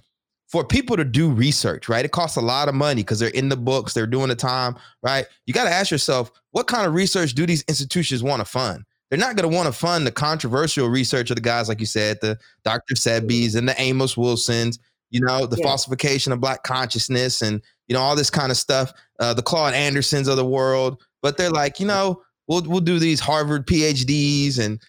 For 0.49 0.65
people 0.65 0.97
to 0.97 1.05
do 1.05 1.31
research, 1.31 1.89
right? 1.89 2.05
It 2.05 2.11
costs 2.11 2.37
a 2.37 2.41
lot 2.41 2.69
of 2.69 2.75
money 2.75 3.03
because 3.03 3.21
they're 3.21 3.31
in 3.31 3.49
the 3.49 3.57
books, 3.57 3.95
they're 3.95 4.07
doing 4.07 4.29
the 4.29 4.35
time, 4.35 4.77
right? 5.03 5.27
You 5.47 5.55
got 5.55 5.65
to 5.65 5.71
ask 5.71 5.91
yourself, 5.91 6.33
what 6.51 6.67
kind 6.67 6.87
of 6.87 6.95
research 6.95 7.35
do 7.35 7.47
these 7.47 7.63
institutions 7.69 8.23
want 8.23 8.41
to 8.41 8.45
fund? 8.45 8.85
they're 9.11 9.19
not 9.19 9.37
going 9.37 9.51
to 9.51 9.55
want 9.55 9.67
to 9.67 9.73
fund 9.73 10.07
the 10.07 10.13
controversial 10.13 10.89
research 10.89 11.31
of 11.31 11.37
the 11.37 11.43
guys, 11.43 11.69
like 11.69 11.81
you 11.81 11.87
said, 11.87 12.19
the 12.21 12.39
Dr. 12.65 12.95
Sebis 12.95 13.57
and 13.57 13.69
the 13.69 13.79
Amos 13.81 14.17
Wilsons, 14.17 14.79
you 15.11 15.21
know, 15.21 15.47
the 15.47 15.57
yeah. 15.57 15.67
falsification 15.67 16.33
of 16.33 16.41
black 16.41 16.63
consciousness 16.63 17.43
and, 17.43 17.61
you 17.89 17.95
know, 17.95 18.01
all 18.01 18.15
this 18.15 18.31
kind 18.31 18.53
of 18.53 18.57
stuff, 18.57 18.93
uh, 19.19 19.35
the 19.35 19.43
Claude 19.43 19.75
Andersons 19.75 20.29
of 20.29 20.37
the 20.37 20.47
world. 20.47 21.03
But 21.23 21.37
they're 21.37 21.51
like, 21.51 21.81
you 21.81 21.87
know, 21.87 22.23
we'll, 22.51 22.63
we'll 22.63 22.81
do 22.81 22.99
these 22.99 23.21
Harvard 23.21 23.67
PhDs 23.67 24.59
and 24.59 24.83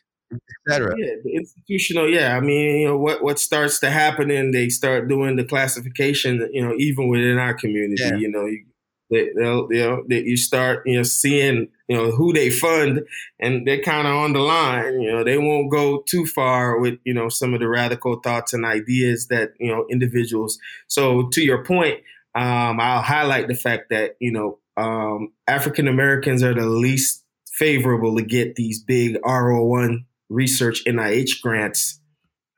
etc. 0.67 0.95
Yeah, 0.97 1.15
the 1.23 1.35
institutional, 1.35 2.09
yeah. 2.09 2.35
I 2.35 2.39
mean, 2.39 2.79
you 2.79 2.87
know, 2.87 2.97
what, 2.97 3.23
what 3.23 3.39
starts 3.39 3.79
to 3.79 3.91
happen 3.91 4.31
and 4.31 4.53
they 4.53 4.69
start 4.69 5.07
doing 5.07 5.35
the 5.35 5.45
classification, 5.45 6.49
you 6.51 6.65
know, 6.65 6.73
even 6.77 7.07
within 7.07 7.37
our 7.37 7.53
community, 7.53 8.03
yeah. 8.03 8.15
you 8.15 8.29
know, 8.29 8.45
you, 8.45 8.65
they, 9.11 9.25
you 9.25 9.67
know, 9.69 10.03
that 10.07 10.23
you 10.23 10.37
start, 10.37 10.83
you 10.85 10.95
know, 10.95 11.03
seeing, 11.03 11.67
you 11.89 11.97
know, 11.97 12.11
who 12.11 12.31
they 12.31 12.49
fund, 12.49 13.01
and 13.41 13.67
they're 13.67 13.81
kind 13.81 14.07
of 14.07 14.15
on 14.15 14.31
the 14.31 14.39
line. 14.39 15.01
You 15.01 15.11
know, 15.11 15.23
they 15.25 15.37
won't 15.37 15.69
go 15.69 16.01
too 16.07 16.25
far 16.25 16.79
with, 16.79 16.97
you 17.03 17.13
know, 17.13 17.27
some 17.27 17.53
of 17.53 17.59
the 17.59 17.67
radical 17.67 18.21
thoughts 18.21 18.53
and 18.53 18.65
ideas 18.65 19.27
that 19.27 19.51
you 19.59 19.69
know 19.69 19.85
individuals. 19.91 20.57
So, 20.87 21.27
to 21.27 21.41
your 21.41 21.61
point, 21.65 21.97
um, 22.35 22.79
I'll 22.79 23.01
highlight 23.01 23.49
the 23.49 23.53
fact 23.53 23.89
that 23.89 24.15
you 24.21 24.31
know 24.31 24.59
um, 24.77 25.33
African 25.45 25.89
Americans 25.89 26.41
are 26.41 26.53
the 26.53 26.65
least 26.65 27.20
favorable 27.61 28.17
to 28.17 28.23
get 28.23 28.55
these 28.55 28.83
big 28.83 29.21
R01 29.21 29.97
research 30.29 30.83
NIH 30.87 31.41
grants 31.43 31.99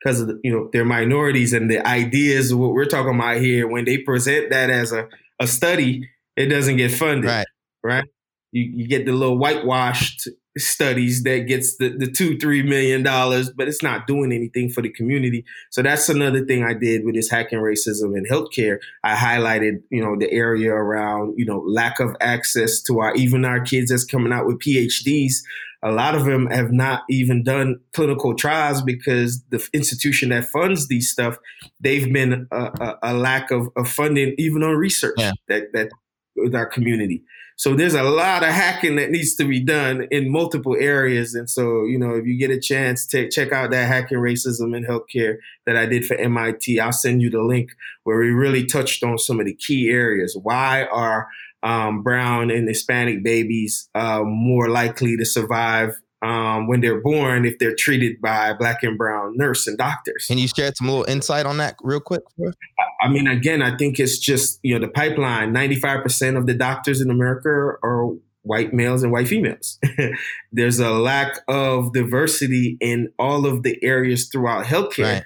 because 0.00 0.22
of 0.22 0.28
the, 0.28 0.40
you 0.42 0.50
know 0.50 0.70
they're 0.72 0.84
minorities 0.86 1.52
and 1.52 1.70
the 1.70 1.86
ideas 1.86 2.50
of 2.50 2.58
what 2.58 2.72
we're 2.72 2.86
talking 2.86 3.14
about 3.14 3.36
here 3.36 3.68
when 3.68 3.84
they 3.84 3.98
present 3.98 4.48
that 4.48 4.70
as 4.70 4.92
a, 4.92 5.06
a 5.38 5.46
study 5.46 6.08
it 6.36 6.46
doesn't 6.46 6.78
get 6.78 6.90
funded. 6.90 7.28
Right. 7.28 7.46
Right. 7.82 8.04
You, 8.52 8.62
you 8.62 8.88
get 8.88 9.04
the 9.04 9.12
little 9.12 9.36
whitewashed 9.36 10.26
studies 10.56 11.22
that 11.24 11.46
gets 11.46 11.76
the, 11.76 11.88
the 11.88 12.10
two, 12.10 12.38
three 12.38 12.62
million 12.62 13.02
dollars, 13.02 13.50
but 13.50 13.68
it's 13.68 13.82
not 13.82 14.06
doing 14.06 14.32
anything 14.32 14.70
for 14.70 14.82
the 14.82 14.88
community. 14.88 15.44
So 15.70 15.82
that's 15.82 16.08
another 16.08 16.44
thing 16.44 16.62
I 16.62 16.74
did 16.74 17.04
with 17.04 17.14
this 17.14 17.30
hacking 17.30 17.58
racism 17.58 18.16
in 18.16 18.24
healthcare. 18.30 18.78
I 19.02 19.14
highlighted, 19.14 19.82
you 19.90 20.02
know, 20.02 20.16
the 20.18 20.30
area 20.30 20.72
around, 20.72 21.34
you 21.36 21.44
know, 21.44 21.58
lack 21.58 22.00
of 22.00 22.16
access 22.20 22.80
to 22.82 23.00
our 23.00 23.14
even 23.14 23.44
our 23.44 23.60
kids 23.60 23.90
that's 23.90 24.04
coming 24.04 24.32
out 24.32 24.46
with 24.46 24.60
PhDs. 24.60 25.34
A 25.82 25.92
lot 25.92 26.14
of 26.14 26.24
them 26.24 26.46
have 26.46 26.72
not 26.72 27.02
even 27.10 27.42
done 27.42 27.78
clinical 27.92 28.34
trials 28.34 28.80
because 28.80 29.42
the 29.50 29.68
institution 29.74 30.30
that 30.30 30.46
funds 30.46 30.88
these 30.88 31.10
stuff, 31.10 31.36
they've 31.78 32.10
been 32.10 32.46
a, 32.50 32.56
a, 32.56 32.98
a 33.02 33.14
lack 33.14 33.50
of, 33.50 33.68
of, 33.76 33.86
funding 33.86 34.34
even 34.38 34.62
on 34.62 34.76
research 34.76 35.14
yeah. 35.18 35.32
that 35.48 35.64
that 35.74 35.90
with 36.36 36.54
our 36.54 36.66
community. 36.66 37.22
So 37.56 37.74
there's 37.74 37.94
a 37.94 38.02
lot 38.02 38.42
of 38.42 38.50
hacking 38.50 38.96
that 38.96 39.10
needs 39.10 39.36
to 39.36 39.44
be 39.44 39.60
done 39.60 40.08
in 40.10 40.30
multiple 40.30 40.76
areas. 40.78 41.34
And 41.34 41.48
so, 41.48 41.84
you 41.84 41.98
know, 41.98 42.14
if 42.14 42.26
you 42.26 42.36
get 42.36 42.50
a 42.50 42.58
chance 42.58 43.06
to 43.08 43.28
check 43.28 43.52
out 43.52 43.70
that 43.70 43.86
hacking 43.86 44.18
racism 44.18 44.76
in 44.76 44.84
healthcare 44.84 45.36
that 45.64 45.76
I 45.76 45.86
did 45.86 46.04
for 46.04 46.16
MIT, 46.16 46.80
I'll 46.80 46.92
send 46.92 47.22
you 47.22 47.30
the 47.30 47.42
link 47.42 47.70
where 48.02 48.18
we 48.18 48.30
really 48.30 48.66
touched 48.66 49.04
on 49.04 49.18
some 49.18 49.38
of 49.38 49.46
the 49.46 49.54
key 49.54 49.88
areas. 49.88 50.36
Why 50.36 50.84
are 50.86 51.28
um, 51.62 52.02
brown 52.02 52.50
and 52.50 52.68
Hispanic 52.68 53.22
babies 53.22 53.88
uh, 53.94 54.22
more 54.24 54.68
likely 54.68 55.16
to 55.16 55.24
survive 55.24 56.00
um, 56.24 56.66
when 56.66 56.80
they're 56.80 57.00
born 57.02 57.44
if 57.44 57.58
they're 57.58 57.74
treated 57.74 58.20
by 58.20 58.54
black 58.54 58.82
and 58.82 58.96
brown 58.96 59.36
nurse 59.36 59.66
and 59.66 59.76
doctors. 59.76 60.26
Can 60.26 60.38
you 60.38 60.48
share 60.48 60.72
some 60.74 60.88
little 60.88 61.04
insight 61.04 61.44
on 61.44 61.58
that 61.58 61.76
real 61.82 62.00
quick? 62.00 62.22
I 63.02 63.08
mean, 63.08 63.26
again, 63.26 63.60
I 63.60 63.76
think 63.76 64.00
it's 64.00 64.18
just, 64.18 64.58
you 64.62 64.74
know, 64.74 64.84
the 64.84 64.90
pipeline 64.90 65.52
95% 65.52 66.38
of 66.38 66.46
the 66.46 66.54
doctors 66.54 67.02
in 67.02 67.10
America 67.10 67.50
are 67.50 68.10
white 68.40 68.72
males 68.72 69.02
and 69.02 69.12
white 69.12 69.28
females. 69.28 69.78
There's 70.52 70.78
a 70.78 70.90
lack 70.90 71.40
of 71.46 71.92
diversity 71.92 72.78
in 72.80 73.12
all 73.18 73.44
of 73.44 73.62
the 73.62 73.78
areas 73.84 74.28
throughout 74.28 74.64
healthcare. 74.64 75.12
Right. 75.12 75.24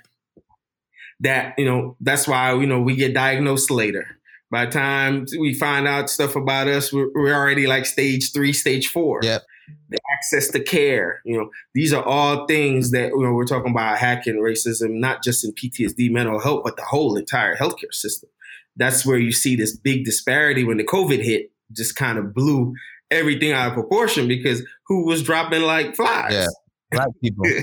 That, 1.21 1.55
you 1.59 1.65
know, 1.65 1.97
that's 2.01 2.27
why, 2.27 2.55
you 2.55 2.67
know, 2.67 2.81
we 2.81 2.97
get 2.97 3.15
diagnosed 3.15 3.71
later. 3.71 4.19
By 4.51 4.65
the 4.65 4.73
time 4.73 5.27
we 5.39 5.55
find 5.55 5.87
out 5.87 6.11
stuff 6.11 6.35
about 6.35 6.67
us, 6.67 6.93
we're, 6.93 7.11
we're 7.15 7.35
already 7.35 7.69
like 7.69 7.87
stage 7.87 8.33
three, 8.33 8.53
stage 8.53 8.89
four. 8.89 9.21
Yep 9.23 9.45
the 9.89 9.99
access 10.13 10.49
to 10.49 10.61
care. 10.61 11.21
You 11.25 11.39
know, 11.39 11.51
these 11.75 11.93
are 11.93 12.03
all 12.03 12.47
things 12.47 12.91
that 12.91 13.11
you 13.11 13.23
know 13.23 13.33
we're 13.33 13.47
talking 13.47 13.71
about 13.71 13.99
hacking 13.99 14.37
racism, 14.37 15.01
not 15.01 15.23
just 15.23 15.45
in 15.45 15.53
PTSD, 15.53 16.11
mental 16.11 16.41
health, 16.41 16.63
but 16.65 16.77
the 16.77 16.85
whole 16.85 17.17
entire 17.17 17.57
healthcare 17.57 17.93
system. 17.93 18.29
That's 18.77 19.05
where 19.05 19.19
you 19.19 19.33
see 19.33 19.57
this 19.57 19.77
big 19.77 20.05
disparity 20.05 20.65
when 20.65 20.77
the 20.77 20.85
COVID 20.85 21.23
hit, 21.23 21.51
just 21.73 21.97
kind 21.97 22.19
of 22.19 22.35
blew 22.35 22.75
everything 23.11 23.53
out 23.53 23.69
of 23.69 23.75
proportion 23.75 24.29
because 24.29 24.63
who 24.87 25.07
was 25.07 25.23
dropping 25.23 25.63
like 25.63 25.97
flies? 25.97 26.33
Yeah, 26.33 26.49
black 26.91 27.09
people. 27.23 27.45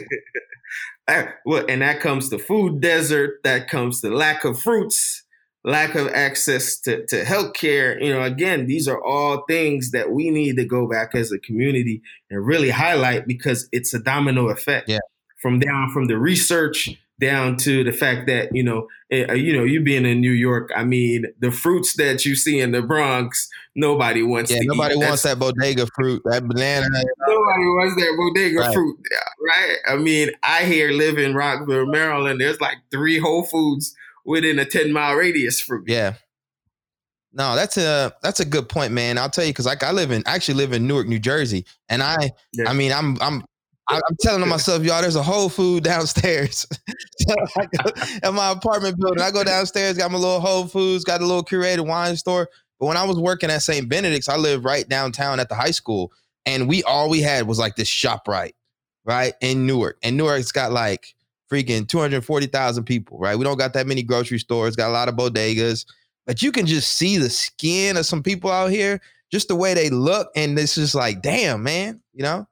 Eh, 1.07 1.27
well, 1.45 1.63
and 1.69 1.83
that 1.83 1.99
comes 1.99 2.29
to 2.29 2.39
food 2.39 2.81
desert. 2.81 3.35
That 3.43 3.69
comes 3.69 4.01
to 4.01 4.09
lack 4.09 4.43
of 4.43 4.59
fruits 4.59 5.24
lack 5.65 5.95
of 5.95 6.07
access 6.09 6.79
to, 6.81 7.05
to 7.07 7.23
healthcare. 7.23 8.01
You 8.01 8.13
know, 8.13 8.21
again, 8.21 8.67
these 8.67 8.87
are 8.87 9.03
all 9.03 9.43
things 9.49 9.91
that 9.91 10.11
we 10.11 10.29
need 10.29 10.55
to 10.57 10.65
go 10.65 10.87
back 10.87 11.15
as 11.15 11.31
a 11.31 11.39
community 11.39 12.01
and 12.29 12.45
really 12.45 12.69
highlight 12.69 13.27
because 13.27 13.67
it's 13.71 13.93
a 13.93 13.99
domino 13.99 14.49
effect. 14.49 14.87
Yeah. 14.87 14.99
From 15.41 15.59
down 15.59 15.91
from 15.91 16.05
the 16.05 16.17
research 16.17 16.89
down 17.19 17.55
to 17.55 17.83
the 17.83 17.93
fact 17.93 18.27
that 18.27 18.49
you 18.53 18.63
know, 18.63 18.87
uh, 19.13 19.33
you 19.33 19.55
know, 19.55 19.63
you 19.63 19.81
being 19.81 20.05
in 20.05 20.19
New 20.19 20.31
York, 20.31 20.71
I 20.75 20.83
mean, 20.83 21.25
the 21.39 21.51
fruits 21.51 21.95
that 21.97 22.25
you 22.25 22.35
see 22.35 22.59
in 22.59 22.71
the 22.71 22.81
Bronx, 22.81 23.47
nobody 23.75 24.23
wants. 24.23 24.49
That. 24.51 24.57
Yeah, 24.57 24.63
nobody 24.65 24.95
eat. 24.95 24.99
wants 24.99 25.23
That's, 25.23 25.35
that 25.35 25.39
bodega 25.39 25.87
fruit, 25.93 26.21
that 26.25 26.47
banana. 26.47 26.87
Nobody 26.89 27.65
wants 27.65 27.95
that 28.01 28.15
bodega 28.17 28.59
right. 28.59 28.73
fruit, 28.73 28.97
right? 29.45 29.77
I 29.87 29.97
mean, 29.97 30.31
I 30.41 30.65
here 30.65 30.91
live 30.91 31.17
in 31.17 31.35
Rockville, 31.35 31.85
Maryland. 31.87 32.41
There's 32.41 32.59
like 32.59 32.77
three 32.91 33.19
Whole 33.19 33.43
Foods 33.43 33.95
within 34.25 34.59
a 34.59 34.65
10 34.65 34.91
mile 34.91 35.15
radius 35.15 35.61
from. 35.61 35.83
Yeah. 35.87 36.15
No, 37.31 37.55
that's 37.55 37.77
a 37.77 38.15
that's 38.23 38.39
a 38.39 38.45
good 38.45 38.69
point, 38.69 38.93
man. 38.93 39.17
I'll 39.17 39.29
tell 39.29 39.43
you 39.43 39.51
because 39.51 39.65
like 39.65 39.83
I 39.83 39.91
live 39.91 40.11
in 40.11 40.23
I 40.25 40.35
actually 40.35 40.53
live 40.53 40.71
in 40.71 40.87
Newark, 40.87 41.07
New 41.07 41.19
Jersey, 41.19 41.65
and 41.89 42.01
I 42.01 42.31
yeah. 42.53 42.69
I 42.69 42.73
mean 42.73 42.93
I'm 42.93 43.21
I'm 43.21 43.43
I'm 43.87 44.01
telling 44.21 44.47
myself, 44.47 44.83
y'all, 44.83 45.01
there's 45.01 45.15
a 45.15 45.21
Whole 45.21 45.49
Food 45.49 45.83
downstairs. 45.83 46.65
so 47.19 47.35
go, 47.55 47.91
at 48.23 48.33
my 48.33 48.51
apartment 48.51 48.97
building, 48.99 49.21
I 49.21 49.31
go 49.31 49.43
downstairs, 49.43 49.97
got 49.97 50.11
my 50.11 50.17
little 50.17 50.39
Whole 50.39 50.65
Foods, 50.65 51.03
got 51.03 51.21
a 51.21 51.25
little 51.25 51.43
curated 51.43 51.85
wine 51.85 52.15
store. 52.15 52.49
But 52.79 52.87
when 52.87 52.97
I 52.97 53.03
was 53.03 53.19
working 53.19 53.51
at 53.51 53.61
St. 53.61 53.87
Benedict's, 53.87 54.27
I 54.27 54.37
lived 54.37 54.65
right 54.65 54.87
downtown 54.87 55.39
at 55.39 55.49
the 55.49 55.55
high 55.55 55.71
school, 55.71 56.11
and 56.45 56.67
we 56.67 56.83
all 56.83 57.09
we 57.09 57.21
had 57.21 57.47
was 57.47 57.59
like 57.59 57.75
this 57.75 57.87
shop 57.87 58.27
right, 58.27 58.55
right 59.05 59.33
in 59.39 59.67
Newark, 59.67 59.97
and 60.03 60.17
Newark's 60.17 60.51
got 60.51 60.71
like 60.71 61.14
freaking 61.51 61.87
240,000 61.87 62.83
people, 62.83 63.17
right? 63.17 63.37
We 63.37 63.43
don't 63.43 63.57
got 63.57 63.73
that 63.73 63.87
many 63.87 64.03
grocery 64.03 64.39
stores, 64.39 64.75
got 64.75 64.89
a 64.89 64.93
lot 64.93 65.09
of 65.09 65.15
bodegas, 65.15 65.85
but 66.25 66.41
you 66.41 66.51
can 66.51 66.65
just 66.65 66.93
see 66.93 67.17
the 67.17 67.29
skin 67.29 67.97
of 67.97 68.05
some 68.05 68.23
people 68.23 68.51
out 68.51 68.71
here, 68.71 68.99
just 69.31 69.47
the 69.47 69.55
way 69.55 69.73
they 69.73 69.89
look. 69.89 70.29
And 70.35 70.57
it's 70.57 70.75
just 70.75 70.95
like, 70.95 71.21
damn, 71.21 71.63
man, 71.63 72.01
you 72.13 72.23
know? 72.23 72.47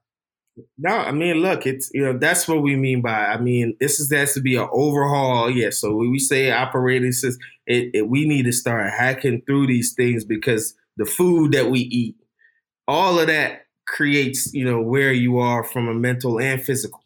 No, 0.77 0.91
I 0.91 1.11
mean, 1.11 1.37
look, 1.37 1.65
it's 1.65 1.89
you 1.93 2.03
know 2.03 2.15
that's 2.15 2.47
what 2.47 2.61
we 2.61 2.75
mean 2.75 3.01
by. 3.01 3.25
I 3.25 3.39
mean, 3.39 3.75
this 3.79 3.99
is 3.99 4.11
has 4.11 4.33
to 4.33 4.39
be 4.39 4.55
an 4.55 4.69
overhaul. 4.71 5.49
Yeah, 5.49 5.71
so 5.71 5.95
we 5.95 6.19
say 6.19 6.51
operating 6.51 7.11
system, 7.11 7.41
it, 7.65 7.89
it, 7.93 8.07
we 8.07 8.27
need 8.27 8.43
to 8.43 8.51
start 8.51 8.93
hacking 8.93 9.41
through 9.47 9.65
these 9.65 9.93
things 9.93 10.23
because 10.23 10.75
the 10.97 11.05
food 11.05 11.53
that 11.53 11.71
we 11.71 11.79
eat, 11.79 12.15
all 12.87 13.19
of 13.19 13.27
that 13.27 13.65
creates 13.87 14.53
you 14.53 14.63
know 14.63 14.79
where 14.79 15.11
you 15.11 15.39
are 15.39 15.63
from 15.63 15.87
a 15.87 15.93
mental 15.93 16.39
and 16.39 16.63
physical 16.63 17.01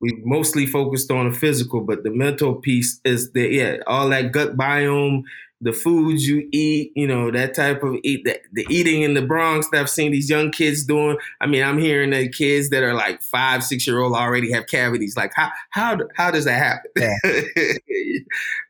we 0.00 0.20
mostly 0.24 0.66
focused 0.66 1.10
on 1.10 1.30
the 1.30 1.36
physical, 1.36 1.80
but 1.80 2.02
the 2.02 2.10
mental 2.10 2.54
piece 2.54 3.00
is 3.04 3.32
that 3.32 3.50
yeah, 3.52 3.78
all 3.86 4.08
that 4.10 4.32
gut 4.32 4.56
biome 4.56 5.22
the 5.60 5.72
foods 5.72 6.28
you 6.28 6.48
eat, 6.52 6.92
you 6.94 7.06
know, 7.06 7.30
that 7.30 7.54
type 7.54 7.82
of 7.82 7.96
eat, 8.02 8.24
the, 8.24 8.38
the 8.52 8.66
eating 8.68 9.02
in 9.02 9.14
the 9.14 9.22
Bronx 9.22 9.66
that 9.70 9.80
I've 9.80 9.90
seen 9.90 10.12
these 10.12 10.28
young 10.28 10.50
kids 10.50 10.84
doing. 10.84 11.16
I 11.40 11.46
mean, 11.46 11.62
I'm 11.62 11.78
hearing 11.78 12.10
the 12.10 12.28
kids 12.28 12.68
that 12.70 12.82
are 12.82 12.92
like 12.92 13.22
five, 13.22 13.64
six 13.64 13.86
year 13.86 14.00
old 14.00 14.14
already 14.14 14.52
have 14.52 14.66
cavities. 14.66 15.16
Like, 15.16 15.32
how 15.34 15.50
how 15.70 15.98
how 16.14 16.30
does 16.30 16.44
that 16.44 16.58
happen? 16.58 16.90
Yeah. 16.96 17.16
you 17.88 18.24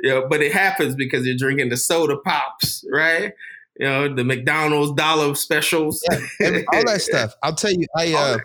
know, 0.05 0.29
but 0.29 0.43
it 0.43 0.53
happens 0.53 0.95
because 0.95 1.27
you're 1.27 1.37
drinking 1.37 1.71
the 1.71 1.77
soda 1.77 2.19
pops, 2.19 2.85
right? 2.93 3.33
You 3.81 3.87
know, 3.87 4.15
the 4.15 4.25
McDonald's 4.25 4.93
dollar 4.93 5.35
specials, 5.35 6.03
yeah, 6.41 6.61
all 6.73 6.85
that 6.87 7.03
stuff. 7.03 7.35
I'll 7.43 7.55
tell 7.55 7.73
you, 7.73 7.87
I 7.97 8.13
uh, 8.15 8.39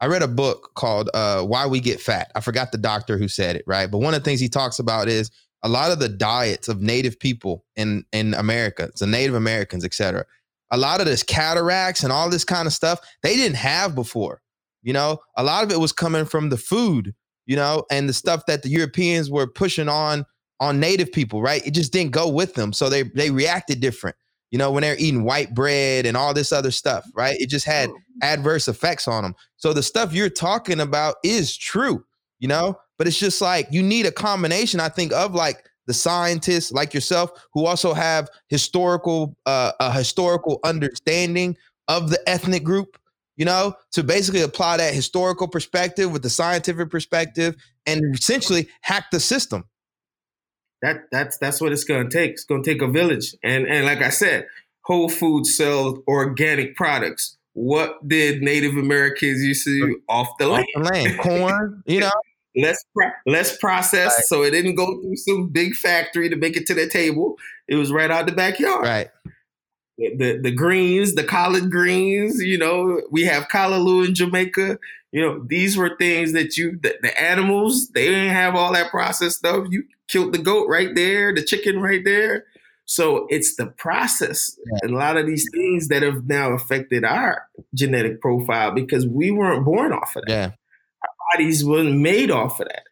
I 0.00 0.06
read 0.06 0.22
a 0.22 0.28
book 0.28 0.72
called 0.74 1.10
uh, 1.14 1.42
"Why 1.42 1.66
We 1.66 1.80
Get 1.80 2.00
Fat." 2.00 2.30
I 2.34 2.40
forgot 2.40 2.72
the 2.72 2.78
doctor 2.78 3.18
who 3.18 3.28
said 3.28 3.56
it, 3.56 3.64
right? 3.66 3.90
But 3.90 3.98
one 3.98 4.14
of 4.14 4.20
the 4.20 4.24
things 4.24 4.40
he 4.40 4.48
talks 4.48 4.78
about 4.78 5.08
is 5.08 5.30
a 5.62 5.68
lot 5.68 5.90
of 5.90 5.98
the 5.98 6.08
diets 6.08 6.68
of 6.68 6.80
native 6.82 7.18
people 7.18 7.64
in 7.74 8.04
in 8.12 8.34
America, 8.34 8.90
so 8.94 9.06
Native 9.06 9.34
Americans, 9.34 9.84
etc. 9.84 10.24
A 10.70 10.76
lot 10.76 11.00
of 11.00 11.06
this 11.06 11.22
cataracts 11.22 12.02
and 12.02 12.12
all 12.12 12.28
this 12.28 12.44
kind 12.44 12.66
of 12.66 12.72
stuff 12.72 13.00
they 13.22 13.36
didn't 13.36 13.56
have 13.56 13.94
before. 13.94 14.42
You 14.82 14.92
know, 14.92 15.18
a 15.36 15.42
lot 15.42 15.64
of 15.64 15.72
it 15.72 15.80
was 15.80 15.92
coming 15.92 16.26
from 16.26 16.50
the 16.50 16.58
food, 16.58 17.14
you 17.46 17.56
know, 17.56 17.84
and 17.90 18.08
the 18.08 18.12
stuff 18.12 18.44
that 18.46 18.62
the 18.62 18.68
Europeans 18.68 19.30
were 19.30 19.46
pushing 19.46 19.88
on 19.88 20.26
on 20.60 20.78
native 20.78 21.10
people, 21.10 21.42
right? 21.42 21.66
It 21.66 21.72
just 21.72 21.92
didn't 21.92 22.12
go 22.12 22.28
with 22.28 22.54
them, 22.54 22.72
so 22.72 22.88
they 22.88 23.04
they 23.04 23.30
reacted 23.30 23.80
different. 23.80 24.16
You 24.54 24.58
know, 24.58 24.70
when 24.70 24.82
they're 24.82 24.94
eating 25.00 25.24
white 25.24 25.52
bread 25.52 26.06
and 26.06 26.16
all 26.16 26.32
this 26.32 26.52
other 26.52 26.70
stuff, 26.70 27.04
right? 27.12 27.36
It 27.40 27.48
just 27.48 27.66
had 27.66 27.90
adverse 28.22 28.68
effects 28.68 29.08
on 29.08 29.24
them. 29.24 29.34
So 29.56 29.72
the 29.72 29.82
stuff 29.82 30.12
you're 30.12 30.30
talking 30.30 30.78
about 30.78 31.16
is 31.24 31.56
true, 31.56 32.04
you 32.38 32.46
know, 32.46 32.78
but 32.96 33.08
it's 33.08 33.18
just 33.18 33.40
like 33.40 33.66
you 33.72 33.82
need 33.82 34.06
a 34.06 34.12
combination, 34.12 34.78
I 34.78 34.90
think, 34.90 35.12
of 35.12 35.34
like 35.34 35.68
the 35.88 35.92
scientists 35.92 36.70
like 36.70 36.94
yourself 36.94 37.32
who 37.52 37.66
also 37.66 37.94
have 37.94 38.28
historical 38.46 39.36
uh, 39.44 39.72
a 39.80 39.90
historical 39.90 40.60
understanding 40.62 41.56
of 41.88 42.10
the 42.10 42.28
ethnic 42.28 42.62
group 42.62 42.96
you 43.36 43.44
know 43.44 43.74
to 43.90 44.04
basically 44.04 44.42
apply 44.42 44.76
that 44.76 44.94
historical 44.94 45.48
perspective 45.48 46.12
with 46.12 46.22
the 46.22 46.30
scientific 46.30 46.90
perspective 46.90 47.56
and 47.86 48.00
essentially 48.14 48.68
hack 48.82 49.10
the 49.10 49.20
system 49.20 49.64
that 50.84 51.10
that's 51.10 51.38
that's 51.38 51.60
what 51.60 51.72
it's 51.72 51.84
going 51.84 52.08
to 52.08 52.16
take 52.16 52.32
it's 52.32 52.44
going 52.44 52.62
to 52.62 52.70
take 52.72 52.82
a 52.82 52.88
village 52.88 53.34
and 53.42 53.66
and 53.66 53.84
like 53.84 54.02
i 54.02 54.10
said 54.10 54.46
whole 54.82 55.08
foods 55.08 55.56
sells 55.56 55.98
organic 56.06 56.76
products 56.76 57.36
what 57.54 58.06
did 58.06 58.42
native 58.42 58.76
americans 58.76 59.42
used 59.42 59.64
to 59.64 59.70
do 59.70 60.00
off 60.08 60.28
the 60.38 60.46
land, 60.46 60.66
the 60.74 60.80
land. 60.80 61.18
corn 61.18 61.82
you 61.86 62.00
know 62.00 62.10
less 62.56 62.84
less 63.26 63.56
processed, 63.56 64.18
right. 64.18 64.24
so 64.26 64.42
it 64.42 64.50
didn't 64.50 64.76
go 64.76 65.00
through 65.00 65.16
some 65.16 65.48
big 65.48 65.74
factory 65.74 66.28
to 66.28 66.36
make 66.36 66.56
it 66.56 66.66
to 66.66 66.74
the 66.74 66.88
table. 66.88 67.36
It 67.68 67.76
was 67.76 67.92
right 67.92 68.10
out 68.10 68.26
the 68.26 68.32
backyard. 68.32 68.84
Right. 68.84 69.10
The, 69.96 70.16
the, 70.16 70.38
the 70.38 70.50
greens, 70.50 71.14
the 71.14 71.24
collard 71.24 71.70
greens. 71.70 72.42
You 72.42 72.58
know, 72.58 73.02
we 73.10 73.24
have 73.24 73.48
callaloo 73.48 74.06
in 74.06 74.14
Jamaica. 74.14 74.78
You 75.12 75.20
know, 75.20 75.44
these 75.46 75.76
were 75.76 75.96
things 75.96 76.32
that 76.32 76.56
you 76.56 76.78
the, 76.82 76.96
the 77.02 77.20
animals 77.20 77.88
they 77.88 78.06
didn't 78.06 78.32
have 78.32 78.54
all 78.54 78.72
that 78.72 78.90
processed 78.90 79.38
stuff. 79.38 79.66
You 79.70 79.84
killed 80.08 80.32
the 80.32 80.38
goat 80.38 80.68
right 80.68 80.94
there, 80.94 81.34
the 81.34 81.42
chicken 81.42 81.80
right 81.80 82.04
there. 82.04 82.44
So 82.86 83.26
it's 83.30 83.56
the 83.56 83.66
process 83.66 84.56
yeah. 84.66 84.78
and 84.82 84.94
a 84.94 84.98
lot 84.98 85.16
of 85.16 85.26
these 85.26 85.48
things 85.52 85.88
that 85.88 86.02
have 86.02 86.26
now 86.26 86.52
affected 86.52 87.04
our 87.04 87.48
genetic 87.74 88.20
profile 88.20 88.72
because 88.72 89.06
we 89.06 89.30
weren't 89.30 89.64
born 89.64 89.92
off 89.92 90.16
of 90.16 90.24
that. 90.26 90.30
Yeah 90.30 90.44
Our 90.44 91.08
bodies 91.32 91.64
were 91.64 91.84
made 91.84 92.30
off 92.30 92.60
of 92.60 92.68
that. 92.68 92.82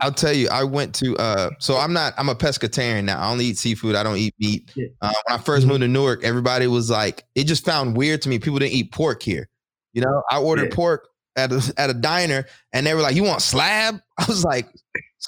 I'll 0.00 0.12
tell 0.12 0.32
you, 0.32 0.48
I 0.48 0.64
went 0.64 0.94
to 0.96 1.16
uh 1.16 1.50
so 1.58 1.76
I'm 1.76 1.92
not 1.92 2.14
I'm 2.18 2.28
a 2.28 2.34
pescatarian 2.34 3.04
now. 3.04 3.20
I 3.20 3.30
only 3.30 3.46
eat 3.46 3.58
seafood. 3.58 3.94
I 3.94 4.02
don't 4.02 4.16
eat 4.16 4.34
meat. 4.38 4.70
Yeah. 4.74 4.86
Uh, 5.00 5.12
when 5.26 5.38
I 5.38 5.42
1st 5.42 5.58
mm-hmm. 5.58 5.68
moved 5.68 5.80
to 5.82 5.88
Newark, 5.88 6.24
everybody 6.24 6.66
was 6.66 6.90
like, 6.90 7.24
it 7.34 7.44
just 7.44 7.64
found 7.64 7.96
weird 7.96 8.22
to 8.22 8.28
me. 8.28 8.38
People 8.38 8.58
didn't 8.58 8.74
eat 8.74 8.92
pork 8.92 9.22
here. 9.22 9.48
You 9.92 10.02
know, 10.02 10.22
I 10.30 10.38
ordered 10.40 10.70
yeah. 10.70 10.76
pork 10.76 11.08
at 11.36 11.52
a 11.52 11.74
at 11.76 11.90
a 11.90 11.94
diner 11.94 12.46
and 12.72 12.86
they 12.86 12.94
were 12.94 13.00
like, 13.00 13.14
You 13.14 13.22
want 13.22 13.42
slab? 13.42 14.00
I 14.18 14.24
was 14.26 14.44
like, 14.44 14.68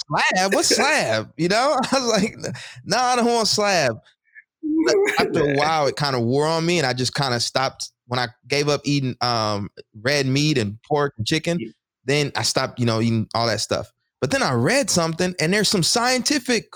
Slab? 0.08 0.54
What's 0.54 0.74
slab? 0.74 1.32
You 1.36 1.48
know? 1.48 1.78
I 1.92 1.98
was 1.98 2.08
like, 2.08 2.36
no, 2.84 2.98
I 2.98 3.16
don't 3.16 3.26
want 3.26 3.48
slab. 3.48 3.96
But 4.84 4.96
after 5.20 5.50
a 5.50 5.54
while, 5.56 5.86
it 5.86 5.96
kind 5.96 6.16
of 6.16 6.22
wore 6.22 6.46
on 6.46 6.64
me, 6.64 6.78
and 6.78 6.86
I 6.86 6.92
just 6.92 7.14
kind 7.14 7.34
of 7.34 7.42
stopped 7.42 7.90
when 8.06 8.20
I 8.20 8.28
gave 8.46 8.68
up 8.68 8.82
eating 8.84 9.16
um 9.20 9.68
red 10.00 10.26
meat 10.26 10.58
and 10.58 10.78
pork 10.82 11.14
and 11.16 11.26
chicken. 11.26 11.58
Then 12.04 12.30
I 12.36 12.42
stopped, 12.42 12.78
you 12.78 12.86
know, 12.86 13.00
eating 13.00 13.28
all 13.34 13.46
that 13.46 13.60
stuff. 13.60 13.92
But 14.20 14.30
then 14.30 14.42
I 14.42 14.52
read 14.52 14.90
something 14.90 15.34
and 15.40 15.52
there's 15.52 15.68
some 15.68 15.82
scientific 15.82 16.68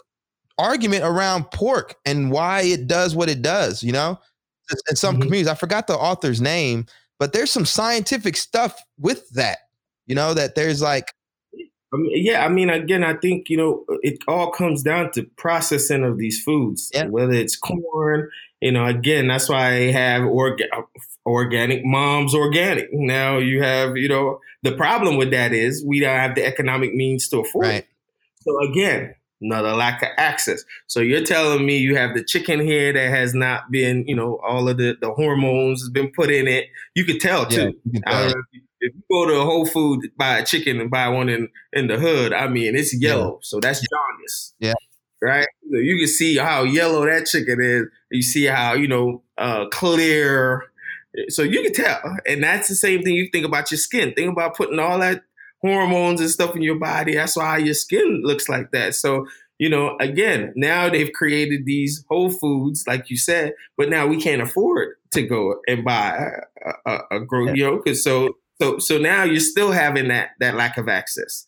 argument 0.59 1.05
around 1.05 1.51
pork 1.51 1.95
and 2.05 2.31
why 2.31 2.63
it 2.63 2.87
does 2.87 3.17
what 3.17 3.29
it 3.29 3.43
does, 3.43 3.83
you 3.83 3.93
know? 3.93 4.19
In 4.89 4.97
some 4.97 5.15
mm-hmm. 5.15 5.23
communities, 5.23 5.49
I 5.49 5.55
forgot 5.55 5.87
the 5.87 5.97
author's 5.97 6.41
name, 6.41 6.87
but 7.19 7.33
there's 7.33 7.51
some 7.51 7.65
scientific 7.65 8.37
stuff 8.37 8.81
with 8.99 9.29
that, 9.31 9.59
you 10.07 10.15
know, 10.15 10.35
that 10.35 10.55
there's 10.55 10.83
like 10.83 11.13
I 11.93 11.97
mean, 11.97 12.25
yeah, 12.25 12.45
I 12.45 12.49
mean, 12.49 12.71
again, 12.71 13.03
I 13.03 13.15
think 13.15 13.49
you 13.49 13.57
know 13.57 13.85
it 14.03 14.19
all 14.29 14.51
comes 14.51 14.83
down 14.83 15.13
to 15.13 15.25
processing 15.37 16.05
of 16.05 16.19
these 16.19 16.43
foods. 16.43 16.91
Yeah. 16.95 17.07
Whether 17.07 17.33
it's 17.33 17.57
corn, 17.57 18.31
you 18.61 18.73
know, 18.73 18.87
again, 18.87 19.29
that's 19.29 19.49
why 19.49 19.67
I 19.67 19.91
have 19.93 20.23
orga- 20.23 20.69
organic 21.27 21.85
moms 21.85 22.35
organic. 22.35 22.93
Now 22.93 23.39
you 23.39 23.63
have, 23.63 23.97
you 23.97 24.09
know, 24.09 24.39
the 24.63 24.73
problem 24.73 25.17
with 25.17 25.31
that 25.31 25.53
is 25.53 25.85
we 25.85 26.01
don't 26.01 26.17
have 26.17 26.35
the 26.35 26.45
economic 26.45 26.95
means 26.95 27.29
to 27.31 27.41
afford 27.41 27.67
right. 27.67 27.75
it. 27.77 27.89
So 28.43 28.71
again, 28.71 29.15
another 29.41 29.73
lack 29.73 30.03
of 30.03 30.11
access. 30.17 30.65
So 30.87 31.01
you're 31.01 31.25
telling 31.25 31.65
me 31.65 31.79
you 31.79 31.97
have 31.97 32.15
the 32.15 32.23
chicken 32.23 32.61
here 32.61 32.93
that 32.93 33.11
has 33.11 33.35
not 33.35 33.71
been, 33.71 34.05
you 34.07 34.15
know, 34.15 34.39
all 34.47 34.69
of 34.69 34.77
the, 34.77 34.97
the 35.01 35.13
hormones 35.13 35.81
has 35.81 35.91
been 35.91 36.13
put 36.15 36.31
in 36.31 36.47
it. 36.47 36.67
You 36.95 37.05
could 37.05 37.21
tell 37.21 37.47
too. 37.47 37.75
Yeah. 37.85 38.33
If, 38.81 38.95
you, 38.95 39.03
go 39.11 39.27
to 39.27 39.41
a 39.41 39.45
Whole 39.45 39.67
Food, 39.67 40.11
buy 40.17 40.39
a 40.39 40.45
chicken 40.45 40.81
and 40.81 40.91
buy 40.91 41.09
one 41.09 41.29
in, 41.29 41.49
in 41.73 41.87
the 41.87 41.99
hood, 41.99 42.33
I 42.33 42.49
mean, 42.49 42.77
it's 42.77 42.99
yellow. 42.99 43.35
Yeah. 43.35 43.39
So 43.43 43.61
that's 43.61 43.81
jaundice. 43.81 44.55
Yeah 44.59 44.75
right? 45.23 45.47
You, 45.69 45.81
you, 45.81 45.99
can 45.99 46.09
see 46.09 46.37
how 46.37 46.63
yellow 46.63 47.05
that 47.07 47.27
chicken 47.27 47.59
is. 47.61 47.87
You 48.11 48.23
see 48.23 48.47
how 48.47 48.75
you 48.75 48.89
know 48.89 49.23
uh, 49.39 49.67
clear. 49.69 50.65
So 51.29 51.43
you 51.43 51.63
can 51.63 51.73
tell, 51.73 52.01
and 52.27 52.43
that's 52.43 52.69
the 52.69 52.75
same 52.75 53.03
thing. 53.03 53.15
You 53.15 53.29
think 53.31 53.45
about 53.45 53.71
your 53.71 53.79
skin. 53.79 54.15
Think 54.15 54.33
about 54.33 54.57
putting 54.57 54.79
all 54.79 54.99
that 55.01 55.23
hormones 55.61 56.21
and 56.21 56.31
stuff 56.31 56.57
in 56.57 56.63
your 56.63 56.79
body. 56.79 57.17
That's 57.17 57.37
why 57.37 57.59
your 57.59 57.75
skin 57.75 58.23
looks 58.25 58.49
like 58.49 58.71
that. 58.73 58.95
So 58.95 59.27
you 59.59 59.69
know, 59.69 59.99
again, 60.01 60.55
now 60.57 60.89
they've 60.89 61.13
created 61.13 61.67
these 61.67 62.03
whole 62.09 62.31
foods, 62.31 62.85
like 62.87 63.11
you 63.11 63.19
said, 63.19 63.53
but 63.77 63.91
now 63.91 64.07
we 64.07 64.19
can't 64.19 64.41
afford 64.41 64.97
to 65.11 65.23
go 65.23 65.57
and 65.69 65.85
buy 65.85 66.31
a, 66.65 66.91
a, 66.91 66.99
a 67.11 67.21
grow, 67.21 67.53
you 67.53 67.65
know, 67.65 67.77
because 67.77 68.03
so 68.03 68.39
so 68.61 68.79
so 68.79 68.99
now 68.99 69.25
you're 69.25 69.41
still 69.41 69.73
having 69.73 70.09
that 70.09 70.31
that 70.41 70.55
lack 70.55 70.77
of 70.77 70.89
access. 70.89 71.47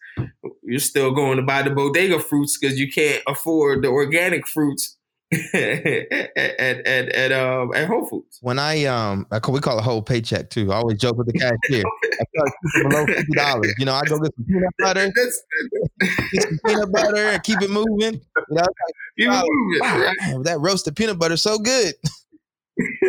You're 0.62 0.80
still 0.80 1.12
going 1.12 1.36
to 1.36 1.42
buy 1.42 1.62
the 1.62 1.70
bodega 1.70 2.18
fruits 2.18 2.58
because 2.58 2.78
you 2.78 2.90
can't 2.90 3.22
afford 3.26 3.82
the 3.82 3.88
organic 3.88 4.46
fruits 4.46 4.96
at 5.54 6.28
at 6.36 7.08
at 7.08 7.32
um, 7.32 7.74
at 7.74 7.86
Whole 7.86 8.06
Foods. 8.06 8.38
When 8.42 8.58
I 8.58 8.84
um, 8.84 9.26
I 9.30 9.40
call, 9.40 9.54
we 9.54 9.60
call 9.60 9.78
it 9.78 9.82
whole 9.82 10.02
paycheck 10.02 10.50
too. 10.50 10.72
I 10.72 10.76
always 10.76 10.98
joke 10.98 11.16
with 11.16 11.26
the 11.26 11.32
cashier. 11.32 11.82
I 12.04 12.24
feel 12.32 12.44
like 12.44 12.90
below 12.90 13.06
fifty 13.06 13.32
dollars. 13.32 13.74
You 13.78 13.86
know, 13.86 13.94
I 13.94 14.02
go 14.02 14.18
get 14.18 14.34
some 14.34 14.44
peanut 14.44 14.74
butter, 14.78 15.12
get 15.12 16.42
some 16.42 16.58
peanut 16.66 16.92
butter, 16.92 17.28
and 17.28 17.42
keep 17.42 17.62
it 17.62 17.70
moving. 17.70 18.20
You 18.48 18.56
know, 18.56 18.64
keep 19.18 19.30
it 19.30 19.44
moving. 19.80 19.80
Wow, 19.80 20.42
that 20.42 20.60
roasted 20.60 20.96
peanut 20.96 21.18
butter 21.18 21.36
so 21.36 21.58
good. 21.58 21.94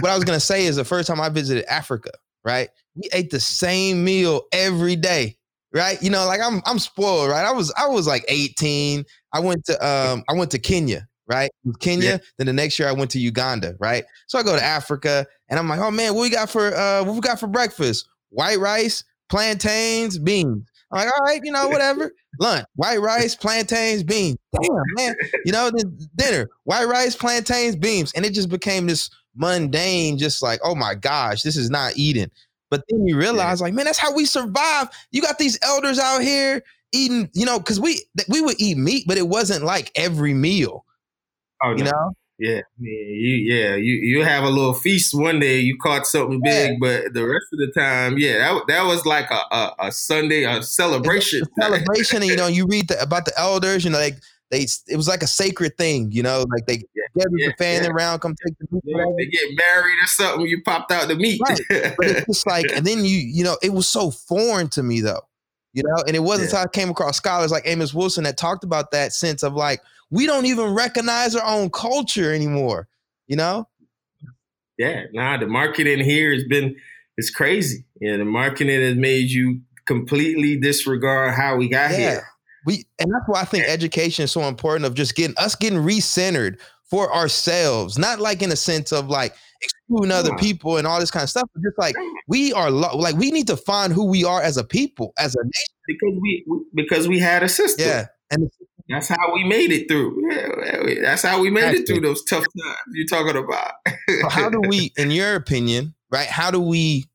what 0.00 0.10
I 0.10 0.14
was 0.14 0.24
gonna 0.24 0.40
say 0.40 0.66
is 0.66 0.76
the 0.76 0.84
first 0.84 1.08
time 1.08 1.20
I 1.20 1.30
visited 1.30 1.64
Africa, 1.64 2.10
right? 2.44 2.68
We 2.94 3.08
ate 3.12 3.30
the 3.30 3.40
same 3.40 4.04
meal 4.04 4.42
every 4.52 4.96
day 4.96 5.38
right? 5.72 6.02
You 6.02 6.10
know, 6.10 6.26
like 6.26 6.40
I'm 6.40 6.62
I'm 6.66 6.78
spoiled, 6.78 7.30
right? 7.30 7.44
I 7.44 7.52
was 7.52 7.72
I 7.76 7.88
was 7.88 8.06
like 8.06 8.24
18. 8.28 9.04
I 9.32 9.40
went 9.40 9.64
to 9.66 9.86
um 9.86 10.24
I 10.28 10.34
went 10.34 10.50
to 10.52 10.58
Kenya, 10.58 11.08
right? 11.26 11.50
Kenya. 11.80 12.10
Yeah. 12.10 12.18
Then 12.38 12.46
the 12.46 12.52
next 12.52 12.78
year 12.78 12.88
I 12.88 12.92
went 12.92 13.10
to 13.12 13.18
Uganda, 13.18 13.74
right? 13.78 14.04
So 14.26 14.38
I 14.38 14.42
go 14.42 14.54
to 14.54 14.62
Africa 14.62 15.26
and 15.48 15.58
I'm 15.58 15.68
like, 15.68 15.80
oh 15.80 15.90
man, 15.90 16.14
what 16.14 16.22
we 16.22 16.30
got 16.30 16.50
for 16.50 16.74
uh 16.74 17.04
what 17.04 17.14
we 17.14 17.20
got 17.20 17.40
for 17.40 17.46
breakfast? 17.46 18.08
White 18.30 18.58
rice, 18.58 19.04
plantains, 19.28 20.18
beans. 20.18 20.68
I'm 20.90 21.06
like, 21.06 21.14
all 21.14 21.26
right, 21.26 21.40
you 21.42 21.52
know, 21.52 21.68
whatever. 21.70 22.12
Lunch, 22.38 22.66
white 22.76 23.00
rice, 23.00 23.34
plantains, 23.34 24.02
beans. 24.02 24.36
Damn, 24.52 24.82
man. 24.94 25.14
You 25.44 25.52
know, 25.52 25.70
then 25.74 25.98
dinner, 26.16 26.48
white 26.64 26.86
rice, 26.86 27.14
plantains, 27.14 27.76
beans. 27.76 28.12
And 28.14 28.24
it 28.24 28.32
just 28.32 28.48
became 28.48 28.86
this 28.86 29.10
mundane, 29.34 30.18
just 30.18 30.42
like, 30.42 30.60
oh 30.62 30.74
my 30.74 30.94
gosh, 30.94 31.42
this 31.42 31.56
is 31.56 31.70
not 31.70 31.92
eating. 31.96 32.30
But 32.70 32.84
then 32.88 33.06
you 33.06 33.16
realize, 33.18 33.60
yeah. 33.60 33.66
like, 33.66 33.74
man, 33.74 33.84
that's 33.84 33.98
how 33.98 34.14
we 34.14 34.24
survive. 34.24 34.88
You 35.10 35.22
got 35.22 35.38
these 35.38 35.58
elders 35.62 35.98
out 35.98 36.22
here 36.22 36.62
eating, 36.92 37.30
you 37.34 37.44
know, 37.44 37.58
because 37.58 37.80
we 37.80 38.00
we 38.28 38.40
would 38.40 38.60
eat 38.60 38.78
meat, 38.78 39.04
but 39.06 39.18
it 39.18 39.28
wasn't 39.28 39.64
like 39.64 39.90
every 39.94 40.34
meal. 40.34 40.84
Oh, 41.62 41.70
you 41.76 41.84
no. 41.84 41.90
know. 41.90 42.12
Yeah, 42.38 42.62
you, 42.80 43.36
yeah, 43.36 43.76
you 43.76 43.92
you 43.92 44.24
have 44.24 44.42
a 44.42 44.48
little 44.48 44.74
feast 44.74 45.14
one 45.14 45.38
day. 45.38 45.60
You 45.60 45.78
caught 45.78 46.08
something 46.08 46.40
yeah. 46.44 46.68
big, 46.68 46.80
but 46.80 47.12
the 47.12 47.24
rest 47.24 47.46
of 47.52 47.60
the 47.60 47.70
time, 47.78 48.18
yeah, 48.18 48.38
that, 48.38 48.64
that 48.66 48.82
was 48.82 49.06
like 49.06 49.30
a, 49.30 49.54
a, 49.54 49.74
a 49.78 49.92
Sunday 49.92 50.42
a 50.42 50.60
celebration. 50.60 51.42
A 51.42 51.62
celebration, 51.62 52.22
and, 52.22 52.26
you 52.26 52.36
know, 52.36 52.48
you 52.48 52.66
read 52.66 52.88
the, 52.88 53.00
about 53.00 53.26
the 53.26 53.38
elders. 53.38 53.84
You 53.84 53.90
know, 53.90 53.98
like 53.98 54.16
they 54.52 54.66
it 54.86 54.96
was 54.96 55.08
like 55.08 55.22
a 55.22 55.26
sacred 55.26 55.78
thing, 55.78 56.12
you 56.12 56.22
know, 56.22 56.44
like 56.54 56.66
they 56.66 56.84
yeah, 56.94 57.02
yeah, 57.14 57.24
the 57.48 57.54
family 57.58 57.88
yeah. 57.88 57.94
around, 57.94 58.20
come 58.20 58.34
take 58.46 58.54
the 58.58 58.66
meat. 58.70 58.82
Yeah, 58.84 59.04
they 59.16 59.26
get 59.26 59.48
married 59.56 59.94
or 59.94 60.06
something, 60.06 60.46
you 60.46 60.62
popped 60.62 60.92
out 60.92 61.08
the 61.08 61.16
meat. 61.16 61.40
Right. 61.48 61.58
but 61.96 62.06
it's 62.06 62.26
just 62.26 62.46
like, 62.46 62.66
and 62.70 62.86
then 62.86 63.04
you, 63.06 63.16
you 63.16 63.42
know, 63.42 63.56
it 63.62 63.72
was 63.72 63.88
so 63.88 64.10
foreign 64.10 64.68
to 64.68 64.82
me 64.82 65.00
though, 65.00 65.22
you 65.72 65.82
know, 65.82 66.04
and 66.06 66.14
it 66.14 66.20
wasn't 66.20 66.50
until 66.50 66.60
I 66.60 66.68
came 66.68 66.90
across 66.90 67.16
scholars 67.16 67.50
like 67.50 67.66
Amos 67.66 67.94
Wilson 67.94 68.24
that 68.24 68.36
talked 68.36 68.62
about 68.62 68.90
that 68.90 69.14
sense 69.14 69.42
of 69.42 69.54
like, 69.54 69.80
we 70.10 70.26
don't 70.26 70.44
even 70.44 70.74
recognize 70.74 71.34
our 71.34 71.46
own 71.46 71.70
culture 71.70 72.34
anymore, 72.34 72.88
you 73.26 73.36
know? 73.36 73.66
Yeah, 74.76 75.04
nah, 75.14 75.38
the 75.38 75.46
marketing 75.46 76.04
here 76.04 76.34
has 76.34 76.44
been 76.44 76.76
it's 77.16 77.30
crazy. 77.30 77.84
Yeah, 78.00 78.18
the 78.18 78.24
marketing 78.26 78.80
has 78.80 78.96
made 78.96 79.30
you 79.30 79.62
completely 79.86 80.56
disregard 80.58 81.34
how 81.34 81.56
we 81.56 81.68
got 81.68 81.90
here. 81.90 82.26
We 82.66 82.84
and 82.98 83.12
that's 83.12 83.24
why 83.26 83.40
I 83.40 83.44
think 83.44 83.64
education 83.66 84.24
is 84.24 84.32
so 84.32 84.42
important 84.42 84.84
of 84.84 84.94
just 84.94 85.14
getting 85.14 85.36
us 85.36 85.54
getting 85.54 85.80
recentered 85.80 86.58
for 86.92 87.12
ourselves, 87.14 87.98
not 87.98 88.20
like 88.20 88.42
in 88.42 88.52
a 88.52 88.56
sense 88.56 88.92
of 88.92 89.08
like 89.08 89.34
excluding 89.62 90.12
other 90.12 90.36
people 90.36 90.76
and 90.76 90.86
all 90.86 91.00
this 91.00 91.10
kind 91.10 91.22
of 91.22 91.30
stuff, 91.30 91.48
but 91.54 91.62
just 91.62 91.78
like 91.78 91.94
we 92.28 92.52
are 92.52 92.70
lo- 92.70 92.96
like 92.96 93.16
we 93.16 93.30
need 93.30 93.46
to 93.46 93.56
find 93.56 93.92
who 93.92 94.04
we 94.04 94.24
are 94.24 94.42
as 94.42 94.56
a 94.56 94.64
people, 94.64 95.12
as 95.18 95.34
a 95.34 95.42
nation, 95.42 95.74
because 95.86 96.18
we 96.20 96.44
because 96.74 97.08
we 97.08 97.18
had 97.18 97.42
a 97.42 97.48
system. 97.48 97.88
Yeah, 97.88 98.06
and 98.30 98.50
that's 98.88 99.08
how 99.08 99.32
we 99.32 99.44
made 99.44 99.72
it 99.72 99.88
through. 99.88 100.20
That's 101.00 101.22
how 101.22 101.40
we 101.40 101.50
made 101.50 101.74
it 101.74 101.86
through 101.86 102.00
those 102.00 102.22
tough 102.24 102.44
times 102.44 102.76
you're 102.92 103.06
talking 103.06 103.42
about. 103.42 103.72
so 104.20 104.28
how 104.28 104.50
do 104.50 104.60
we, 104.60 104.92
in 104.98 105.10
your 105.10 105.34
opinion, 105.34 105.94
right? 106.10 106.28
How 106.28 106.50
do 106.50 106.60
we? 106.60 107.06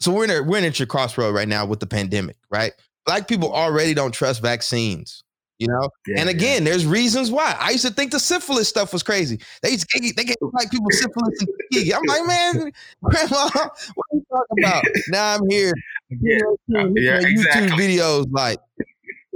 So 0.00 0.12
we're 0.12 0.24
in 0.24 0.30
a 0.30 0.42
we're 0.42 0.58
in 0.58 0.64
a 0.64 0.86
crossroad 0.86 1.34
right 1.34 1.48
now 1.48 1.66
with 1.66 1.80
the 1.80 1.86
pandemic, 1.86 2.36
right? 2.50 2.72
Black 3.08 3.26
people 3.26 3.50
already 3.50 3.94
don't 3.94 4.12
trust 4.12 4.42
vaccines. 4.42 5.24
You 5.58 5.66
know, 5.66 5.88
yeah, 6.06 6.20
and 6.20 6.28
again, 6.28 6.62
yeah. 6.62 6.70
there's 6.70 6.86
reasons 6.86 7.32
why. 7.32 7.56
I 7.58 7.70
used 7.70 7.84
to 7.84 7.92
think 7.92 8.12
the 8.12 8.20
syphilis 8.20 8.68
stuff 8.68 8.92
was 8.92 9.02
crazy. 9.02 9.40
They 9.60 9.70
used 9.70 9.88
to, 9.88 10.12
they 10.14 10.22
get 10.22 10.36
black 10.40 10.70
people 10.70 10.86
syphilis 10.90 11.40
and 11.40 11.92
I'm 11.94 12.02
like, 12.06 12.26
man, 12.28 12.72
grandma, 13.02 13.48
what 13.52 14.06
are 14.12 14.12
you 14.12 14.24
talking 14.30 14.64
about? 14.64 14.84
now 15.08 15.34
I'm 15.34 15.50
here, 15.50 15.72
yeah, 16.10 16.38
yeah 16.68 17.20
YouTube 17.20 17.70
videos 17.70 18.26
like, 18.30 18.60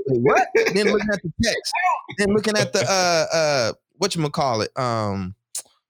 what? 0.07 0.47
then 0.75 0.93
looking 0.93 1.09
at 1.12 1.23
the 1.23 1.33
text, 1.43 1.73
then 2.18 2.29
looking 2.35 2.57
at 2.57 2.73
the 2.73 2.85
uh 2.89 3.37
uh 3.37 3.73
what 3.97 4.14
you 4.14 4.31
call 4.31 4.61
it? 4.61 4.70
Um, 4.79 5.35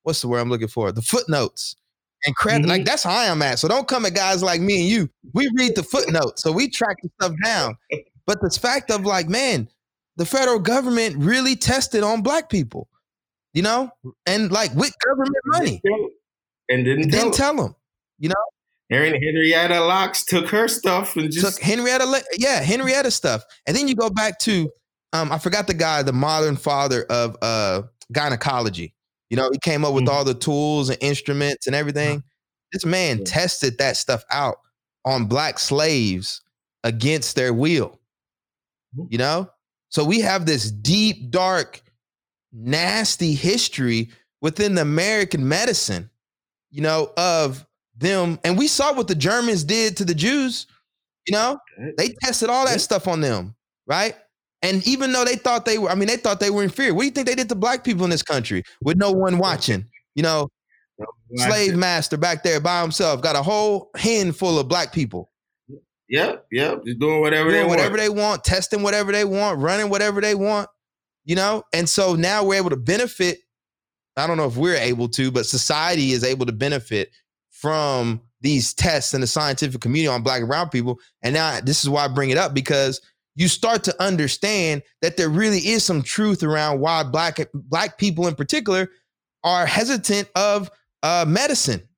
what's 0.02 0.22
the 0.22 0.28
word 0.28 0.38
I'm 0.38 0.48
looking 0.48 0.68
for? 0.68 0.92
The 0.92 1.02
footnotes 1.02 1.76
and 2.24 2.34
credit. 2.36 2.62
Mm-hmm. 2.62 2.70
Like 2.70 2.84
that's 2.84 3.02
how 3.02 3.14
I 3.14 3.24
am 3.24 3.42
at. 3.42 3.58
So 3.58 3.68
don't 3.68 3.88
come 3.88 4.06
at 4.06 4.14
guys 4.14 4.42
like 4.42 4.60
me 4.60 4.80
and 4.80 4.88
you. 4.88 5.10
We 5.34 5.50
read 5.56 5.74
the 5.76 5.82
footnotes, 5.82 6.42
so 6.42 6.52
we 6.52 6.68
track 6.68 6.96
the 7.02 7.10
stuff 7.20 7.34
down. 7.44 7.76
But 8.26 8.40
the 8.40 8.50
fact 8.50 8.90
of 8.90 9.04
like, 9.04 9.28
man, 9.28 9.68
the 10.16 10.26
federal 10.26 10.58
government 10.58 11.16
really 11.18 11.56
tested 11.56 12.02
on 12.02 12.22
black 12.22 12.48
people, 12.48 12.88
you 13.54 13.62
know, 13.62 13.90
and 14.26 14.52
like 14.52 14.74
with 14.74 14.94
government 15.04 15.44
money, 15.46 15.82
and 16.68 16.84
didn't, 16.84 17.10
didn't 17.10 17.34
tell, 17.34 17.56
them, 17.56 17.74
you 18.18 18.28
know. 18.28 18.34
Erin 18.90 19.14
Henrietta 19.14 19.80
Lacks 19.80 20.24
took 20.24 20.48
her 20.50 20.68
stuff 20.68 21.16
and 21.16 21.32
just 21.32 21.56
took 21.56 21.62
Henrietta, 21.62 22.22
yeah, 22.36 22.60
Henrietta 22.60 23.10
stuff, 23.10 23.42
and 23.66 23.76
then 23.76 23.88
you 23.88 23.94
go 23.94 24.10
back 24.10 24.38
to, 24.40 24.70
um, 25.12 25.32
I 25.32 25.38
forgot 25.38 25.66
the 25.66 25.74
guy, 25.74 26.02
the 26.02 26.12
modern 26.12 26.56
father 26.56 27.04
of 27.04 27.36
uh 27.42 27.82
gynecology. 28.12 28.94
You 29.32 29.36
know, 29.36 29.48
he 29.50 29.58
came 29.60 29.82
up 29.82 29.94
with 29.94 30.04
mm-hmm. 30.04 30.14
all 30.14 30.24
the 30.26 30.34
tools 30.34 30.90
and 30.90 30.98
instruments 31.00 31.66
and 31.66 31.74
everything. 31.74 32.22
This 32.70 32.84
man 32.84 33.16
yeah. 33.16 33.24
tested 33.24 33.78
that 33.78 33.96
stuff 33.96 34.22
out 34.30 34.56
on 35.06 35.24
black 35.24 35.58
slaves 35.58 36.42
against 36.84 37.34
their 37.34 37.54
will. 37.54 37.98
Mm-hmm. 38.94 39.06
You 39.08 39.16
know? 39.16 39.50
So 39.88 40.04
we 40.04 40.20
have 40.20 40.44
this 40.44 40.70
deep, 40.70 41.30
dark, 41.30 41.80
nasty 42.52 43.32
history 43.32 44.10
within 44.42 44.74
the 44.74 44.82
American 44.82 45.48
medicine, 45.48 46.10
you 46.70 46.82
know, 46.82 47.10
of 47.16 47.66
them. 47.96 48.38
And 48.44 48.58
we 48.58 48.68
saw 48.68 48.92
what 48.92 49.08
the 49.08 49.14
Germans 49.14 49.64
did 49.64 49.96
to 49.96 50.04
the 50.04 50.14
Jews. 50.14 50.66
You 51.26 51.32
know, 51.32 51.58
they 51.96 52.10
tested 52.20 52.50
all 52.50 52.66
that 52.66 52.82
stuff 52.82 53.08
on 53.08 53.22
them, 53.22 53.54
right? 53.86 54.14
And 54.62 54.86
even 54.86 55.12
though 55.12 55.24
they 55.24 55.36
thought 55.36 55.64
they 55.64 55.78
were, 55.78 55.90
I 55.90 55.94
mean, 55.96 56.08
they 56.08 56.16
thought 56.16 56.38
they 56.38 56.50
were 56.50 56.62
inferior. 56.62 56.94
What 56.94 57.02
do 57.02 57.06
you 57.06 57.10
think 57.10 57.26
they 57.26 57.34
did 57.34 57.48
to 57.48 57.54
black 57.56 57.82
people 57.82 58.04
in 58.04 58.10
this 58.10 58.22
country 58.22 58.62
with 58.80 58.96
no 58.96 59.10
one 59.10 59.38
watching? 59.38 59.86
You 60.14 60.22
know, 60.22 60.48
slave 61.34 61.74
master 61.74 62.16
back 62.16 62.42
there 62.42 62.60
by 62.60 62.80
himself 62.80 63.22
got 63.22 63.36
a 63.36 63.42
whole 63.42 63.90
handful 63.96 64.58
of 64.58 64.68
black 64.68 64.92
people. 64.92 65.30
Yep, 66.08 66.46
yep, 66.50 66.84
just 66.84 66.98
doing 66.98 67.20
whatever 67.20 67.50
doing 67.50 67.62
they 67.62 67.68
whatever 67.68 67.90
want. 67.90 68.00
they 68.00 68.08
want, 68.08 68.44
testing 68.44 68.82
whatever 68.82 69.12
they 69.12 69.24
want, 69.24 69.58
running 69.58 69.88
whatever 69.88 70.20
they 70.20 70.34
want. 70.34 70.68
You 71.24 71.36
know, 71.36 71.62
and 71.72 71.88
so 71.88 72.14
now 72.14 72.44
we're 72.44 72.56
able 72.56 72.70
to 72.70 72.76
benefit. 72.76 73.38
I 74.16 74.26
don't 74.26 74.36
know 74.36 74.46
if 74.46 74.56
we're 74.56 74.76
able 74.76 75.08
to, 75.10 75.30
but 75.30 75.46
society 75.46 76.12
is 76.12 76.22
able 76.22 76.44
to 76.46 76.52
benefit 76.52 77.10
from 77.50 78.20
these 78.42 78.74
tests 78.74 79.14
in 79.14 79.22
the 79.22 79.26
scientific 79.26 79.80
community 79.80 80.08
on 80.08 80.22
black 80.22 80.40
and 80.40 80.48
brown 80.48 80.68
people. 80.68 80.98
And 81.22 81.32
now 81.32 81.60
this 81.60 81.82
is 81.82 81.88
why 81.88 82.04
I 82.04 82.08
bring 82.08 82.30
it 82.30 82.36
up 82.36 82.52
because 82.52 83.00
you 83.34 83.48
start 83.48 83.84
to 83.84 84.02
understand 84.02 84.82
that 85.00 85.16
there 85.16 85.28
really 85.28 85.58
is 85.58 85.84
some 85.84 86.02
truth 86.02 86.42
around 86.42 86.80
why 86.80 87.02
black 87.02 87.38
black 87.54 87.98
people 87.98 88.26
in 88.26 88.34
particular 88.34 88.88
are 89.44 89.66
hesitant 89.66 90.28
of 90.34 90.70
uh, 91.02 91.24
medicine. 91.26 91.88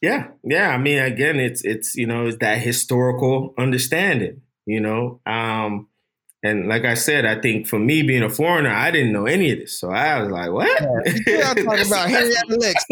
Yeah, 0.00 0.28
yeah. 0.42 0.70
I 0.70 0.78
mean, 0.78 0.98
again, 0.98 1.38
it's 1.38 1.64
it's 1.64 1.94
you 1.96 2.06
know 2.06 2.26
it's 2.26 2.38
that 2.38 2.58
historical 2.58 3.54
understanding. 3.56 4.42
You 4.66 4.80
know, 4.80 5.20
um, 5.26 5.88
and 6.42 6.66
like 6.66 6.84
I 6.84 6.94
said, 6.94 7.24
I 7.24 7.40
think 7.40 7.68
for 7.68 7.78
me 7.78 8.02
being 8.02 8.24
a 8.24 8.28
foreigner, 8.28 8.70
I 8.70 8.90
didn't 8.90 9.12
know 9.12 9.26
any 9.26 9.52
of 9.52 9.60
this, 9.60 9.78
so 9.78 9.90
I 9.90 10.20
was 10.20 10.30
like, 10.30 10.50
"What?" 10.50 10.68
Yeah, 11.26 11.54
talking 11.54 11.64
about 11.86 12.10
Henrietta 12.10 12.56
Lacks. 12.56 12.84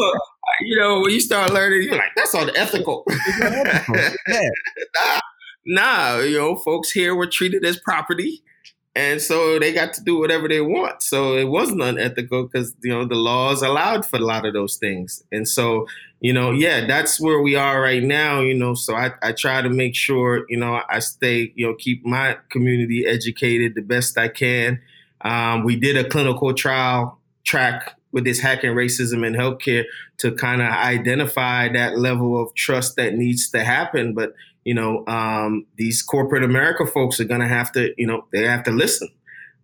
You 0.60 0.76
know, 0.78 1.00
when 1.00 1.10
you 1.10 1.20
start 1.20 1.52
learning, 1.52 1.82
you're 1.82 1.96
like, 1.96 2.12
"That's 2.14 2.32
all 2.32 2.48
ethical." 2.56 3.04
yeah. 3.40 4.10
nah, 4.28 5.20
nah, 5.70 6.18
you 6.18 6.36
know, 6.36 6.56
folks 6.56 6.90
here 6.90 7.14
were 7.14 7.26
treated 7.26 7.64
as 7.64 7.78
property. 7.78 8.42
And 8.96 9.22
so 9.22 9.60
they 9.60 9.72
got 9.72 9.94
to 9.94 10.02
do 10.02 10.18
whatever 10.18 10.48
they 10.48 10.60
want. 10.60 11.00
So 11.00 11.36
it 11.36 11.44
wasn't 11.44 11.80
unethical 11.80 12.48
because, 12.48 12.74
you 12.82 12.90
know, 12.90 13.06
the 13.06 13.14
laws 13.14 13.62
allowed 13.62 14.04
for 14.04 14.16
a 14.16 14.20
lot 14.20 14.44
of 14.44 14.52
those 14.52 14.76
things. 14.76 15.22
And 15.30 15.48
so, 15.48 15.86
you 16.18 16.32
know, 16.32 16.50
yeah, 16.50 16.86
that's 16.86 17.20
where 17.20 17.40
we 17.40 17.54
are 17.54 17.80
right 17.80 18.02
now, 18.02 18.40
you 18.40 18.52
know. 18.52 18.74
So 18.74 18.96
I, 18.96 19.12
I 19.22 19.30
try 19.30 19.62
to 19.62 19.70
make 19.70 19.94
sure, 19.94 20.44
you 20.48 20.56
know, 20.56 20.82
I 20.90 20.98
stay, 20.98 21.52
you 21.54 21.68
know, 21.68 21.74
keep 21.74 22.04
my 22.04 22.36
community 22.50 23.06
educated 23.06 23.76
the 23.76 23.82
best 23.82 24.18
I 24.18 24.26
can. 24.26 24.80
Um, 25.20 25.62
we 25.62 25.76
did 25.76 25.96
a 25.96 26.08
clinical 26.08 26.52
trial 26.52 27.20
track 27.44 27.96
with 28.12 28.24
this 28.24 28.40
hacking 28.40 28.72
racism 28.72 29.24
in 29.24 29.34
healthcare 29.34 29.84
to 30.18 30.32
kind 30.32 30.60
of 30.60 30.68
identify 30.68 31.68
that 31.68 31.96
level 31.96 32.42
of 32.42 32.52
trust 32.54 32.96
that 32.96 33.14
needs 33.14 33.48
to 33.50 33.62
happen. 33.62 34.14
But 34.14 34.34
you 34.70 34.74
know, 34.74 35.04
um, 35.08 35.66
these 35.78 36.00
corporate 36.00 36.44
America 36.44 36.86
folks 36.86 37.18
are 37.18 37.24
going 37.24 37.40
to 37.40 37.48
have 37.48 37.72
to, 37.72 37.92
you 37.98 38.06
know, 38.06 38.28
they 38.32 38.44
have 38.44 38.62
to 38.62 38.70
listen. 38.70 39.08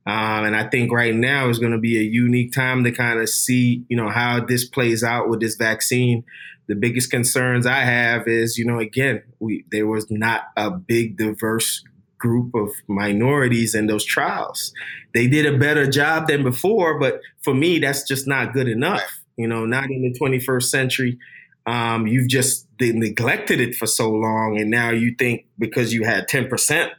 Um, 0.04 0.46
and 0.46 0.56
I 0.56 0.68
think 0.68 0.90
right 0.90 1.14
now 1.14 1.48
is 1.48 1.60
going 1.60 1.70
to 1.70 1.78
be 1.78 1.96
a 1.96 2.02
unique 2.02 2.52
time 2.52 2.82
to 2.82 2.90
kind 2.90 3.20
of 3.20 3.28
see, 3.28 3.84
you 3.88 3.96
know, 3.96 4.08
how 4.08 4.44
this 4.44 4.68
plays 4.68 5.04
out 5.04 5.28
with 5.28 5.38
this 5.38 5.54
vaccine. 5.54 6.24
The 6.66 6.74
biggest 6.74 7.12
concerns 7.12 7.66
I 7.66 7.82
have 7.82 8.26
is, 8.26 8.58
you 8.58 8.64
know, 8.64 8.80
again, 8.80 9.22
we 9.38 9.64
there 9.70 9.86
was 9.86 10.10
not 10.10 10.48
a 10.56 10.72
big 10.72 11.18
diverse 11.18 11.84
group 12.18 12.52
of 12.56 12.72
minorities 12.88 13.76
in 13.76 13.86
those 13.86 14.04
trials. 14.04 14.72
They 15.14 15.28
did 15.28 15.46
a 15.46 15.56
better 15.56 15.88
job 15.88 16.26
than 16.26 16.42
before, 16.42 16.98
but 16.98 17.20
for 17.44 17.54
me, 17.54 17.78
that's 17.78 18.02
just 18.02 18.26
not 18.26 18.52
good 18.52 18.66
enough. 18.66 19.20
You 19.36 19.46
know, 19.46 19.66
not 19.66 19.84
in 19.84 20.02
the 20.02 20.18
21st 20.18 20.64
century. 20.64 21.16
Um, 21.64 22.08
you've 22.08 22.28
just 22.28 22.65
neglected 22.80 23.60
it 23.60 23.74
for 23.74 23.86
so 23.86 24.10
long, 24.10 24.58
and 24.58 24.70
now 24.70 24.90
you 24.90 25.14
think 25.18 25.46
because 25.58 25.92
you 25.92 26.04
had 26.04 26.28
10% 26.28 26.90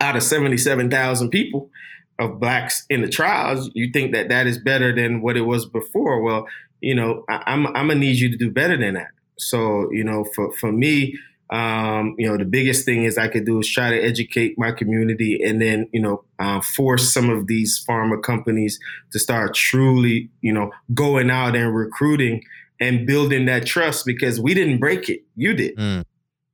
out 0.00 0.16
of 0.16 0.22
77,000 0.22 1.30
people 1.30 1.70
of 2.18 2.40
blacks 2.40 2.84
in 2.88 3.02
the 3.02 3.08
trials, 3.08 3.70
you 3.74 3.90
think 3.92 4.12
that 4.12 4.28
that 4.28 4.46
is 4.46 4.58
better 4.58 4.94
than 4.94 5.20
what 5.20 5.36
it 5.36 5.42
was 5.42 5.66
before. 5.66 6.22
Well, 6.22 6.46
you 6.80 6.94
know, 6.94 7.24
I, 7.28 7.42
am 7.46 7.66
I'm, 7.66 7.76
I'm 7.76 7.88
gonna 7.88 8.00
need 8.00 8.16
you 8.16 8.30
to 8.30 8.36
do 8.36 8.50
better 8.50 8.76
than 8.76 8.94
that. 8.94 9.10
So, 9.38 9.90
you 9.92 10.04
know, 10.04 10.24
for 10.34 10.52
for 10.52 10.72
me, 10.72 11.18
um, 11.50 12.16
you 12.18 12.26
know, 12.26 12.36
the 12.36 12.44
biggest 12.44 12.84
thing 12.84 13.04
is 13.04 13.18
I 13.18 13.28
could 13.28 13.44
do 13.44 13.60
is 13.60 13.70
try 13.70 13.90
to 13.90 14.00
educate 14.00 14.58
my 14.58 14.72
community 14.72 15.40
and 15.42 15.60
then, 15.60 15.88
you 15.92 16.00
know, 16.00 16.24
uh, 16.38 16.60
force 16.60 17.12
some 17.12 17.30
of 17.30 17.46
these 17.46 17.84
pharma 17.88 18.20
companies 18.20 18.80
to 19.12 19.18
start 19.18 19.54
truly, 19.54 20.28
you 20.40 20.52
know, 20.52 20.72
going 20.92 21.30
out 21.30 21.54
and 21.54 21.74
recruiting 21.74 22.42
and 22.80 23.06
building 23.06 23.46
that 23.46 23.66
trust 23.66 24.04
because 24.06 24.40
we 24.40 24.54
didn't 24.54 24.78
break 24.78 25.08
it. 25.08 25.22
You 25.34 25.54
did. 25.54 25.76
Mm. 25.76 26.04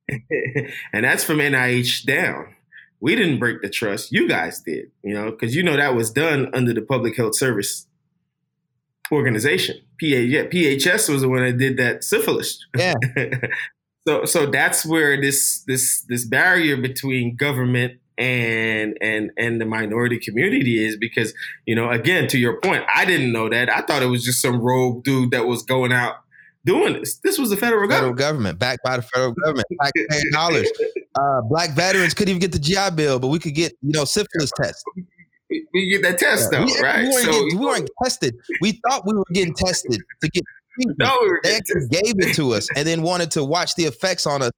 and 0.93 1.05
that's 1.05 1.25
from 1.25 1.39
NIH 1.39 2.05
down. 2.05 2.55
We 3.01 3.16
didn't 3.16 3.41
break 3.41 3.62
the 3.62 3.68
trust. 3.68 4.12
You 4.12 4.29
guys 4.29 4.61
did, 4.61 4.93
you 5.03 5.14
know, 5.14 5.31
because 5.33 5.57
you 5.57 5.62
know 5.62 5.77
that 5.77 5.97
was 5.97 6.11
done 6.11 6.51
under 6.55 6.73
the 6.73 6.83
Public 6.83 7.16
Health 7.16 7.35
Service 7.35 7.87
organization. 9.11 9.77
PHS 10.01 11.09
was 11.09 11.23
the 11.23 11.29
one 11.29 11.45
that 11.45 11.59
did 11.59 11.77
that 11.79 12.05
syphilis. 12.05 12.64
Yeah. 12.77 12.95
so 14.07 14.25
so 14.25 14.47
that's 14.47 14.87
where 14.87 15.20
this 15.20 15.62
this 15.66 16.05
this 16.09 16.25
barrier 16.25 16.77
between 16.77 17.37
government 17.37 17.99
and 18.18 18.96
and 19.00 19.30
and 19.36 19.60
the 19.60 19.64
minority 19.64 20.18
community 20.18 20.84
is 20.84 20.96
because 20.96 21.32
you 21.66 21.74
know 21.74 21.90
again 21.90 22.28
to 22.28 22.38
your 22.38 22.60
point 22.60 22.84
i 22.94 23.04
didn't 23.04 23.32
know 23.32 23.48
that. 23.48 23.70
I 23.70 23.80
thought 23.82 24.02
it 24.02 24.06
was 24.06 24.24
just 24.24 24.40
some 24.40 24.60
rogue 24.60 25.04
dude 25.04 25.30
that 25.30 25.46
was 25.46 25.62
going 25.62 25.92
out 25.92 26.16
doing 26.64 26.94
this. 26.94 27.16
This 27.16 27.38
was 27.38 27.50
the 27.50 27.56
federal 27.56 27.88
government 27.88 28.18
federal 28.18 28.32
government. 28.32 28.58
backed 28.58 28.84
by 28.84 28.96
the 28.96 29.02
federal 29.02 29.32
government 29.32 29.66
taxpayer 29.82 30.30
dollars. 30.32 30.70
Uh, 31.14 31.42
black 31.42 31.72
veterans 31.72 32.14
couldn't 32.14 32.30
even 32.30 32.40
get 32.40 32.52
the 32.52 32.58
gi 32.58 32.90
bill 32.94 33.18
but 33.18 33.28
we 33.28 33.38
could 33.38 33.54
get 33.54 33.70
you 33.82 33.92
know 33.92 34.02
syphilis 34.02 34.50
tests 34.56 34.82
we 35.74 35.90
get 35.90 36.02
that 36.02 36.18
test 36.18 36.48
yeah. 36.50 36.58
though 36.58 36.64
we, 36.64 36.80
right? 36.80 37.02
we 37.02 37.08
weren't, 37.10 37.24
so, 37.24 37.32
getting, 37.32 37.58
we 37.58 37.66
weren't 37.66 37.90
tested. 38.02 38.34
We 38.60 38.80
thought 38.88 39.06
we 39.06 39.14
were 39.14 39.24
getting 39.32 39.54
tested 39.54 40.00
to 40.22 40.28
get 40.30 40.42
no, 40.98 41.18
we 41.20 41.38
they 41.42 41.56
actually 41.56 41.88
gave 41.90 42.14
it 42.18 42.34
to 42.36 42.54
us 42.54 42.68
and 42.74 42.86
then 42.86 43.02
wanted 43.02 43.30
to 43.32 43.44
watch 43.44 43.74
the 43.74 43.84
effects 43.84 44.26
on 44.26 44.40
us 44.40 44.52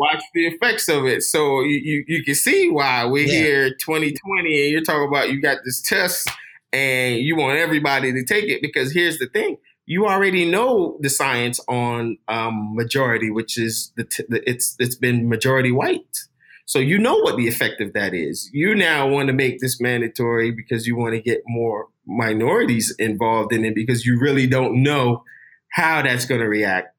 watch 0.00 0.24
the 0.32 0.46
effects 0.46 0.88
of 0.88 1.04
it. 1.04 1.22
So 1.22 1.60
you, 1.60 1.78
you, 1.82 2.04
you 2.08 2.24
can 2.24 2.34
see 2.34 2.70
why 2.70 3.04
we're 3.04 3.26
yeah. 3.26 3.40
here 3.40 3.70
2020 3.70 4.62
and 4.62 4.72
you're 4.72 4.80
talking 4.80 5.06
about 5.06 5.30
you 5.30 5.42
got 5.42 5.58
this 5.62 5.82
test 5.82 6.26
and 6.72 7.18
you 7.18 7.36
want 7.36 7.58
everybody 7.58 8.10
to 8.10 8.24
take 8.24 8.46
it 8.46 8.62
because 8.62 8.92
here's 8.94 9.18
the 9.18 9.26
thing. 9.26 9.58
You 9.84 10.06
already 10.06 10.50
know 10.50 10.96
the 11.02 11.10
science 11.10 11.60
on 11.68 12.16
um, 12.28 12.74
majority, 12.74 13.30
which 13.30 13.58
is 13.58 13.92
the, 13.96 14.04
t- 14.04 14.24
the 14.28 14.48
it's 14.48 14.74
it's 14.78 14.94
been 14.94 15.28
majority 15.28 15.72
white. 15.72 16.16
So 16.64 16.78
you 16.78 16.98
know 16.98 17.16
what 17.16 17.36
the 17.36 17.48
effect 17.48 17.80
of 17.80 17.92
that 17.94 18.14
is. 18.14 18.48
You 18.52 18.74
now 18.74 19.08
want 19.08 19.26
to 19.26 19.32
make 19.32 19.58
this 19.58 19.80
mandatory 19.80 20.52
because 20.52 20.86
you 20.86 20.96
want 20.96 21.14
to 21.14 21.20
get 21.20 21.42
more 21.46 21.88
minorities 22.06 22.94
involved 22.98 23.52
in 23.52 23.64
it 23.64 23.74
because 23.74 24.06
you 24.06 24.18
really 24.18 24.46
don't 24.46 24.82
know 24.82 25.24
how 25.72 26.02
that's 26.02 26.24
going 26.24 26.40
to 26.40 26.48
react 26.48 26.94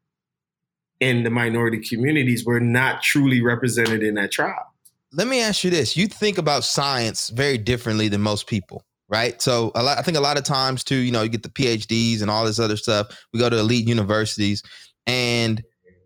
in 1.01 1.23
the 1.23 1.29
minority 1.29 1.79
communities 1.79 2.45
were 2.45 2.59
not 2.59 3.01
truly 3.01 3.41
represented 3.41 4.03
in 4.03 4.13
that 4.13 4.31
trial. 4.31 4.67
Let 5.11 5.27
me 5.27 5.41
ask 5.41 5.63
you 5.63 5.69
this. 5.71 5.97
You 5.97 6.07
think 6.07 6.37
about 6.37 6.63
science 6.63 7.29
very 7.29 7.57
differently 7.57 8.07
than 8.07 8.21
most 8.21 8.47
people, 8.47 8.85
right? 9.09 9.41
So 9.41 9.71
a 9.75 9.83
lot, 9.83 9.97
I 9.97 10.03
think 10.03 10.15
a 10.15 10.21
lot 10.21 10.37
of 10.37 10.45
times 10.45 10.85
too, 10.85 10.95
you 10.95 11.11
know, 11.11 11.23
you 11.23 11.29
get 11.29 11.43
the 11.43 11.49
PhDs 11.49 12.21
and 12.21 12.31
all 12.31 12.45
this 12.45 12.59
other 12.59 12.77
stuff. 12.77 13.07
We 13.33 13.39
go 13.39 13.49
to 13.49 13.57
elite 13.57 13.85
universities 13.85 14.63
and 15.05 15.61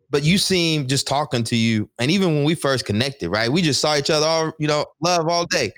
but 0.09 0.23
you 0.23 0.37
seem 0.37 0.87
just 0.87 1.07
talking 1.07 1.43
to 1.43 1.55
you 1.55 1.89
and 1.99 2.09
even 2.09 2.33
when 2.35 2.45
we 2.45 2.55
first 2.55 2.85
connected, 2.85 3.29
right? 3.29 3.51
We 3.51 3.61
just 3.61 3.81
saw 3.81 3.97
each 3.97 4.09
other 4.09 4.25
all, 4.25 4.53
you 4.57 4.67
know, 4.67 4.85
love 5.01 5.27
all 5.27 5.45
day. 5.45 5.73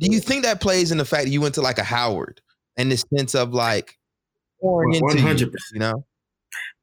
Do 0.00 0.12
you 0.12 0.20
think 0.20 0.42
that 0.42 0.60
plays 0.60 0.90
in 0.90 0.98
the 0.98 1.04
fact 1.04 1.24
that 1.24 1.30
you 1.30 1.40
went 1.40 1.54
to 1.54 1.62
like 1.62 1.78
a 1.78 1.84
Howard 1.84 2.40
and 2.76 2.90
this 2.90 3.04
sense 3.16 3.34
of 3.34 3.54
like 3.54 3.96
into 4.60 5.00
100%. 5.00 5.40
You, 5.40 5.52
you 5.74 5.80
know? 5.80 6.04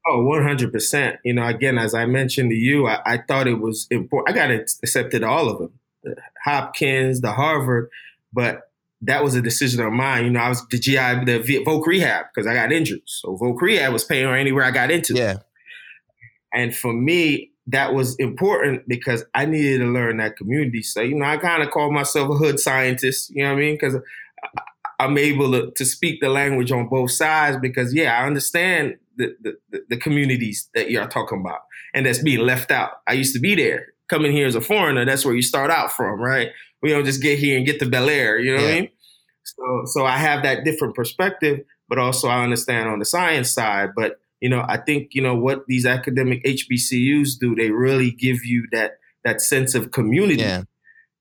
Oh, 0.06 0.18
100%. 0.18 1.18
You 1.24 1.34
know, 1.34 1.46
again, 1.46 1.78
as 1.78 1.94
I 1.94 2.04
mentioned 2.06 2.50
to 2.50 2.56
you, 2.56 2.86
I, 2.86 3.00
I 3.06 3.18
thought 3.18 3.46
it 3.46 3.60
was 3.60 3.86
important. 3.90 4.36
I 4.36 4.38
got 4.38 4.50
accepted 4.50 5.22
all 5.22 5.48
of 5.48 5.58
them, 5.58 5.72
the 6.02 6.16
Hopkins, 6.44 7.22
the 7.22 7.32
Harvard, 7.32 7.88
but 8.32 8.70
that 9.00 9.24
was 9.24 9.34
a 9.34 9.42
decision 9.42 9.80
of 9.84 9.92
mine. 9.92 10.24
You 10.24 10.30
know, 10.30 10.40
I 10.40 10.48
was 10.48 10.66
the 10.68 10.78
GI, 10.78 11.24
the 11.24 11.62
Voc 11.66 11.86
Rehab, 11.86 12.26
because 12.34 12.46
I 12.46 12.54
got 12.54 12.72
injured. 12.72 13.00
So 13.06 13.36
Voc 13.36 13.60
Rehab 13.60 13.92
was 13.92 14.04
paying 14.04 14.26
anywhere 14.26 14.64
I 14.64 14.70
got 14.70 14.90
into. 14.90 15.14
Yeah. 15.14 15.38
And 16.52 16.74
for 16.74 16.92
me, 16.92 17.50
that 17.66 17.94
was 17.94 18.14
important 18.16 18.86
because 18.86 19.24
I 19.34 19.46
needed 19.46 19.78
to 19.78 19.86
learn 19.86 20.18
that 20.18 20.36
community. 20.36 20.82
So, 20.82 21.00
you 21.00 21.14
know, 21.14 21.24
I 21.24 21.38
kind 21.38 21.62
of 21.62 21.70
call 21.70 21.90
myself 21.90 22.30
a 22.30 22.34
hood 22.34 22.60
scientist, 22.60 23.30
you 23.30 23.42
know 23.42 23.50
what 23.50 23.58
I 23.58 23.60
mean? 23.60 23.74
Because 23.74 23.96
I'm 25.00 25.18
able 25.18 25.50
to, 25.52 25.70
to 25.70 25.84
speak 25.84 26.20
the 26.20 26.28
language 26.28 26.70
on 26.70 26.88
both 26.88 27.10
sides 27.10 27.56
because, 27.60 27.94
yeah, 27.94 28.18
I 28.18 28.26
understand 28.26 28.96
the, 29.16 29.56
the, 29.70 29.84
the 29.88 29.96
communities 29.96 30.68
that 30.74 30.90
you're 30.90 31.06
talking 31.06 31.40
about 31.40 31.60
and 31.94 32.04
that's 32.04 32.18
being 32.18 32.40
left 32.40 32.70
out. 32.70 32.92
I 33.06 33.12
used 33.12 33.34
to 33.34 33.40
be 33.40 33.54
there. 33.54 33.88
Coming 34.08 34.32
here 34.32 34.46
as 34.46 34.54
a 34.54 34.60
foreigner, 34.60 35.06
that's 35.06 35.24
where 35.24 35.34
you 35.34 35.42
start 35.42 35.70
out 35.70 35.90
from, 35.90 36.20
right? 36.20 36.50
We 36.82 36.90
don't 36.90 37.06
just 37.06 37.22
get 37.22 37.38
here 37.38 37.56
and 37.56 37.64
get 37.64 37.80
the 37.80 37.88
Bel 37.88 38.10
Air, 38.10 38.38
you 38.38 38.54
know 38.54 38.60
yeah. 38.60 38.66
what 38.66 38.74
I 38.74 38.80
mean? 38.80 38.90
So, 39.44 39.82
so 39.86 40.04
I 40.04 40.18
have 40.18 40.42
that 40.42 40.64
different 40.64 40.94
perspective, 40.94 41.60
but 41.88 41.98
also 41.98 42.28
I 42.28 42.42
understand 42.42 42.88
on 42.88 42.98
the 42.98 43.04
science 43.04 43.50
side. 43.50 43.90
But 43.96 44.20
you 44.40 44.48
know, 44.48 44.64
I 44.68 44.76
think 44.76 45.14
you 45.14 45.22
know 45.22 45.34
what 45.34 45.66
these 45.66 45.86
academic 45.86 46.44
HBCUs 46.44 47.38
do. 47.38 47.54
They 47.54 47.70
really 47.70 48.10
give 48.10 48.44
you 48.44 48.66
that 48.72 48.98
that 49.24 49.40
sense 49.40 49.74
of 49.74 49.90
community. 49.90 50.42
Yeah. 50.42 50.64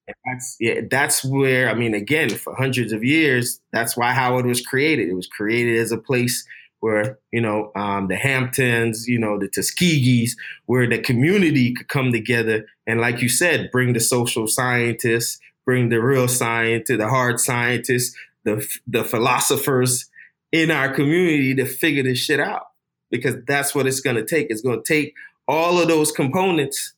And 0.05 0.15
that's 0.25 0.57
yeah, 0.59 0.81
that's 0.89 1.23
where 1.23 1.69
I 1.69 1.73
mean, 1.73 1.93
again, 1.93 2.29
for 2.29 2.53
hundreds 2.55 2.91
of 2.91 3.03
years, 3.03 3.61
that's 3.71 3.95
why 3.95 4.11
Howard 4.11 4.45
was 4.45 4.61
created. 4.61 5.07
It 5.07 5.15
was 5.15 5.27
created 5.27 5.79
as 5.79 5.93
a 5.93 5.97
place 5.97 6.45
where 6.83 7.17
you 7.31 7.39
know 7.39 7.71
um, 7.77 8.09
the 8.09 8.17
Hamptons, 8.17 9.07
you 9.07 9.17
know 9.17 9.39
the 9.39 9.47
Tuskegees, 9.47 10.31
where 10.65 10.85
the 10.85 10.99
community 10.99 11.73
could 11.73 11.87
come 11.87 12.11
together 12.11 12.65
and, 12.85 12.99
like 12.99 13.21
you 13.21 13.29
said, 13.29 13.71
bring 13.71 13.93
the 13.93 14.01
social 14.01 14.47
scientists, 14.47 15.39
bring 15.63 15.87
the 15.87 16.01
real 16.01 16.27
science, 16.27 16.89
the 16.89 17.07
hard 17.07 17.39
scientists, 17.39 18.13
the 18.43 18.67
the 18.85 19.05
philosophers 19.05 20.09
in 20.51 20.71
our 20.71 20.93
community 20.93 21.55
to 21.55 21.65
figure 21.65 22.03
this 22.03 22.19
shit 22.19 22.41
out. 22.41 22.67
Because 23.09 23.35
that's 23.47 23.73
what 23.73 23.87
it's 23.87 24.01
going 24.01 24.17
to 24.17 24.25
take. 24.25 24.47
It's 24.49 24.61
going 24.61 24.83
to 24.83 24.93
take 24.93 25.13
all 25.47 25.79
of 25.79 25.87
those 25.87 26.11
components 26.11 26.95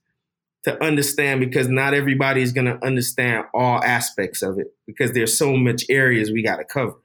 to 0.63 0.83
understand 0.83 1.41
because 1.41 1.67
not 1.67 1.93
everybody 1.93 2.41
is 2.41 2.53
going 2.53 2.65
to 2.65 2.83
understand 2.83 3.45
all 3.53 3.83
aspects 3.83 4.41
of 4.41 4.57
it 4.57 4.73
because 4.87 5.11
there's 5.11 5.37
so 5.37 5.55
much 5.55 5.85
areas 5.89 6.31
we 6.31 6.41
got 6.41 6.55
to 6.55 6.63
cover 6.63 6.95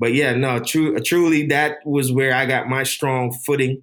but 0.00 0.14
yeah, 0.14 0.34
no, 0.34 0.58
true, 0.60 0.98
truly, 1.00 1.46
that 1.48 1.78
was 1.84 2.10
where 2.10 2.34
I 2.34 2.46
got 2.46 2.68
my 2.68 2.84
strong 2.84 3.32
footing 3.32 3.82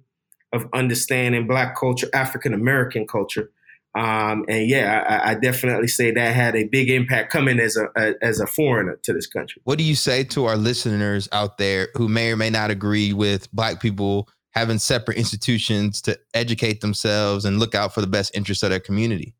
of 0.52 0.66
understanding 0.72 1.46
Black 1.46 1.76
culture, 1.78 2.08
African 2.12 2.52
American 2.52 3.06
culture. 3.06 3.50
Um, 3.94 4.44
and 4.48 4.68
yeah, 4.68 5.04
I, 5.08 5.30
I, 5.30 5.34
definitely 5.34 5.88
say 5.88 6.10
that 6.10 6.34
had 6.34 6.54
a 6.54 6.64
big 6.64 6.90
impact 6.90 7.32
coming 7.32 7.58
as 7.58 7.76
a, 7.76 7.88
a, 7.96 8.14
as 8.22 8.38
a 8.38 8.46
foreigner 8.46 8.98
to 9.02 9.12
this 9.12 9.26
country. 9.26 9.62
What 9.64 9.78
do 9.78 9.84
you 9.84 9.94
say 9.94 10.24
to 10.24 10.44
our 10.44 10.56
listeners 10.56 11.28
out 11.32 11.56
there 11.56 11.88
who 11.94 12.06
may 12.06 12.30
or 12.30 12.36
may 12.36 12.50
not 12.50 12.70
agree 12.70 13.12
with 13.12 13.50
Black 13.52 13.80
people 13.80 14.28
having 14.50 14.78
separate 14.78 15.16
institutions 15.16 16.02
to 16.02 16.18
educate 16.34 16.80
themselves 16.80 17.44
and 17.44 17.58
look 17.58 17.74
out 17.74 17.94
for 17.94 18.00
the 18.00 18.06
best 18.06 18.36
interests 18.36 18.62
of 18.62 18.70
their 18.70 18.80
community? 18.80 19.34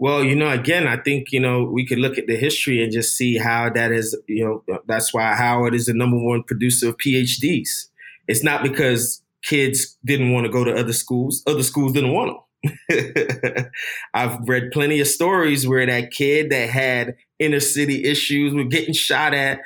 Well, 0.00 0.22
you 0.22 0.36
know, 0.36 0.48
again, 0.48 0.86
I 0.86 0.96
think, 0.96 1.32
you 1.32 1.40
know, 1.40 1.64
we 1.64 1.84
could 1.84 1.98
look 1.98 2.18
at 2.18 2.28
the 2.28 2.36
history 2.36 2.82
and 2.82 2.92
just 2.92 3.16
see 3.16 3.36
how 3.36 3.68
that 3.70 3.90
is, 3.90 4.16
you 4.28 4.44
know, 4.44 4.74
uh, 4.74 4.78
that's 4.86 5.12
why 5.12 5.34
Howard 5.34 5.74
is 5.74 5.86
the 5.86 5.94
number 5.94 6.16
one 6.16 6.44
producer 6.44 6.88
of 6.88 6.98
PhDs. 6.98 7.88
It's 8.28 8.44
not 8.44 8.62
because 8.62 9.22
kids 9.42 9.96
didn't 10.04 10.32
want 10.32 10.46
to 10.46 10.52
go 10.52 10.62
to 10.62 10.72
other 10.72 10.92
schools, 10.92 11.42
other 11.46 11.64
schools 11.64 11.92
didn't 11.92 12.12
want 12.12 12.30
them. 12.30 12.42
I've 14.14 14.48
read 14.48 14.70
plenty 14.72 15.00
of 15.00 15.08
stories 15.08 15.66
where 15.66 15.86
that 15.86 16.10
kid 16.10 16.50
that 16.50 16.68
had 16.70 17.16
inner 17.38 17.60
city 17.60 18.04
issues 18.04 18.54
with 18.54 18.70
getting 18.70 18.94
shot 18.94 19.34
at 19.34 19.60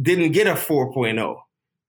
didn't 0.00 0.32
get 0.32 0.46
a 0.46 0.54
4.0. 0.54 1.36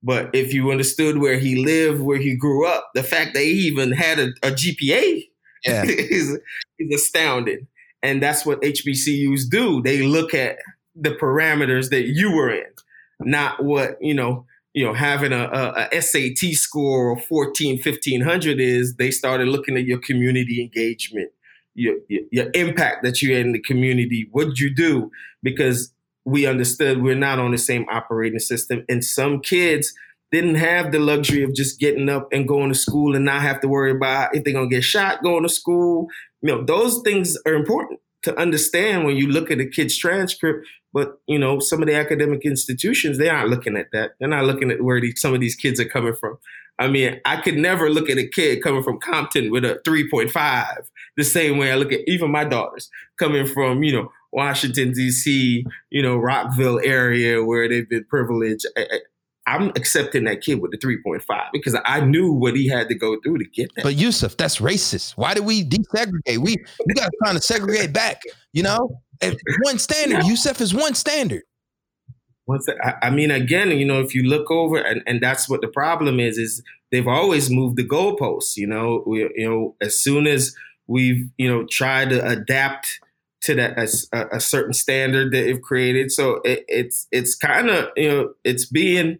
But 0.04 0.30
if 0.34 0.54
you 0.54 0.70
understood 0.70 1.18
where 1.18 1.38
he 1.38 1.56
lived, 1.64 2.02
where 2.02 2.20
he 2.20 2.36
grew 2.36 2.68
up, 2.68 2.89
the 2.93 3.04
fact 3.04 3.34
that 3.34 3.41
he 3.41 3.68
even 3.68 3.91
had 3.91 4.20
a, 4.20 4.28
a 4.43 4.52
GPA 4.52 5.24
yeah. 5.64 5.84
is, 5.88 6.38
is 6.78 6.93
astounding. 6.93 7.68
And 8.06 8.22
that's 8.22 8.45
what 8.45 8.62
HBCUs 8.62 9.49
do. 9.49 9.82
They 9.82 10.03
look 10.03 10.36
at 10.36 10.60
the 10.95 11.10
parameters 11.10 11.89
that 11.89 12.03
you 12.03 12.32
were 12.32 12.51
in, 12.51 12.72
not 13.20 13.64
what, 13.64 13.97
you 13.99 14.14
know, 14.14 14.45
you 14.74 14.86
know, 14.86 14.93
having 14.93 15.34
a, 15.34 15.45
a, 15.45 15.89
a 15.91 16.01
SAT 16.01 16.53
score 16.53 17.14
of 17.14 17.26
14, 17.26 17.82
1500 17.84 18.60
is, 18.60 18.95
they 18.97 19.10
started 19.10 19.47
looking 19.47 19.76
at 19.76 19.86
your 19.86 19.97
community 19.97 20.62
engagement, 20.62 21.32
your, 21.74 21.95
your, 22.08 22.22
your 22.32 22.51
impact 22.53 23.03
that 23.03 23.22
you 23.22 23.34
had 23.34 23.45
in 23.45 23.53
the 23.53 23.62
community. 23.62 24.28
What'd 24.32 24.60
you 24.60 24.74
do? 24.74 25.10
Because 25.41 25.91
we 26.26 26.45
understood 26.45 27.01
we're 27.01 27.16
not 27.16 27.39
on 27.39 27.51
the 27.51 27.58
same 27.58 27.86
operating 27.89 28.39
system. 28.39 28.86
And 28.88 29.03
some 29.03 29.39
kids 29.39 29.93
didn't 30.32 30.56
have 30.56 30.91
the 30.91 30.99
luxury 30.99 31.43
of 31.43 31.53
just 31.53 31.80
getting 31.80 32.10
up 32.10 32.28
and 32.32 32.47
going 32.47 32.70
to 32.70 32.76
school 32.76 33.16
and 33.16 33.26
not 33.26 33.41
have 33.41 33.62
to 33.62 33.68
worry 33.68 33.91
about 33.91 34.36
if 34.36 34.43
they're 34.43 34.53
going 34.53 34.70
to 34.70 34.76
get 34.76 34.84
shot 34.84 35.24
going 35.24 35.43
to 35.43 35.49
school. 35.49 36.08
You 36.46 36.56
know, 36.56 36.64
those 36.64 37.02
things 37.02 37.36
are 37.48 37.56
important 37.56 38.00
to 38.22 38.39
understand 38.39 39.04
when 39.04 39.18
you 39.18 39.28
look 39.28 39.50
at 39.50 39.60
a 39.60 39.66
kid's 39.66 39.98
transcript. 39.98 40.68
But, 40.93 41.20
you 41.28 41.39
know, 41.39 41.60
some 41.60 41.82
of 41.82 41.88
the 41.88 41.96
academic 41.96 42.46
institutions, 42.46 43.18
they 43.18 43.30
aren't 43.30 43.50
looking 43.50 43.76
at 43.76 43.88
that. 43.93 44.12
They're 44.20 44.30
not 44.30 44.46
looking 44.46 44.70
at 44.70 44.84
where 44.84 45.02
these, 45.02 45.20
some 45.20 45.34
of 45.34 45.39
these 45.39 45.56
kids 45.56 45.80
are 45.80 45.89
coming 45.89 46.14
from. 46.14 46.38
I 46.78 46.88
mean, 46.88 47.20
I 47.26 47.38
could 47.38 47.58
never 47.58 47.89
look 47.89 48.12
at 48.12 48.20
a 48.20 48.28
kid 48.28 48.62
coming 48.62 48.84
from 48.84 49.00
Compton 49.00 49.50
with 49.50 49.66
a 49.66 49.82
3.5 49.88 50.88
the 51.18 51.24
same 51.24 51.58
way 51.58 51.72
I 51.72 51.76
look 51.78 51.91
at 51.91 52.02
even 52.06 52.30
my 52.30 52.43
daughters 52.43 52.91
coming 53.18 53.48
from, 53.48 53.82
you 53.82 53.93
know, 53.93 54.12
Washington, 54.32 54.91
D.C., 54.91 55.66
you 55.89 56.02
know, 56.04 56.16
Rockville 56.16 56.80
area 56.84 57.43
where 57.43 57.68
they've 57.68 57.89
been 57.89 58.06
privileged. 58.06 58.68
I, 58.78 59.00
I'm 59.48 59.70
accepting 59.70 60.24
that 60.26 60.41
kid 60.41 60.62
with 60.62 60.72
the 60.72 60.78
3.5 60.78 61.22
because 61.54 61.78
I 61.86 62.02
knew 62.02 62.32
what 62.32 62.56
he 62.56 62.68
had 62.68 62.89
to 62.89 62.96
go 62.96 63.18
through 63.22 63.38
to 63.39 63.46
get 63.46 63.74
that. 63.76 63.84
But 63.84 63.96
Yusuf, 63.96 64.36
that's 64.38 64.58
racist. 64.58 65.12
Why 65.14 65.34
did 65.34 65.46
we 65.46 65.64
desegregate? 65.64 66.39
We 66.39 66.58
we 66.86 66.93
got 66.96 67.06
to 67.06 67.18
kind 67.24 67.38
of 67.38 67.43
segregate 67.43 67.93
back. 67.93 68.22
You 68.54 68.64
know, 68.64 69.02
if 69.22 69.36
one 69.62 69.78
standard. 69.78 70.24
Yeah. 70.24 70.30
Yusuf 70.30 70.62
is 70.62 70.74
one 70.74 70.96
standard. 70.96 71.43
What's 72.46 72.66
that? 72.68 72.98
I 73.04 73.10
mean, 73.10 73.32
again, 73.32 73.72
you 73.72 73.86
know, 73.86 74.02
if 74.02 74.14
you 74.14 74.24
look 74.24 74.52
over, 74.52 74.78
and, 74.78 75.02
and 75.08 75.22
that's 75.22 75.50
what 75.50 75.62
the 75.62 75.68
problem 75.68 76.20
is, 76.20 76.38
is 76.38 76.64
they've 76.91 77.08
always 77.08 77.50
moved 77.50 77.76
the 77.76 77.88
goalposts. 77.88 78.56
You 78.56 78.68
know, 78.68 79.04
we, 79.06 79.30
you 79.36 79.50
know, 79.50 79.76
as 79.82 80.00
soon 80.00 80.28
as 80.28 80.56
we've 80.88 81.30
you 81.38 81.50
know 81.50 81.66
tried 81.66 82.10
to 82.10 82.28
adapt 82.28 83.00
to 83.41 83.54
that 83.54 83.78
a, 84.12 84.36
a 84.36 84.39
certain 84.39 84.74
standard 84.74 85.32
that 85.32 85.41
they've 85.41 85.62
created. 85.62 86.12
So 86.12 86.41
it, 86.43 86.66
it's 86.68 87.08
it's 87.12 87.36
kind 87.36 87.70
of 87.70 87.89
you 87.96 88.10
know 88.10 88.34
it's 88.43 88.66
being 88.66 89.20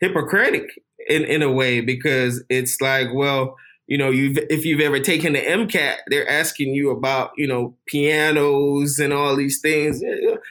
hypocritic 0.00 0.82
in 1.08 1.24
in 1.24 1.42
a 1.42 1.50
way 1.50 1.80
because 1.80 2.42
it's 2.48 2.80
like 2.80 3.08
well 3.12 3.56
you 3.88 3.96
know, 3.96 4.10
you've 4.10 4.36
if 4.50 4.66
you've 4.66 4.82
ever 4.82 5.00
taken 5.00 5.32
the 5.32 5.40
MCAT, 5.40 5.96
they're 6.08 6.28
asking 6.28 6.74
you 6.74 6.90
about 6.90 7.30
you 7.38 7.48
know 7.48 7.74
pianos 7.86 8.98
and 8.98 9.14
all 9.14 9.34
these 9.34 9.60
things. 9.60 10.02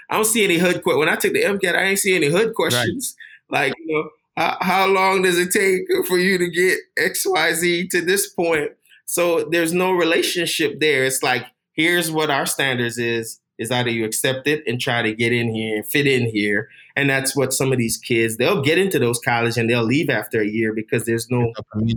I 0.10 0.16
don't 0.16 0.26
see 0.26 0.44
any 0.44 0.58
hood 0.58 0.82
when 0.84 1.08
I 1.08 1.16
took 1.16 1.34
the 1.34 1.44
MCAT. 1.44 1.76
I 1.76 1.84
ain't 1.84 2.00
see 2.00 2.16
any 2.16 2.28
hood 2.28 2.56
questions 2.56 3.16
right. 3.52 3.68
like 3.68 3.74
you 3.78 3.94
know 3.94 4.10
how, 4.36 4.58
how 4.62 4.88
long 4.88 5.22
does 5.22 5.38
it 5.38 5.52
take 5.52 5.84
for 6.08 6.18
you 6.18 6.40
to 6.40 6.50
get 6.50 6.80
X 6.98 7.28
Y 7.28 7.54
Z 7.54 7.88
to 7.90 8.02
this 8.02 8.28
point. 8.28 8.72
So 9.06 9.44
there's 9.44 9.72
no 9.72 9.92
relationship 9.92 10.80
there. 10.80 11.04
It's 11.04 11.22
like 11.22 11.46
here's 11.74 12.12
what 12.12 12.32
our 12.32 12.48
standards 12.48 12.98
is 12.98 13.40
is 13.60 13.72
either 13.72 13.90
you 13.90 14.06
accept 14.06 14.48
it 14.48 14.64
and 14.68 14.80
try 14.80 15.02
to 15.02 15.14
get 15.14 15.34
in 15.34 15.54
here 15.54 15.78
and 15.78 15.86
fit 15.86 16.08
in 16.08 16.30
here. 16.30 16.70
And 16.96 17.10
that's 17.10 17.36
what 17.36 17.54
some 17.54 17.72
of 17.72 17.78
these 17.78 17.98
kids 17.98 18.38
they'll 18.38 18.62
get 18.62 18.78
into 18.78 19.00
those 19.00 19.20
college 19.20 19.58
and 19.58 19.70
they'll 19.70 19.84
leave 19.84 20.10
after 20.10 20.42
a 20.42 20.48
year 20.48 20.74
because 20.74 21.06
there's 21.06 21.30
no 21.30 21.54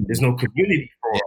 there's 0.06 0.20
no 0.20 0.34
community. 0.34 0.90
for 1.00 1.12
them 1.12 1.20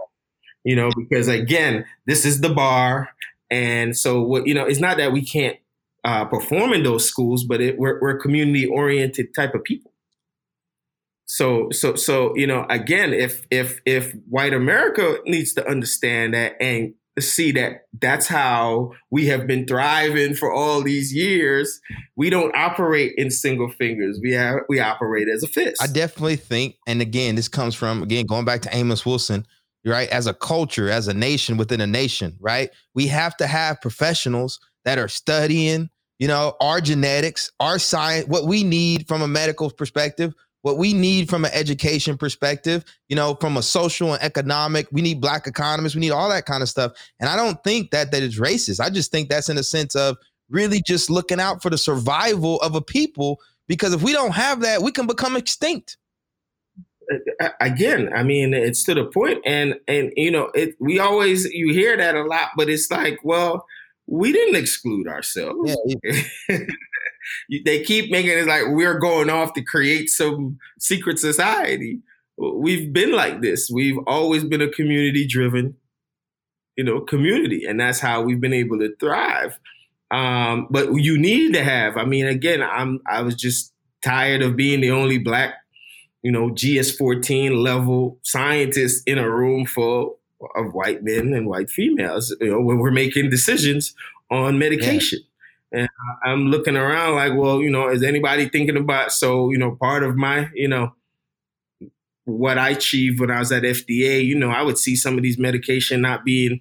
you 0.64 0.74
know 0.74 0.90
because 0.96 1.28
again 1.28 1.84
this 2.06 2.24
is 2.24 2.40
the 2.40 2.52
bar. 2.52 3.10
And 3.50 3.96
so 3.96 4.22
what 4.22 4.46
you 4.46 4.54
know 4.54 4.64
it's 4.64 4.80
not 4.80 4.96
that 4.96 5.12
we 5.12 5.24
can't 5.24 5.56
uh, 6.04 6.24
perform 6.26 6.72
in 6.74 6.82
those 6.82 7.08
schools 7.08 7.44
but 7.44 7.60
it, 7.60 7.78
we're, 7.78 8.00
we're 8.00 8.18
community 8.18 8.66
oriented 8.66 9.34
type 9.34 9.54
of 9.54 9.64
people. 9.64 9.92
So 11.26 11.70
so 11.70 11.94
so 11.94 12.36
you 12.36 12.46
know 12.46 12.66
again 12.68 13.12
if 13.12 13.46
if 13.50 13.80
if 13.86 14.12
white 14.28 14.52
america 14.52 15.18
needs 15.24 15.54
to 15.54 15.66
understand 15.66 16.34
that 16.34 16.54
and 16.60 16.94
see 17.20 17.52
that 17.52 17.86
that's 18.00 18.26
how 18.26 18.92
we 19.10 19.26
have 19.26 19.46
been 19.46 19.66
thriving 19.66 20.34
for 20.34 20.52
all 20.52 20.82
these 20.82 21.14
years. 21.14 21.80
We 22.16 22.30
don't 22.30 22.54
operate 22.56 23.12
in 23.16 23.30
single 23.30 23.70
fingers. 23.70 24.18
We 24.22 24.32
have, 24.32 24.56
we 24.68 24.80
operate 24.80 25.28
as 25.28 25.42
a 25.42 25.46
fist. 25.46 25.80
I 25.82 25.86
definitely 25.86 26.36
think, 26.36 26.76
and 26.86 27.00
again, 27.00 27.36
this 27.36 27.48
comes 27.48 27.74
from 27.74 28.02
again 28.02 28.26
going 28.26 28.44
back 28.44 28.62
to 28.62 28.76
Amos 28.76 29.06
Wilson, 29.06 29.46
right? 29.84 30.08
As 30.08 30.26
a 30.26 30.34
culture, 30.34 30.90
as 30.90 31.08
a 31.08 31.14
nation 31.14 31.56
within 31.56 31.80
a 31.80 31.86
nation, 31.86 32.36
right? 32.40 32.70
We 32.94 33.06
have 33.08 33.36
to 33.36 33.46
have 33.46 33.80
professionals 33.80 34.58
that 34.84 34.98
are 34.98 35.08
studying, 35.08 35.90
you 36.18 36.28
know, 36.28 36.56
our 36.60 36.80
genetics, 36.80 37.50
our 37.60 37.78
science, 37.78 38.26
what 38.26 38.46
we 38.46 38.64
need 38.64 39.06
from 39.06 39.22
a 39.22 39.28
medical 39.28 39.70
perspective, 39.70 40.34
what 40.64 40.78
we 40.78 40.94
need 40.94 41.28
from 41.28 41.44
an 41.44 41.50
education 41.52 42.16
perspective, 42.16 42.86
you 43.10 43.14
know, 43.14 43.34
from 43.34 43.58
a 43.58 43.62
social 43.62 44.14
and 44.14 44.22
economic, 44.22 44.86
we 44.90 45.02
need 45.02 45.20
black 45.20 45.46
economists, 45.46 45.94
we 45.94 46.00
need 46.00 46.10
all 46.10 46.30
that 46.30 46.46
kind 46.46 46.62
of 46.62 46.70
stuff. 46.70 46.92
And 47.20 47.28
I 47.28 47.36
don't 47.36 47.62
think 47.62 47.90
that 47.90 48.12
that 48.12 48.22
is 48.22 48.40
racist. 48.40 48.80
I 48.80 48.88
just 48.88 49.12
think 49.12 49.28
that's 49.28 49.50
in 49.50 49.58
a 49.58 49.62
sense 49.62 49.94
of 49.94 50.16
really 50.48 50.80
just 50.80 51.10
looking 51.10 51.38
out 51.38 51.60
for 51.60 51.68
the 51.68 51.76
survival 51.76 52.62
of 52.62 52.74
a 52.74 52.80
people 52.80 53.40
because 53.68 53.92
if 53.92 54.02
we 54.02 54.14
don't 54.14 54.32
have 54.32 54.62
that, 54.62 54.80
we 54.80 54.90
can 54.90 55.06
become 55.06 55.36
extinct. 55.36 55.98
Again, 57.60 58.10
I 58.16 58.22
mean, 58.22 58.54
it's 58.54 58.84
to 58.84 58.94
the 58.94 59.04
point, 59.04 59.42
and 59.44 59.74
and 59.86 60.14
you 60.16 60.30
know, 60.30 60.50
it. 60.54 60.76
We 60.80 60.98
always 60.98 61.44
you 61.44 61.74
hear 61.74 61.94
that 61.98 62.14
a 62.14 62.22
lot, 62.22 62.52
but 62.56 62.70
it's 62.70 62.90
like, 62.90 63.18
well, 63.22 63.66
we 64.06 64.32
didn't 64.32 64.56
exclude 64.56 65.08
ourselves. 65.08 65.76
Yeah, 65.86 66.20
they 67.64 67.82
keep 67.82 68.10
making 68.10 68.38
it 68.38 68.46
like 68.46 68.64
we're 68.68 68.98
going 68.98 69.30
off 69.30 69.54
to 69.54 69.62
create 69.62 70.08
some 70.08 70.58
secret 70.78 71.18
society. 71.18 72.00
We've 72.36 72.92
been 72.92 73.12
like 73.12 73.42
this. 73.42 73.70
We've 73.72 73.98
always 74.06 74.44
been 74.44 74.60
a 74.60 74.68
community 74.68 75.26
driven, 75.26 75.76
you 76.76 76.84
know, 76.84 77.00
community, 77.00 77.64
and 77.64 77.78
that's 77.78 78.00
how 78.00 78.22
we've 78.22 78.40
been 78.40 78.52
able 78.52 78.78
to 78.80 78.94
thrive. 78.96 79.58
Um, 80.10 80.66
but 80.70 80.92
you 80.94 81.18
need 81.18 81.54
to 81.54 81.62
have. 81.62 81.96
I 81.96 82.04
mean, 82.04 82.26
again, 82.26 82.62
I'm. 82.62 83.00
I 83.06 83.22
was 83.22 83.34
just 83.34 83.72
tired 84.04 84.42
of 84.42 84.56
being 84.56 84.80
the 84.80 84.90
only 84.90 85.18
black, 85.18 85.54
you 86.22 86.32
know, 86.32 86.50
GS14 86.50 87.62
level 87.62 88.18
scientist 88.22 89.02
in 89.06 89.18
a 89.18 89.30
room 89.30 89.64
full 89.64 90.18
of 90.56 90.74
white 90.74 91.02
men 91.02 91.32
and 91.32 91.46
white 91.46 91.70
females. 91.70 92.34
You 92.40 92.50
know, 92.50 92.60
when 92.60 92.78
we're 92.78 92.90
making 92.90 93.30
decisions 93.30 93.94
on 94.30 94.58
medication. 94.58 95.20
Yeah. 95.22 95.33
And 95.74 95.88
I'm 96.24 96.46
looking 96.46 96.76
around 96.76 97.16
like, 97.16 97.32
well, 97.34 97.60
you 97.60 97.70
know, 97.70 97.88
is 97.88 98.02
anybody 98.02 98.48
thinking 98.48 98.76
about? 98.76 99.12
So, 99.12 99.50
you 99.50 99.58
know, 99.58 99.72
part 99.72 100.04
of 100.04 100.16
my, 100.16 100.48
you 100.54 100.68
know, 100.68 100.94
what 102.24 102.58
I 102.58 102.70
achieved 102.70 103.20
when 103.20 103.30
I 103.30 103.38
was 103.38 103.52
at 103.52 103.64
FDA, 103.64 104.24
you 104.24 104.34
know, 104.34 104.50
I 104.50 104.62
would 104.62 104.78
see 104.78 104.96
some 104.96 105.16
of 105.16 105.22
these 105.22 105.38
medication 105.38 106.00
not 106.00 106.24
being, 106.24 106.60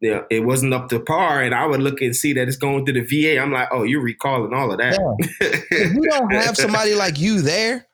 you 0.00 0.10
know, 0.10 0.26
it 0.30 0.40
wasn't 0.40 0.74
up 0.74 0.88
to 0.90 1.00
par, 1.00 1.42
and 1.42 1.54
I 1.54 1.66
would 1.66 1.80
look 1.80 2.00
and 2.00 2.14
see 2.14 2.32
that 2.34 2.46
it's 2.46 2.56
going 2.56 2.86
to 2.86 2.92
the 2.92 3.00
VA. 3.00 3.40
I'm 3.40 3.52
like, 3.52 3.68
oh, 3.72 3.82
you're 3.82 4.02
recalling 4.02 4.52
all 4.52 4.70
of 4.70 4.78
that. 4.78 4.98
Yeah. 5.00 5.48
if 5.70 5.94
you 5.94 6.02
don't 6.10 6.32
have 6.32 6.56
somebody 6.56 6.94
like 6.94 7.18
you 7.18 7.40
there, 7.40 7.86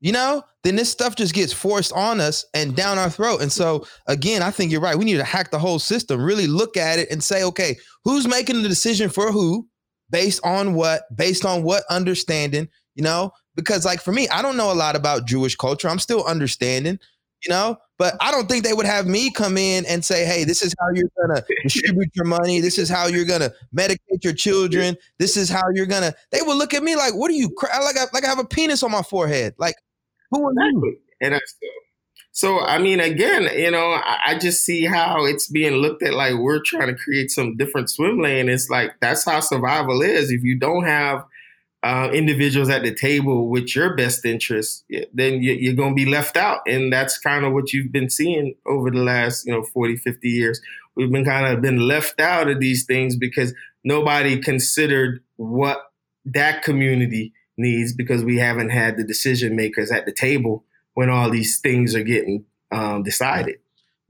you 0.00 0.12
know, 0.12 0.42
then 0.64 0.76
this 0.76 0.90
stuff 0.90 1.14
just 1.14 1.34
gets 1.34 1.52
forced 1.52 1.92
on 1.92 2.20
us 2.20 2.44
and 2.52 2.74
down 2.74 2.98
our 2.98 3.10
throat. 3.10 3.42
And 3.42 3.52
so, 3.52 3.86
again, 4.06 4.42
I 4.42 4.50
think 4.50 4.72
you're 4.72 4.80
right. 4.80 4.98
We 4.98 5.04
need 5.04 5.16
to 5.16 5.24
hack 5.24 5.50
the 5.50 5.58
whole 5.58 5.78
system, 5.78 6.22
really 6.22 6.46
look 6.46 6.76
at 6.76 6.98
it 6.98 7.10
and 7.10 7.22
say, 7.22 7.44
okay, 7.44 7.76
who's 8.04 8.26
making 8.26 8.62
the 8.62 8.68
decision 8.68 9.08
for 9.08 9.30
who, 9.30 9.68
based 10.10 10.40
on 10.44 10.74
what, 10.74 11.02
based 11.14 11.44
on 11.44 11.62
what 11.62 11.84
understanding, 11.90 12.68
you 12.94 13.04
know? 13.04 13.30
Because, 13.54 13.84
like, 13.84 14.00
for 14.00 14.12
me, 14.12 14.28
I 14.28 14.42
don't 14.42 14.56
know 14.56 14.72
a 14.72 14.74
lot 14.74 14.96
about 14.96 15.26
Jewish 15.26 15.54
culture. 15.54 15.88
I'm 15.88 15.98
still 15.98 16.24
understanding, 16.24 16.98
you 17.44 17.50
know? 17.50 17.76
But 17.96 18.16
I 18.20 18.30
don't 18.30 18.48
think 18.48 18.64
they 18.64 18.72
would 18.72 18.86
have 18.86 19.06
me 19.06 19.30
come 19.30 19.58
in 19.58 19.84
and 19.86 20.04
say, 20.04 20.24
hey, 20.24 20.44
this 20.44 20.62
is 20.62 20.74
how 20.80 20.86
you're 20.92 21.10
going 21.18 21.36
to 21.42 21.44
distribute 21.62 22.10
your 22.14 22.24
money. 22.24 22.60
This 22.60 22.78
is 22.78 22.88
how 22.88 23.06
you're 23.06 23.24
going 23.24 23.40
to 23.40 23.52
medicate 23.76 24.22
your 24.22 24.32
children. 24.32 24.96
This 25.18 25.36
is 25.36 25.48
how 25.48 25.64
you're 25.72 25.86
going 25.86 26.02
to. 26.02 26.14
They 26.32 26.42
would 26.42 26.56
look 26.56 26.74
at 26.74 26.82
me 26.82 26.96
like, 26.96 27.14
what 27.14 27.30
are 27.30 27.34
you, 27.34 27.50
like 27.62 27.96
I, 27.96 28.04
like 28.12 28.24
I 28.24 28.28
have 28.28 28.38
a 28.38 28.44
penis 28.44 28.82
on 28.82 28.90
my 28.90 29.02
forehead. 29.02 29.54
Like, 29.58 29.74
who 30.30 30.46
are 30.46 30.70
you? 30.70 30.98
And 31.20 31.34
I 31.34 31.40
still, 31.44 31.70
so 32.32 32.60
I 32.60 32.78
mean, 32.78 33.00
again, 33.00 33.48
you 33.56 33.70
know, 33.70 33.90
I, 33.92 34.18
I, 34.26 34.38
just 34.38 34.64
see 34.64 34.84
how 34.84 35.24
it's 35.24 35.48
being 35.48 35.74
looked 35.74 36.04
at 36.04 36.14
like 36.14 36.34
we're 36.34 36.62
trying 36.62 36.86
to 36.86 36.94
create 36.94 37.32
some 37.32 37.56
different 37.56 37.90
swim 37.90 38.20
lane. 38.20 38.48
It's 38.48 38.70
like 38.70 38.92
that's 39.00 39.24
how 39.24 39.40
survival 39.40 40.02
is. 40.02 40.30
If 40.30 40.44
you 40.44 40.56
don't 40.56 40.84
have 40.84 41.24
uh, 41.82 42.10
individuals 42.12 42.68
at 42.68 42.82
the 42.82 42.94
table 42.94 43.48
with 43.48 43.74
your 43.74 43.96
best 43.96 44.24
interests, 44.24 44.84
then 45.12 45.42
you, 45.42 45.72
are 45.72 45.76
going 45.76 45.96
to 45.96 46.04
be 46.04 46.10
left 46.10 46.36
out. 46.36 46.60
And 46.66 46.92
that's 46.92 47.18
kind 47.18 47.44
of 47.44 47.52
what 47.52 47.72
you've 47.72 47.92
been 47.92 48.10
seeing 48.10 48.54
over 48.66 48.90
the 48.90 48.98
last, 48.98 49.46
you 49.46 49.52
know, 49.52 49.62
40, 49.62 49.96
50 49.96 50.28
years. 50.28 50.60
We've 50.96 51.10
been 51.10 51.24
kind 51.24 51.46
of 51.46 51.62
been 51.62 51.80
left 51.80 52.20
out 52.20 52.48
of 52.48 52.60
these 52.60 52.84
things 52.84 53.16
because 53.16 53.54
nobody 53.84 54.40
considered 54.40 55.22
what 55.36 55.78
that 56.24 56.62
community 56.62 57.32
needs 57.58 57.92
because 57.92 58.24
we 58.24 58.36
haven't 58.36 58.70
had 58.70 58.96
the 58.96 59.04
decision 59.04 59.56
makers 59.56 59.90
at 59.90 60.06
the 60.06 60.12
table 60.12 60.64
when 60.94 61.10
all 61.10 61.30
these 61.30 61.60
things 61.60 61.94
are 61.94 62.02
getting 62.02 62.44
um, 62.72 63.02
decided. 63.02 63.56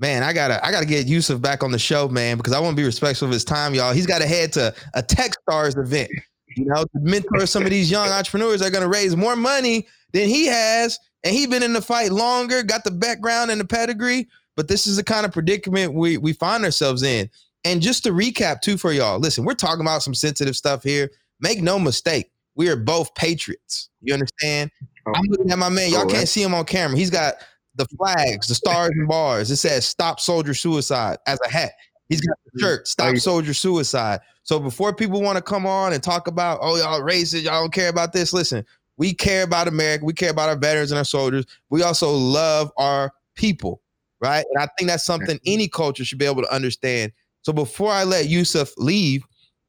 Man, 0.01 0.23
I 0.23 0.33
gotta 0.33 0.65
I 0.65 0.71
gotta 0.71 0.87
get 0.87 1.07
Yusuf 1.07 1.41
back 1.41 1.65
on 1.65 1.73
the 1.73 1.79
show, 1.79 2.09
man, 2.09 2.37
because 2.37 2.53
I 2.53 2.61
want 2.61 2.77
to 2.77 2.81
be 2.81 2.87
respectful 2.87 3.27
of 3.27 3.33
his 3.33 3.45
time, 3.45 3.75
y'all. 3.75 3.93
He's 3.93 4.07
got 4.07 4.21
to 4.21 4.29
head 4.29 4.53
to 4.53 4.73
a 4.95 5.03
Techstars 5.03 5.77
event, 5.77 6.11
you 6.57 6.67
know, 6.67 6.85
to 6.85 7.01
mentor 7.01 7.47
some 7.47 7.65
of 7.65 7.71
these 7.71 7.91
young 7.91 8.09
entrepreneurs 8.09 8.61
that 8.61 8.69
are 8.69 8.71
gonna 8.71 8.89
raise 8.89 9.17
more 9.17 9.35
money 9.35 9.89
than 10.13 10.29
he 10.29 10.47
has, 10.47 10.99
and 11.25 11.35
he's 11.35 11.49
been 11.49 11.65
in 11.65 11.73
the 11.73 11.83
fight 11.83 12.13
longer, 12.13 12.63
got 12.63 12.85
the 12.85 12.93
background 12.93 13.51
and 13.51 13.61
the 13.61 13.65
pedigree. 13.65 14.29
But 14.57 14.69
this 14.69 14.87
is 14.87 14.97
the 14.97 15.05
kind 15.05 15.27
of 15.27 15.33
predicament 15.33 15.95
we 15.95 16.17
we 16.17 16.33
find 16.33 16.65
ourselves 16.65 17.03
in. 17.03 17.29
And 17.65 17.83
just 17.83 18.05
to 18.05 18.11
recap 18.11 18.61
too 18.61 18.77
for 18.77 18.93
y'all, 18.93 19.19
listen, 19.19 19.45
we're 19.45 19.55
talking 19.55 19.81
about 19.81 20.03
some 20.03 20.15
sensitive 20.15 20.57
stuff 20.57 20.85
here. 20.85 21.11
Make 21.41 21.61
no 21.61 21.79
mistake, 21.79 22.31
we 22.59 22.69
are 22.69 22.77
both 22.77 23.15
patriots. 23.15 23.89
You 24.03 24.13
understand? 24.13 24.71
Oh. 25.07 25.13
I'm 25.15 25.25
looking 25.31 25.51
at 25.51 25.59
my 25.59 25.71
man. 25.71 25.91
Y'all 25.91 26.03
oh, 26.03 26.07
can't 26.07 26.29
see 26.29 26.43
him 26.43 26.53
on 26.53 26.65
camera. 26.67 26.99
He's 26.99 27.09
got 27.09 27.37
the 27.77 27.87
flags, 27.97 28.49
the 28.49 28.55
stars 28.55 28.91
and 28.91 29.09
bars. 29.09 29.51
It 29.51 29.57
says 29.57 29.87
"Stop 29.87 30.21
Soldier 30.21 30.53
Suicide" 30.53 31.19
as 31.27 31.39
a 31.47 31.51
hat. 31.51 31.71
He's 32.09 32.21
got 32.21 32.37
the 32.53 32.61
shirt 32.61 32.81
oh, 32.83 32.85
"Stop 32.85 33.17
Soldier 33.17 33.55
Suicide." 33.55 34.21
So 34.43 34.59
before 34.59 34.93
people 34.93 35.23
want 35.23 35.37
to 35.37 35.43
come 35.43 35.67
on 35.67 35.93
and 35.93 36.03
talk 36.03 36.27
about, 36.27 36.59
oh 36.61 36.77
y'all 36.77 37.01
racist, 37.01 37.45
y'all 37.45 37.63
don't 37.63 37.73
care 37.73 37.89
about 37.89 38.13
this. 38.13 38.33
Listen, 38.33 38.65
we 38.97 39.15
care 39.15 39.45
about 39.45 39.69
America. 39.69 40.05
We 40.05 40.13
care 40.13 40.31
about 40.31 40.49
our 40.49 40.59
veterans 40.59 40.91
and 40.91 40.99
our 40.99 41.05
soldiers. 41.05 41.47
We 41.71 41.83
also 41.83 42.11
love 42.11 42.73
our 42.77 43.13
people, 43.37 43.83
right? 44.21 44.45
And 44.53 44.63
I 44.63 44.69
think 44.77 44.91
that's 44.91 45.05
something 45.05 45.39
any 45.47 45.69
culture 45.69 46.05
should 46.05 46.19
be 46.19 46.27
able 46.27 46.43
to 46.43 46.53
understand. 46.53 47.13
So 47.43 47.53
before 47.53 47.93
I 47.93 48.03
let 48.03 48.27
Yusuf 48.27 48.73
leave, 48.79 49.23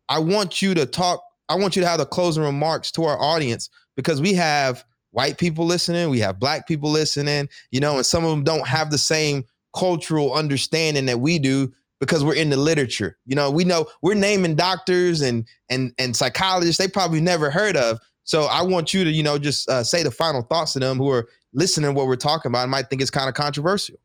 I 0.08 0.18
want 0.18 0.62
you 0.62 0.74
to 0.74 0.88
talk 0.88 1.22
I 1.50 1.56
want 1.56 1.76
you 1.76 1.82
to 1.82 1.88
have 1.88 2.00
the 2.00 2.06
closing 2.06 2.44
remarks 2.44 2.92
to 2.94 3.04
our 3.04 3.20
audience 3.20 3.70
because 3.96 4.22
we 4.22 4.34
have 4.34 4.86
white 5.12 5.38
people 5.38 5.66
listening, 5.66 6.10
we 6.10 6.20
have 6.20 6.40
black 6.40 6.68
people 6.68 6.90
listening, 6.90 7.50
you 7.72 7.80
know, 7.80 7.98
and 7.98 8.06
some 8.06 8.24
of 8.24 8.30
them 8.30 8.44
don't 8.44 8.68
have 8.68 8.92
the 8.92 8.98
same 8.98 9.44
cultural 9.76 10.34
understanding 10.34 11.06
that 11.08 11.20
we 11.20 11.40
do 11.40 11.72
because 12.00 12.24
we're 12.24 12.36
in 12.36 12.50
the 12.50 12.58
literature. 12.58 13.18
You 13.26 13.36
know, 13.36 13.52
we 13.52 13.64
know 13.64 13.88
we're 14.02 14.14
naming 14.14 14.56
doctors 14.56 15.22
and 15.22 15.46
and 15.70 15.94
and 15.98 16.16
psychologists 16.16 16.78
they 16.78 16.88
probably 16.88 17.22
never 17.22 17.50
heard 17.50 17.76
of. 17.76 18.00
So 18.24 18.44
I 18.44 18.62
want 18.62 18.94
you 18.94 19.04
to, 19.04 19.10
you 19.10 19.24
know, 19.24 19.40
just 19.40 19.68
uh, 19.70 19.84
say 19.84 20.04
the 20.04 20.12
final 20.12 20.44
thoughts 20.44 20.74
to 20.74 20.80
them 20.80 20.98
who 20.98 21.10
are 21.10 21.28
listening 21.54 21.90
to 21.90 21.94
what 21.94 22.06
we're 22.06 22.16
talking 22.16 22.52
about 22.52 22.62
and 22.62 22.72
might 22.72 22.90
think 22.90 23.02
it's 23.02 23.12
kind 23.12 23.28
of 23.28 23.34
controversial. 23.34 23.96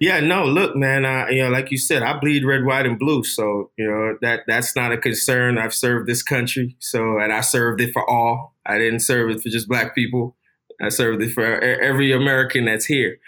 Yeah, 0.00 0.20
no, 0.20 0.44
look, 0.44 0.76
man, 0.76 1.04
uh, 1.04 1.26
you 1.30 1.42
know, 1.42 1.50
like 1.50 1.70
you 1.70 1.78
said, 1.78 2.02
I 2.02 2.18
bleed 2.18 2.44
red, 2.44 2.64
white, 2.64 2.86
and 2.86 2.98
blue. 2.98 3.24
So, 3.24 3.70
you 3.76 3.86
know, 3.86 4.16
that 4.22 4.40
that's 4.46 4.74
not 4.74 4.92
a 4.92 4.98
concern. 4.98 5.58
I've 5.58 5.74
served 5.74 6.08
this 6.08 6.22
country. 6.22 6.76
So, 6.78 7.18
and 7.18 7.32
I 7.32 7.40
served 7.40 7.80
it 7.80 7.92
for 7.92 8.08
all. 8.08 8.54
I 8.66 8.78
didn't 8.78 9.00
serve 9.00 9.30
it 9.30 9.40
for 9.40 9.48
just 9.48 9.68
black 9.68 9.94
people. 9.94 10.36
I 10.80 10.88
served 10.90 11.22
it 11.22 11.32
for 11.32 11.44
every 11.44 12.12
American 12.12 12.66
that's 12.66 12.86
here. 12.86 13.18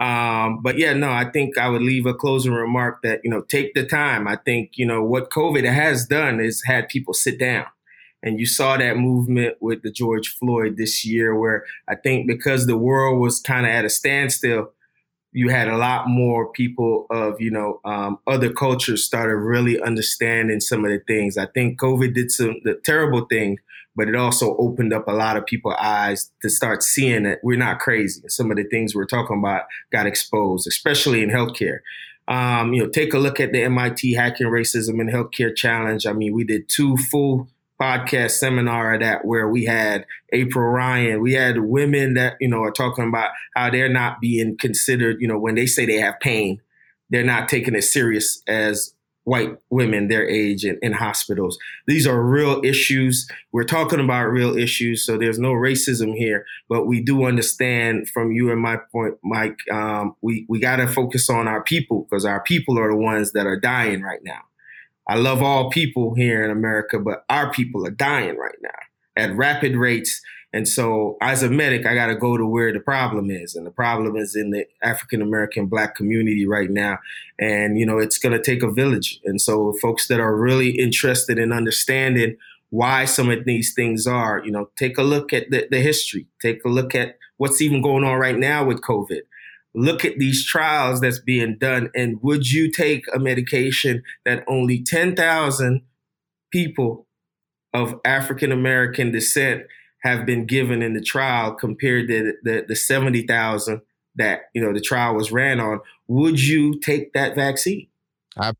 Um, 0.00 0.62
but 0.62 0.78
yeah, 0.78 0.94
no, 0.94 1.10
I 1.10 1.30
think 1.30 1.58
I 1.58 1.68
would 1.68 1.82
leave 1.82 2.06
a 2.06 2.14
closing 2.14 2.52
remark 2.52 3.02
that, 3.02 3.20
you 3.22 3.30
know, 3.30 3.42
take 3.42 3.74
the 3.74 3.84
time. 3.84 4.26
I 4.26 4.36
think, 4.36 4.78
you 4.78 4.86
know, 4.86 5.02
what 5.02 5.30
COVID 5.30 5.70
has 5.70 6.06
done 6.06 6.40
is 6.40 6.62
had 6.64 6.88
people 6.88 7.12
sit 7.12 7.38
down. 7.38 7.66
And 8.22 8.38
you 8.38 8.46
saw 8.46 8.76
that 8.76 8.98
movement 8.98 9.56
with 9.60 9.82
the 9.82 9.90
George 9.90 10.28
Floyd 10.28 10.76
this 10.76 11.04
year, 11.04 11.34
where 11.38 11.64
I 11.88 11.96
think 11.96 12.26
because 12.26 12.66
the 12.66 12.76
world 12.76 13.18
was 13.18 13.40
kind 13.40 13.66
of 13.66 13.72
at 13.72 13.84
a 13.84 13.90
standstill, 13.90 14.72
you 15.32 15.48
had 15.48 15.68
a 15.68 15.76
lot 15.76 16.08
more 16.08 16.50
people 16.52 17.06
of 17.10 17.40
you 17.40 17.50
know 17.50 17.80
um, 17.84 18.18
other 18.26 18.52
cultures 18.52 19.04
started 19.04 19.36
really 19.36 19.80
understanding 19.80 20.60
some 20.60 20.84
of 20.84 20.90
the 20.90 21.00
things. 21.06 21.38
I 21.38 21.46
think 21.46 21.80
COVID 21.80 22.14
did 22.14 22.30
some 22.30 22.56
the 22.64 22.74
terrible 22.84 23.26
thing, 23.26 23.58
but 23.94 24.08
it 24.08 24.16
also 24.16 24.56
opened 24.56 24.92
up 24.92 25.06
a 25.08 25.12
lot 25.12 25.36
of 25.36 25.46
people's 25.46 25.76
eyes 25.78 26.30
to 26.42 26.50
start 26.50 26.82
seeing 26.82 27.22
that 27.24 27.38
we're 27.42 27.58
not 27.58 27.78
crazy. 27.78 28.22
Some 28.28 28.50
of 28.50 28.56
the 28.56 28.64
things 28.64 28.94
we're 28.94 29.06
talking 29.06 29.38
about 29.38 29.64
got 29.92 30.06
exposed, 30.06 30.66
especially 30.66 31.22
in 31.22 31.30
healthcare. 31.30 31.78
Um, 32.28 32.72
you 32.72 32.82
know, 32.82 32.88
take 32.88 33.12
a 33.12 33.18
look 33.18 33.40
at 33.40 33.52
the 33.52 33.62
MIT 33.64 34.14
Hacking 34.14 34.46
Racism 34.46 35.00
in 35.00 35.08
Healthcare 35.08 35.54
Challenge. 35.54 36.06
I 36.06 36.12
mean, 36.12 36.32
we 36.32 36.44
did 36.44 36.68
two 36.68 36.96
full 36.96 37.48
podcast 37.80 38.32
seminar 38.32 38.98
that 38.98 39.24
where 39.24 39.48
we 39.48 39.64
had 39.64 40.04
April 40.32 40.66
Ryan, 40.66 41.20
we 41.20 41.32
had 41.32 41.60
women 41.60 42.14
that, 42.14 42.36
you 42.40 42.48
know, 42.48 42.62
are 42.62 42.72
talking 42.72 43.08
about 43.08 43.30
how 43.54 43.70
they're 43.70 43.88
not 43.88 44.20
being 44.20 44.56
considered, 44.58 45.16
you 45.20 45.28
know, 45.28 45.38
when 45.38 45.54
they 45.54 45.66
say 45.66 45.86
they 45.86 45.96
have 45.96 46.20
pain, 46.20 46.60
they're 47.08 47.24
not 47.24 47.48
taking 47.48 47.74
it 47.74 47.82
serious 47.82 48.42
as 48.46 48.94
white 49.24 49.56
women 49.68 50.08
their 50.08 50.28
age 50.28 50.64
in, 50.64 50.78
in 50.82 50.92
hospitals. 50.92 51.58
These 51.86 52.06
are 52.06 52.22
real 52.22 52.60
issues. 52.64 53.28
We're 53.52 53.64
talking 53.64 54.00
about 54.00 54.26
real 54.26 54.56
issues, 54.56 55.04
so 55.04 55.16
there's 55.16 55.38
no 55.38 55.52
racism 55.52 56.16
here. 56.16 56.44
But 56.68 56.86
we 56.86 57.02
do 57.02 57.24
understand 57.24 58.08
from 58.08 58.32
you 58.32 58.50
and 58.50 58.60
my 58.60 58.78
point, 58.92 59.14
Mike, 59.22 59.58
um, 59.70 60.16
we, 60.22 60.46
we 60.48 60.58
got 60.58 60.76
to 60.76 60.88
focus 60.88 61.28
on 61.30 61.48
our 61.48 61.62
people 61.62 62.06
because 62.08 62.24
our 62.24 62.42
people 62.42 62.78
are 62.78 62.90
the 62.90 62.96
ones 62.96 63.32
that 63.32 63.46
are 63.46 63.58
dying 63.58 64.02
right 64.02 64.20
now. 64.24 64.40
I 65.10 65.16
love 65.16 65.42
all 65.42 65.70
people 65.70 66.14
here 66.14 66.44
in 66.44 66.52
America, 66.52 67.00
but 67.00 67.24
our 67.28 67.50
people 67.50 67.84
are 67.84 67.90
dying 67.90 68.36
right 68.36 68.54
now 68.62 68.68
at 69.16 69.34
rapid 69.34 69.74
rates. 69.74 70.20
And 70.52 70.68
so, 70.68 71.16
as 71.20 71.42
a 71.42 71.50
medic, 71.50 71.84
I 71.84 71.94
got 71.96 72.06
to 72.06 72.14
go 72.14 72.36
to 72.36 72.46
where 72.46 72.72
the 72.72 72.78
problem 72.78 73.28
is. 73.28 73.56
And 73.56 73.66
the 73.66 73.72
problem 73.72 74.14
is 74.14 74.36
in 74.36 74.50
the 74.52 74.66
African 74.84 75.20
American 75.20 75.66
black 75.66 75.96
community 75.96 76.46
right 76.46 76.70
now. 76.70 77.00
And, 77.40 77.76
you 77.76 77.84
know, 77.84 77.98
it's 77.98 78.18
going 78.18 78.40
to 78.40 78.42
take 78.42 78.62
a 78.62 78.70
village. 78.70 79.18
And 79.24 79.40
so, 79.40 79.72
folks 79.82 80.06
that 80.06 80.20
are 80.20 80.36
really 80.36 80.78
interested 80.78 81.40
in 81.40 81.52
understanding 81.52 82.36
why 82.68 83.04
some 83.04 83.30
of 83.30 83.44
these 83.46 83.74
things 83.74 84.06
are, 84.06 84.40
you 84.44 84.52
know, 84.52 84.70
take 84.76 84.96
a 84.96 85.02
look 85.02 85.32
at 85.32 85.50
the, 85.50 85.66
the 85.72 85.80
history, 85.80 86.28
take 86.40 86.64
a 86.64 86.68
look 86.68 86.94
at 86.94 87.16
what's 87.38 87.60
even 87.60 87.82
going 87.82 88.04
on 88.04 88.16
right 88.16 88.38
now 88.38 88.64
with 88.64 88.80
COVID 88.82 89.22
look 89.74 90.04
at 90.04 90.18
these 90.18 90.44
trials 90.44 91.00
that's 91.00 91.20
being 91.20 91.56
done 91.58 91.90
and 91.94 92.18
would 92.22 92.50
you 92.50 92.70
take 92.70 93.04
a 93.14 93.18
medication 93.18 94.02
that 94.24 94.44
only 94.48 94.82
10,000 94.82 95.82
people 96.50 97.06
of 97.72 98.00
African 98.04 98.50
American 98.50 99.12
descent 99.12 99.62
have 100.02 100.26
been 100.26 100.46
given 100.46 100.82
in 100.82 100.94
the 100.94 101.00
trial 101.00 101.54
compared 101.54 102.08
to 102.08 102.22
the, 102.22 102.32
the, 102.42 102.64
the 102.68 102.76
70,000 102.76 103.80
that 104.16 104.42
you 104.54 104.62
know 104.62 104.72
the 104.72 104.80
trial 104.80 105.14
was 105.14 105.30
ran 105.32 105.60
on? 105.60 105.80
Would 106.08 106.40
you 106.40 106.78
take 106.80 107.12
that 107.12 107.34
vaccine? 107.34 107.88
I, 108.36 108.52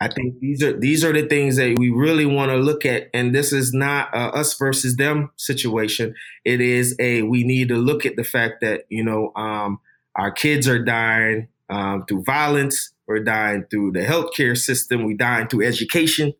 I 0.00 0.08
think 0.08 0.40
these 0.40 0.62
are 0.62 0.78
these 0.78 1.04
are 1.04 1.12
the 1.12 1.26
things 1.26 1.56
that 1.56 1.76
we 1.78 1.90
really 1.90 2.26
want 2.26 2.50
to 2.50 2.56
look 2.56 2.86
at 2.86 3.10
and 3.12 3.34
this 3.34 3.52
is 3.52 3.72
not 3.72 4.08
a 4.14 4.34
us 4.34 4.54
versus 4.54 4.96
them 4.96 5.30
situation. 5.36 6.14
It 6.44 6.60
is 6.60 6.96
a 6.98 7.22
we 7.22 7.44
need 7.44 7.68
to 7.68 7.76
look 7.76 8.06
at 8.06 8.16
the 8.16 8.24
fact 8.24 8.62
that 8.62 8.84
you 8.88 9.04
know 9.04 9.32
um, 9.36 9.80
our 10.20 10.30
kids 10.30 10.68
are 10.68 10.78
dying 10.78 11.48
um, 11.70 12.04
through 12.06 12.22
violence. 12.24 12.92
We're 13.06 13.24
dying 13.24 13.64
through 13.70 13.92
the 13.92 14.00
healthcare 14.00 14.56
system. 14.56 15.06
We're 15.06 15.16
dying 15.16 15.48
through 15.48 15.66
education. 15.66 16.34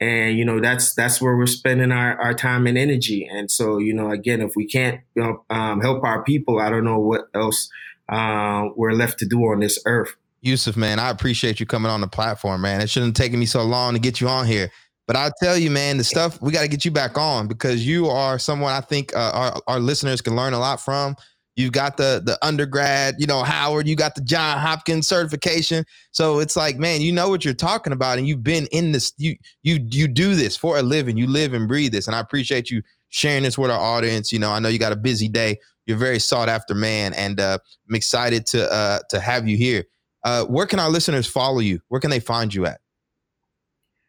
And, 0.00 0.38
you 0.38 0.46
know, 0.46 0.60
that's 0.60 0.94
that's 0.94 1.20
where 1.20 1.36
we're 1.36 1.46
spending 1.46 1.92
our, 1.92 2.18
our 2.18 2.32
time 2.32 2.66
and 2.66 2.78
energy. 2.78 3.28
And 3.30 3.50
so, 3.50 3.76
you 3.78 3.92
know, 3.92 4.10
again, 4.10 4.40
if 4.40 4.56
we 4.56 4.66
can't 4.66 5.00
you 5.14 5.22
know, 5.22 5.44
um, 5.50 5.82
help 5.82 6.04
our 6.04 6.24
people, 6.24 6.58
I 6.58 6.70
don't 6.70 6.84
know 6.84 6.98
what 6.98 7.28
else 7.34 7.68
uh, 8.08 8.68
we're 8.76 8.92
left 8.92 9.18
to 9.18 9.26
do 9.26 9.40
on 9.42 9.60
this 9.60 9.78
earth. 9.84 10.14
Yusuf, 10.40 10.76
man, 10.76 10.98
I 10.98 11.10
appreciate 11.10 11.60
you 11.60 11.66
coming 11.66 11.90
on 11.90 12.00
the 12.00 12.08
platform, 12.08 12.62
man. 12.62 12.80
It 12.80 12.88
shouldn't 12.88 13.18
have 13.18 13.22
taken 13.22 13.38
me 13.38 13.46
so 13.46 13.62
long 13.62 13.92
to 13.92 14.00
get 14.00 14.22
you 14.22 14.28
on 14.28 14.46
here. 14.46 14.70
But 15.06 15.16
I'll 15.16 15.32
tell 15.42 15.58
you, 15.58 15.70
man, 15.70 15.98
the 15.98 16.04
stuff 16.04 16.40
we 16.40 16.50
got 16.50 16.62
to 16.62 16.68
get 16.68 16.86
you 16.86 16.90
back 16.90 17.18
on 17.18 17.46
because 17.46 17.86
you 17.86 18.06
are 18.08 18.38
someone 18.38 18.72
I 18.72 18.80
think 18.80 19.14
uh, 19.14 19.32
our, 19.34 19.62
our 19.66 19.80
listeners 19.80 20.22
can 20.22 20.34
learn 20.34 20.54
a 20.54 20.58
lot 20.58 20.80
from. 20.80 21.14
You've 21.58 21.72
got 21.72 21.96
the 21.96 22.22
the 22.24 22.38
undergrad, 22.40 23.16
you 23.18 23.26
know, 23.26 23.42
Howard, 23.42 23.88
you 23.88 23.96
got 23.96 24.14
the 24.14 24.20
John 24.20 24.58
Hopkins 24.58 25.08
certification. 25.08 25.84
So 26.12 26.38
it's 26.38 26.54
like, 26.54 26.76
man, 26.76 27.00
you 27.00 27.10
know 27.10 27.28
what 27.28 27.44
you're 27.44 27.52
talking 27.52 27.92
about 27.92 28.16
and 28.16 28.28
you've 28.28 28.44
been 28.44 28.68
in 28.70 28.92
this 28.92 29.12
you 29.18 29.34
you 29.64 29.80
you 29.90 30.06
do 30.06 30.36
this 30.36 30.56
for 30.56 30.78
a 30.78 30.82
living. 30.82 31.16
You 31.16 31.26
live 31.26 31.54
and 31.54 31.66
breathe 31.66 31.90
this 31.90 32.06
and 32.06 32.14
I 32.14 32.20
appreciate 32.20 32.70
you 32.70 32.80
sharing 33.08 33.42
this 33.42 33.58
with 33.58 33.72
our 33.72 33.80
audience. 33.80 34.32
You 34.32 34.38
know, 34.38 34.52
I 34.52 34.60
know 34.60 34.68
you 34.68 34.78
got 34.78 34.92
a 34.92 34.96
busy 34.96 35.28
day. 35.28 35.58
You're 35.84 35.96
very 35.96 36.20
sought 36.20 36.48
after 36.48 36.76
man 36.76 37.12
and 37.14 37.40
uh, 37.40 37.58
I'm 37.88 37.94
excited 37.96 38.46
to 38.46 38.72
uh, 38.72 39.00
to 39.10 39.18
have 39.18 39.48
you 39.48 39.56
here. 39.56 39.82
Uh, 40.22 40.44
where 40.44 40.66
can 40.66 40.78
our 40.78 40.90
listeners 40.90 41.26
follow 41.26 41.58
you? 41.58 41.80
Where 41.88 42.00
can 42.00 42.10
they 42.10 42.20
find 42.20 42.54
you 42.54 42.66
at? 42.66 42.80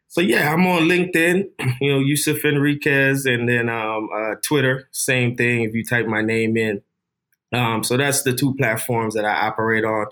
So 0.06 0.20
yeah, 0.20 0.52
I'm 0.52 0.66
on 0.68 0.82
LinkedIn, 0.82 1.44
you 1.80 1.92
know, 1.92 1.98
Yusuf 1.98 2.42
Henriques, 2.42 3.26
and 3.26 3.48
then 3.48 3.68
um, 3.68 4.08
uh, 4.14 4.34
Twitter, 4.40 4.88
same 4.92 5.36
thing. 5.36 5.62
If 5.62 5.74
you 5.74 5.84
type 5.84 6.06
my 6.06 6.22
name 6.22 6.56
in, 6.56 6.82
um, 7.52 7.82
so 7.82 7.96
that's 7.96 8.22
the 8.22 8.34
two 8.34 8.54
platforms 8.54 9.14
that 9.14 9.24
I 9.24 9.46
operate 9.46 9.84
on. 9.84 10.06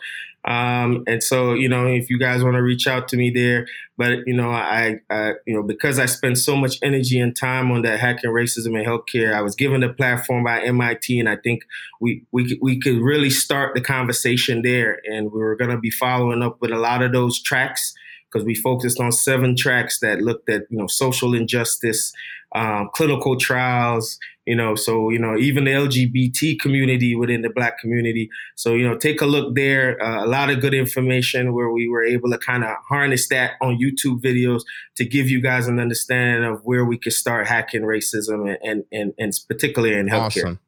Um, 0.44 1.04
and 1.06 1.22
so, 1.22 1.52
you 1.52 1.68
know, 1.68 1.86
if 1.86 2.08
you 2.08 2.18
guys 2.18 2.42
want 2.42 2.54
to 2.54 2.62
reach 2.62 2.86
out 2.86 3.08
to 3.08 3.16
me 3.16 3.30
there, 3.30 3.66
but 3.98 4.20
you 4.26 4.34
know, 4.34 4.50
I, 4.50 5.00
I, 5.10 5.34
you 5.46 5.54
know, 5.54 5.62
because 5.62 5.98
I 5.98 6.06
spend 6.06 6.38
so 6.38 6.56
much 6.56 6.78
energy 6.82 7.18
and 7.20 7.36
time 7.36 7.70
on 7.70 7.82
that 7.82 7.98
hacking 7.98 8.30
racism 8.30 8.78
in 8.78 8.86
healthcare, 8.86 9.34
I 9.34 9.42
was 9.42 9.54
given 9.54 9.80
the 9.80 9.88
platform 9.88 10.44
by 10.44 10.62
MIT, 10.62 11.18
and 11.18 11.28
I 11.28 11.36
think 11.36 11.64
we 12.00 12.24
we 12.30 12.58
we 12.62 12.80
could 12.80 12.98
really 12.98 13.30
start 13.30 13.74
the 13.74 13.80
conversation 13.80 14.62
there. 14.62 15.00
And 15.04 15.32
we 15.32 15.40
were 15.40 15.56
going 15.56 15.70
to 15.70 15.78
be 15.78 15.90
following 15.90 16.42
up 16.42 16.60
with 16.60 16.70
a 16.70 16.78
lot 16.78 17.02
of 17.02 17.12
those 17.12 17.42
tracks 17.42 17.92
because 18.30 18.46
we 18.46 18.54
focused 18.54 19.00
on 19.00 19.10
seven 19.10 19.56
tracks 19.56 19.98
that 20.00 20.20
looked 20.20 20.48
at 20.48 20.62
you 20.70 20.78
know 20.78 20.86
social 20.86 21.34
injustice, 21.34 22.12
um, 22.54 22.88
clinical 22.94 23.36
trials, 23.36 24.18
you 24.46 24.56
know, 24.56 24.74
so 24.74 25.10
you 25.10 25.18
know 25.18 25.36
even 25.36 25.64
the 25.64 25.72
LGBT 25.72 26.58
community 26.58 27.14
within 27.14 27.42
the 27.42 27.50
Black 27.50 27.78
community. 27.78 28.30
So 28.56 28.74
you 28.74 28.88
know, 28.88 28.96
take 28.96 29.20
a 29.20 29.26
look 29.26 29.54
there. 29.54 30.02
Uh, 30.02 30.24
a 30.24 30.26
lot 30.26 30.50
of 30.50 30.60
good 30.60 30.74
information 30.74 31.52
where 31.52 31.70
we 31.70 31.88
were 31.88 32.04
able 32.04 32.30
to 32.30 32.38
kind 32.38 32.64
of 32.64 32.76
harness 32.88 33.28
that 33.28 33.52
on 33.60 33.78
YouTube 33.78 34.22
videos 34.22 34.62
to 34.96 35.04
give 35.04 35.28
you 35.28 35.42
guys 35.42 35.68
an 35.68 35.78
understanding 35.78 36.50
of 36.50 36.60
where 36.64 36.84
we 36.84 36.96
could 36.96 37.12
start 37.12 37.46
hacking 37.46 37.82
racism 37.82 38.48
and 38.48 38.58
and 38.62 38.84
and, 38.92 39.14
and 39.18 39.32
particularly 39.48 39.94
in 39.94 40.08
healthcare. 40.08 40.44
Awesome. 40.44 40.60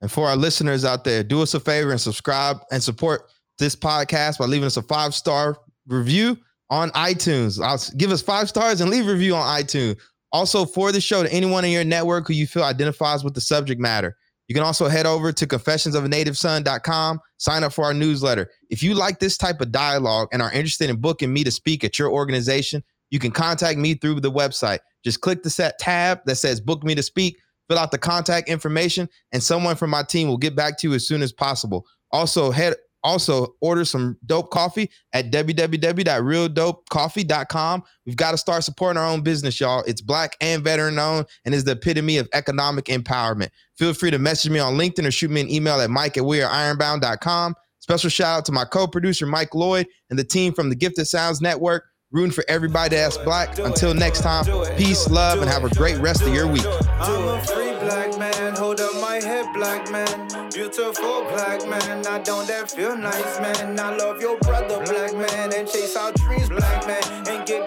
And 0.00 0.12
for 0.12 0.28
our 0.28 0.36
listeners 0.36 0.84
out 0.84 1.04
there, 1.04 1.22
do 1.22 1.42
us 1.42 1.54
a 1.54 1.60
favor 1.60 1.90
and 1.90 2.00
subscribe 2.00 2.58
and 2.70 2.82
support 2.82 3.30
this 3.58 3.74
podcast 3.74 4.38
by 4.38 4.44
leaving 4.46 4.66
us 4.66 4.76
a 4.76 4.82
five 4.82 5.14
star 5.14 5.56
review 5.86 6.38
on 6.70 6.90
iTunes. 6.90 7.62
I'll 7.62 7.80
give 7.96 8.10
us 8.10 8.22
five 8.22 8.48
stars 8.48 8.80
and 8.80 8.90
leave 8.90 9.06
a 9.06 9.12
review 9.12 9.34
on 9.34 9.62
iTunes. 9.62 9.98
Also, 10.32 10.64
for 10.64 10.92
the 10.92 11.00
show, 11.00 11.22
to 11.22 11.32
anyone 11.32 11.64
in 11.64 11.70
your 11.70 11.84
network 11.84 12.26
who 12.26 12.34
you 12.34 12.46
feel 12.46 12.64
identifies 12.64 13.24
with 13.24 13.34
the 13.34 13.40
subject 13.40 13.80
matter, 13.80 14.16
you 14.48 14.54
can 14.54 14.64
also 14.64 14.88
head 14.88 15.06
over 15.06 15.32
to 15.32 15.46
confessionsofanativeson.com, 15.46 17.20
sign 17.38 17.64
up 17.64 17.72
for 17.72 17.84
our 17.84 17.94
newsletter. 17.94 18.50
If 18.70 18.82
you 18.82 18.94
like 18.94 19.18
this 19.18 19.36
type 19.36 19.60
of 19.60 19.72
dialogue 19.72 20.28
and 20.32 20.40
are 20.40 20.52
interested 20.52 20.88
in 20.88 21.00
booking 21.00 21.32
me 21.32 21.42
to 21.44 21.50
speak 21.50 21.82
at 21.82 21.98
your 21.98 22.10
organization, 22.10 22.84
you 23.10 23.18
can 23.18 23.32
contact 23.32 23.78
me 23.78 23.94
through 23.94 24.20
the 24.20 24.30
website. 24.30 24.78
Just 25.04 25.20
click 25.20 25.42
the 25.42 25.50
set 25.50 25.78
tab 25.78 26.20
that 26.26 26.36
says 26.36 26.60
book 26.60 26.84
me 26.84 26.94
to 26.94 27.02
speak, 27.02 27.38
fill 27.68 27.78
out 27.78 27.90
the 27.90 27.98
contact 27.98 28.48
information, 28.48 29.08
and 29.32 29.42
someone 29.42 29.76
from 29.76 29.90
my 29.90 30.02
team 30.02 30.28
will 30.28 30.36
get 30.36 30.54
back 30.54 30.78
to 30.78 30.88
you 30.88 30.94
as 30.94 31.06
soon 31.06 31.22
as 31.22 31.32
possible. 31.32 31.86
Also, 32.12 32.50
head 32.50 32.74
also, 33.06 33.54
order 33.60 33.84
some 33.84 34.18
dope 34.26 34.50
coffee 34.50 34.90
at 35.12 35.30
www.realdopecoffee.com. 35.30 37.82
We've 38.04 38.16
got 38.16 38.32
to 38.32 38.38
start 38.38 38.64
supporting 38.64 39.00
our 39.00 39.06
own 39.06 39.22
business, 39.22 39.60
y'all. 39.60 39.84
It's 39.86 40.00
black 40.00 40.36
and 40.40 40.64
veteran 40.64 40.98
owned 40.98 41.26
and 41.44 41.54
is 41.54 41.62
the 41.62 41.70
epitome 41.72 42.18
of 42.18 42.28
economic 42.34 42.86
empowerment. 42.86 43.50
Feel 43.78 43.94
free 43.94 44.10
to 44.10 44.18
message 44.18 44.50
me 44.50 44.58
on 44.58 44.74
LinkedIn 44.74 45.06
or 45.06 45.12
shoot 45.12 45.30
me 45.30 45.40
an 45.40 45.48
email 45.48 45.80
at 45.80 45.88
mike 45.88 46.16
at 46.16 46.24
weareironbound.com. 46.24 47.54
Special 47.78 48.10
shout 48.10 48.38
out 48.38 48.44
to 48.46 48.52
my 48.52 48.64
co 48.64 48.88
producer, 48.88 49.26
Mike 49.26 49.54
Lloyd, 49.54 49.86
and 50.10 50.18
the 50.18 50.24
team 50.24 50.52
from 50.52 50.68
the 50.68 50.74
Gifted 50.74 51.06
Sounds 51.06 51.40
Network 51.40 51.84
rooting 52.16 52.32
for 52.32 52.44
everybody 52.48 52.96
that's 52.96 53.18
black. 53.18 53.58
Until 53.58 53.92
next 53.92 54.22
time, 54.22 54.44
peace, 54.76 55.08
love, 55.08 55.40
and 55.42 55.50
have 55.50 55.64
a 55.64 55.68
great 55.74 55.98
rest 55.98 56.22
of 56.22 56.32
your 56.32 56.46
week. 56.46 56.64
I'm 56.98 57.28
a 57.28 57.40
free 57.42 57.76
black 57.78 58.18
man, 58.18 58.56
hold 58.56 58.80
up 58.80 58.94
my 59.00 59.16
head, 59.16 59.46
black 59.54 59.90
man. 59.92 60.50
Beautiful 60.50 61.22
black 61.28 61.68
man, 61.68 62.06
I 62.06 62.18
don't 62.20 62.48
that 62.48 62.70
feel 62.70 62.96
nice, 62.96 63.38
man. 63.40 63.78
I 63.78 63.94
love 63.96 64.20
your 64.20 64.38
brother, 64.38 64.82
black 64.84 65.12
man, 65.14 65.52
and 65.52 65.68
chase 65.68 65.94
our 65.94 66.12
dreams, 66.12 66.48
black 66.48 66.86
man, 66.86 67.28
and 67.28 67.46
get 67.46 67.65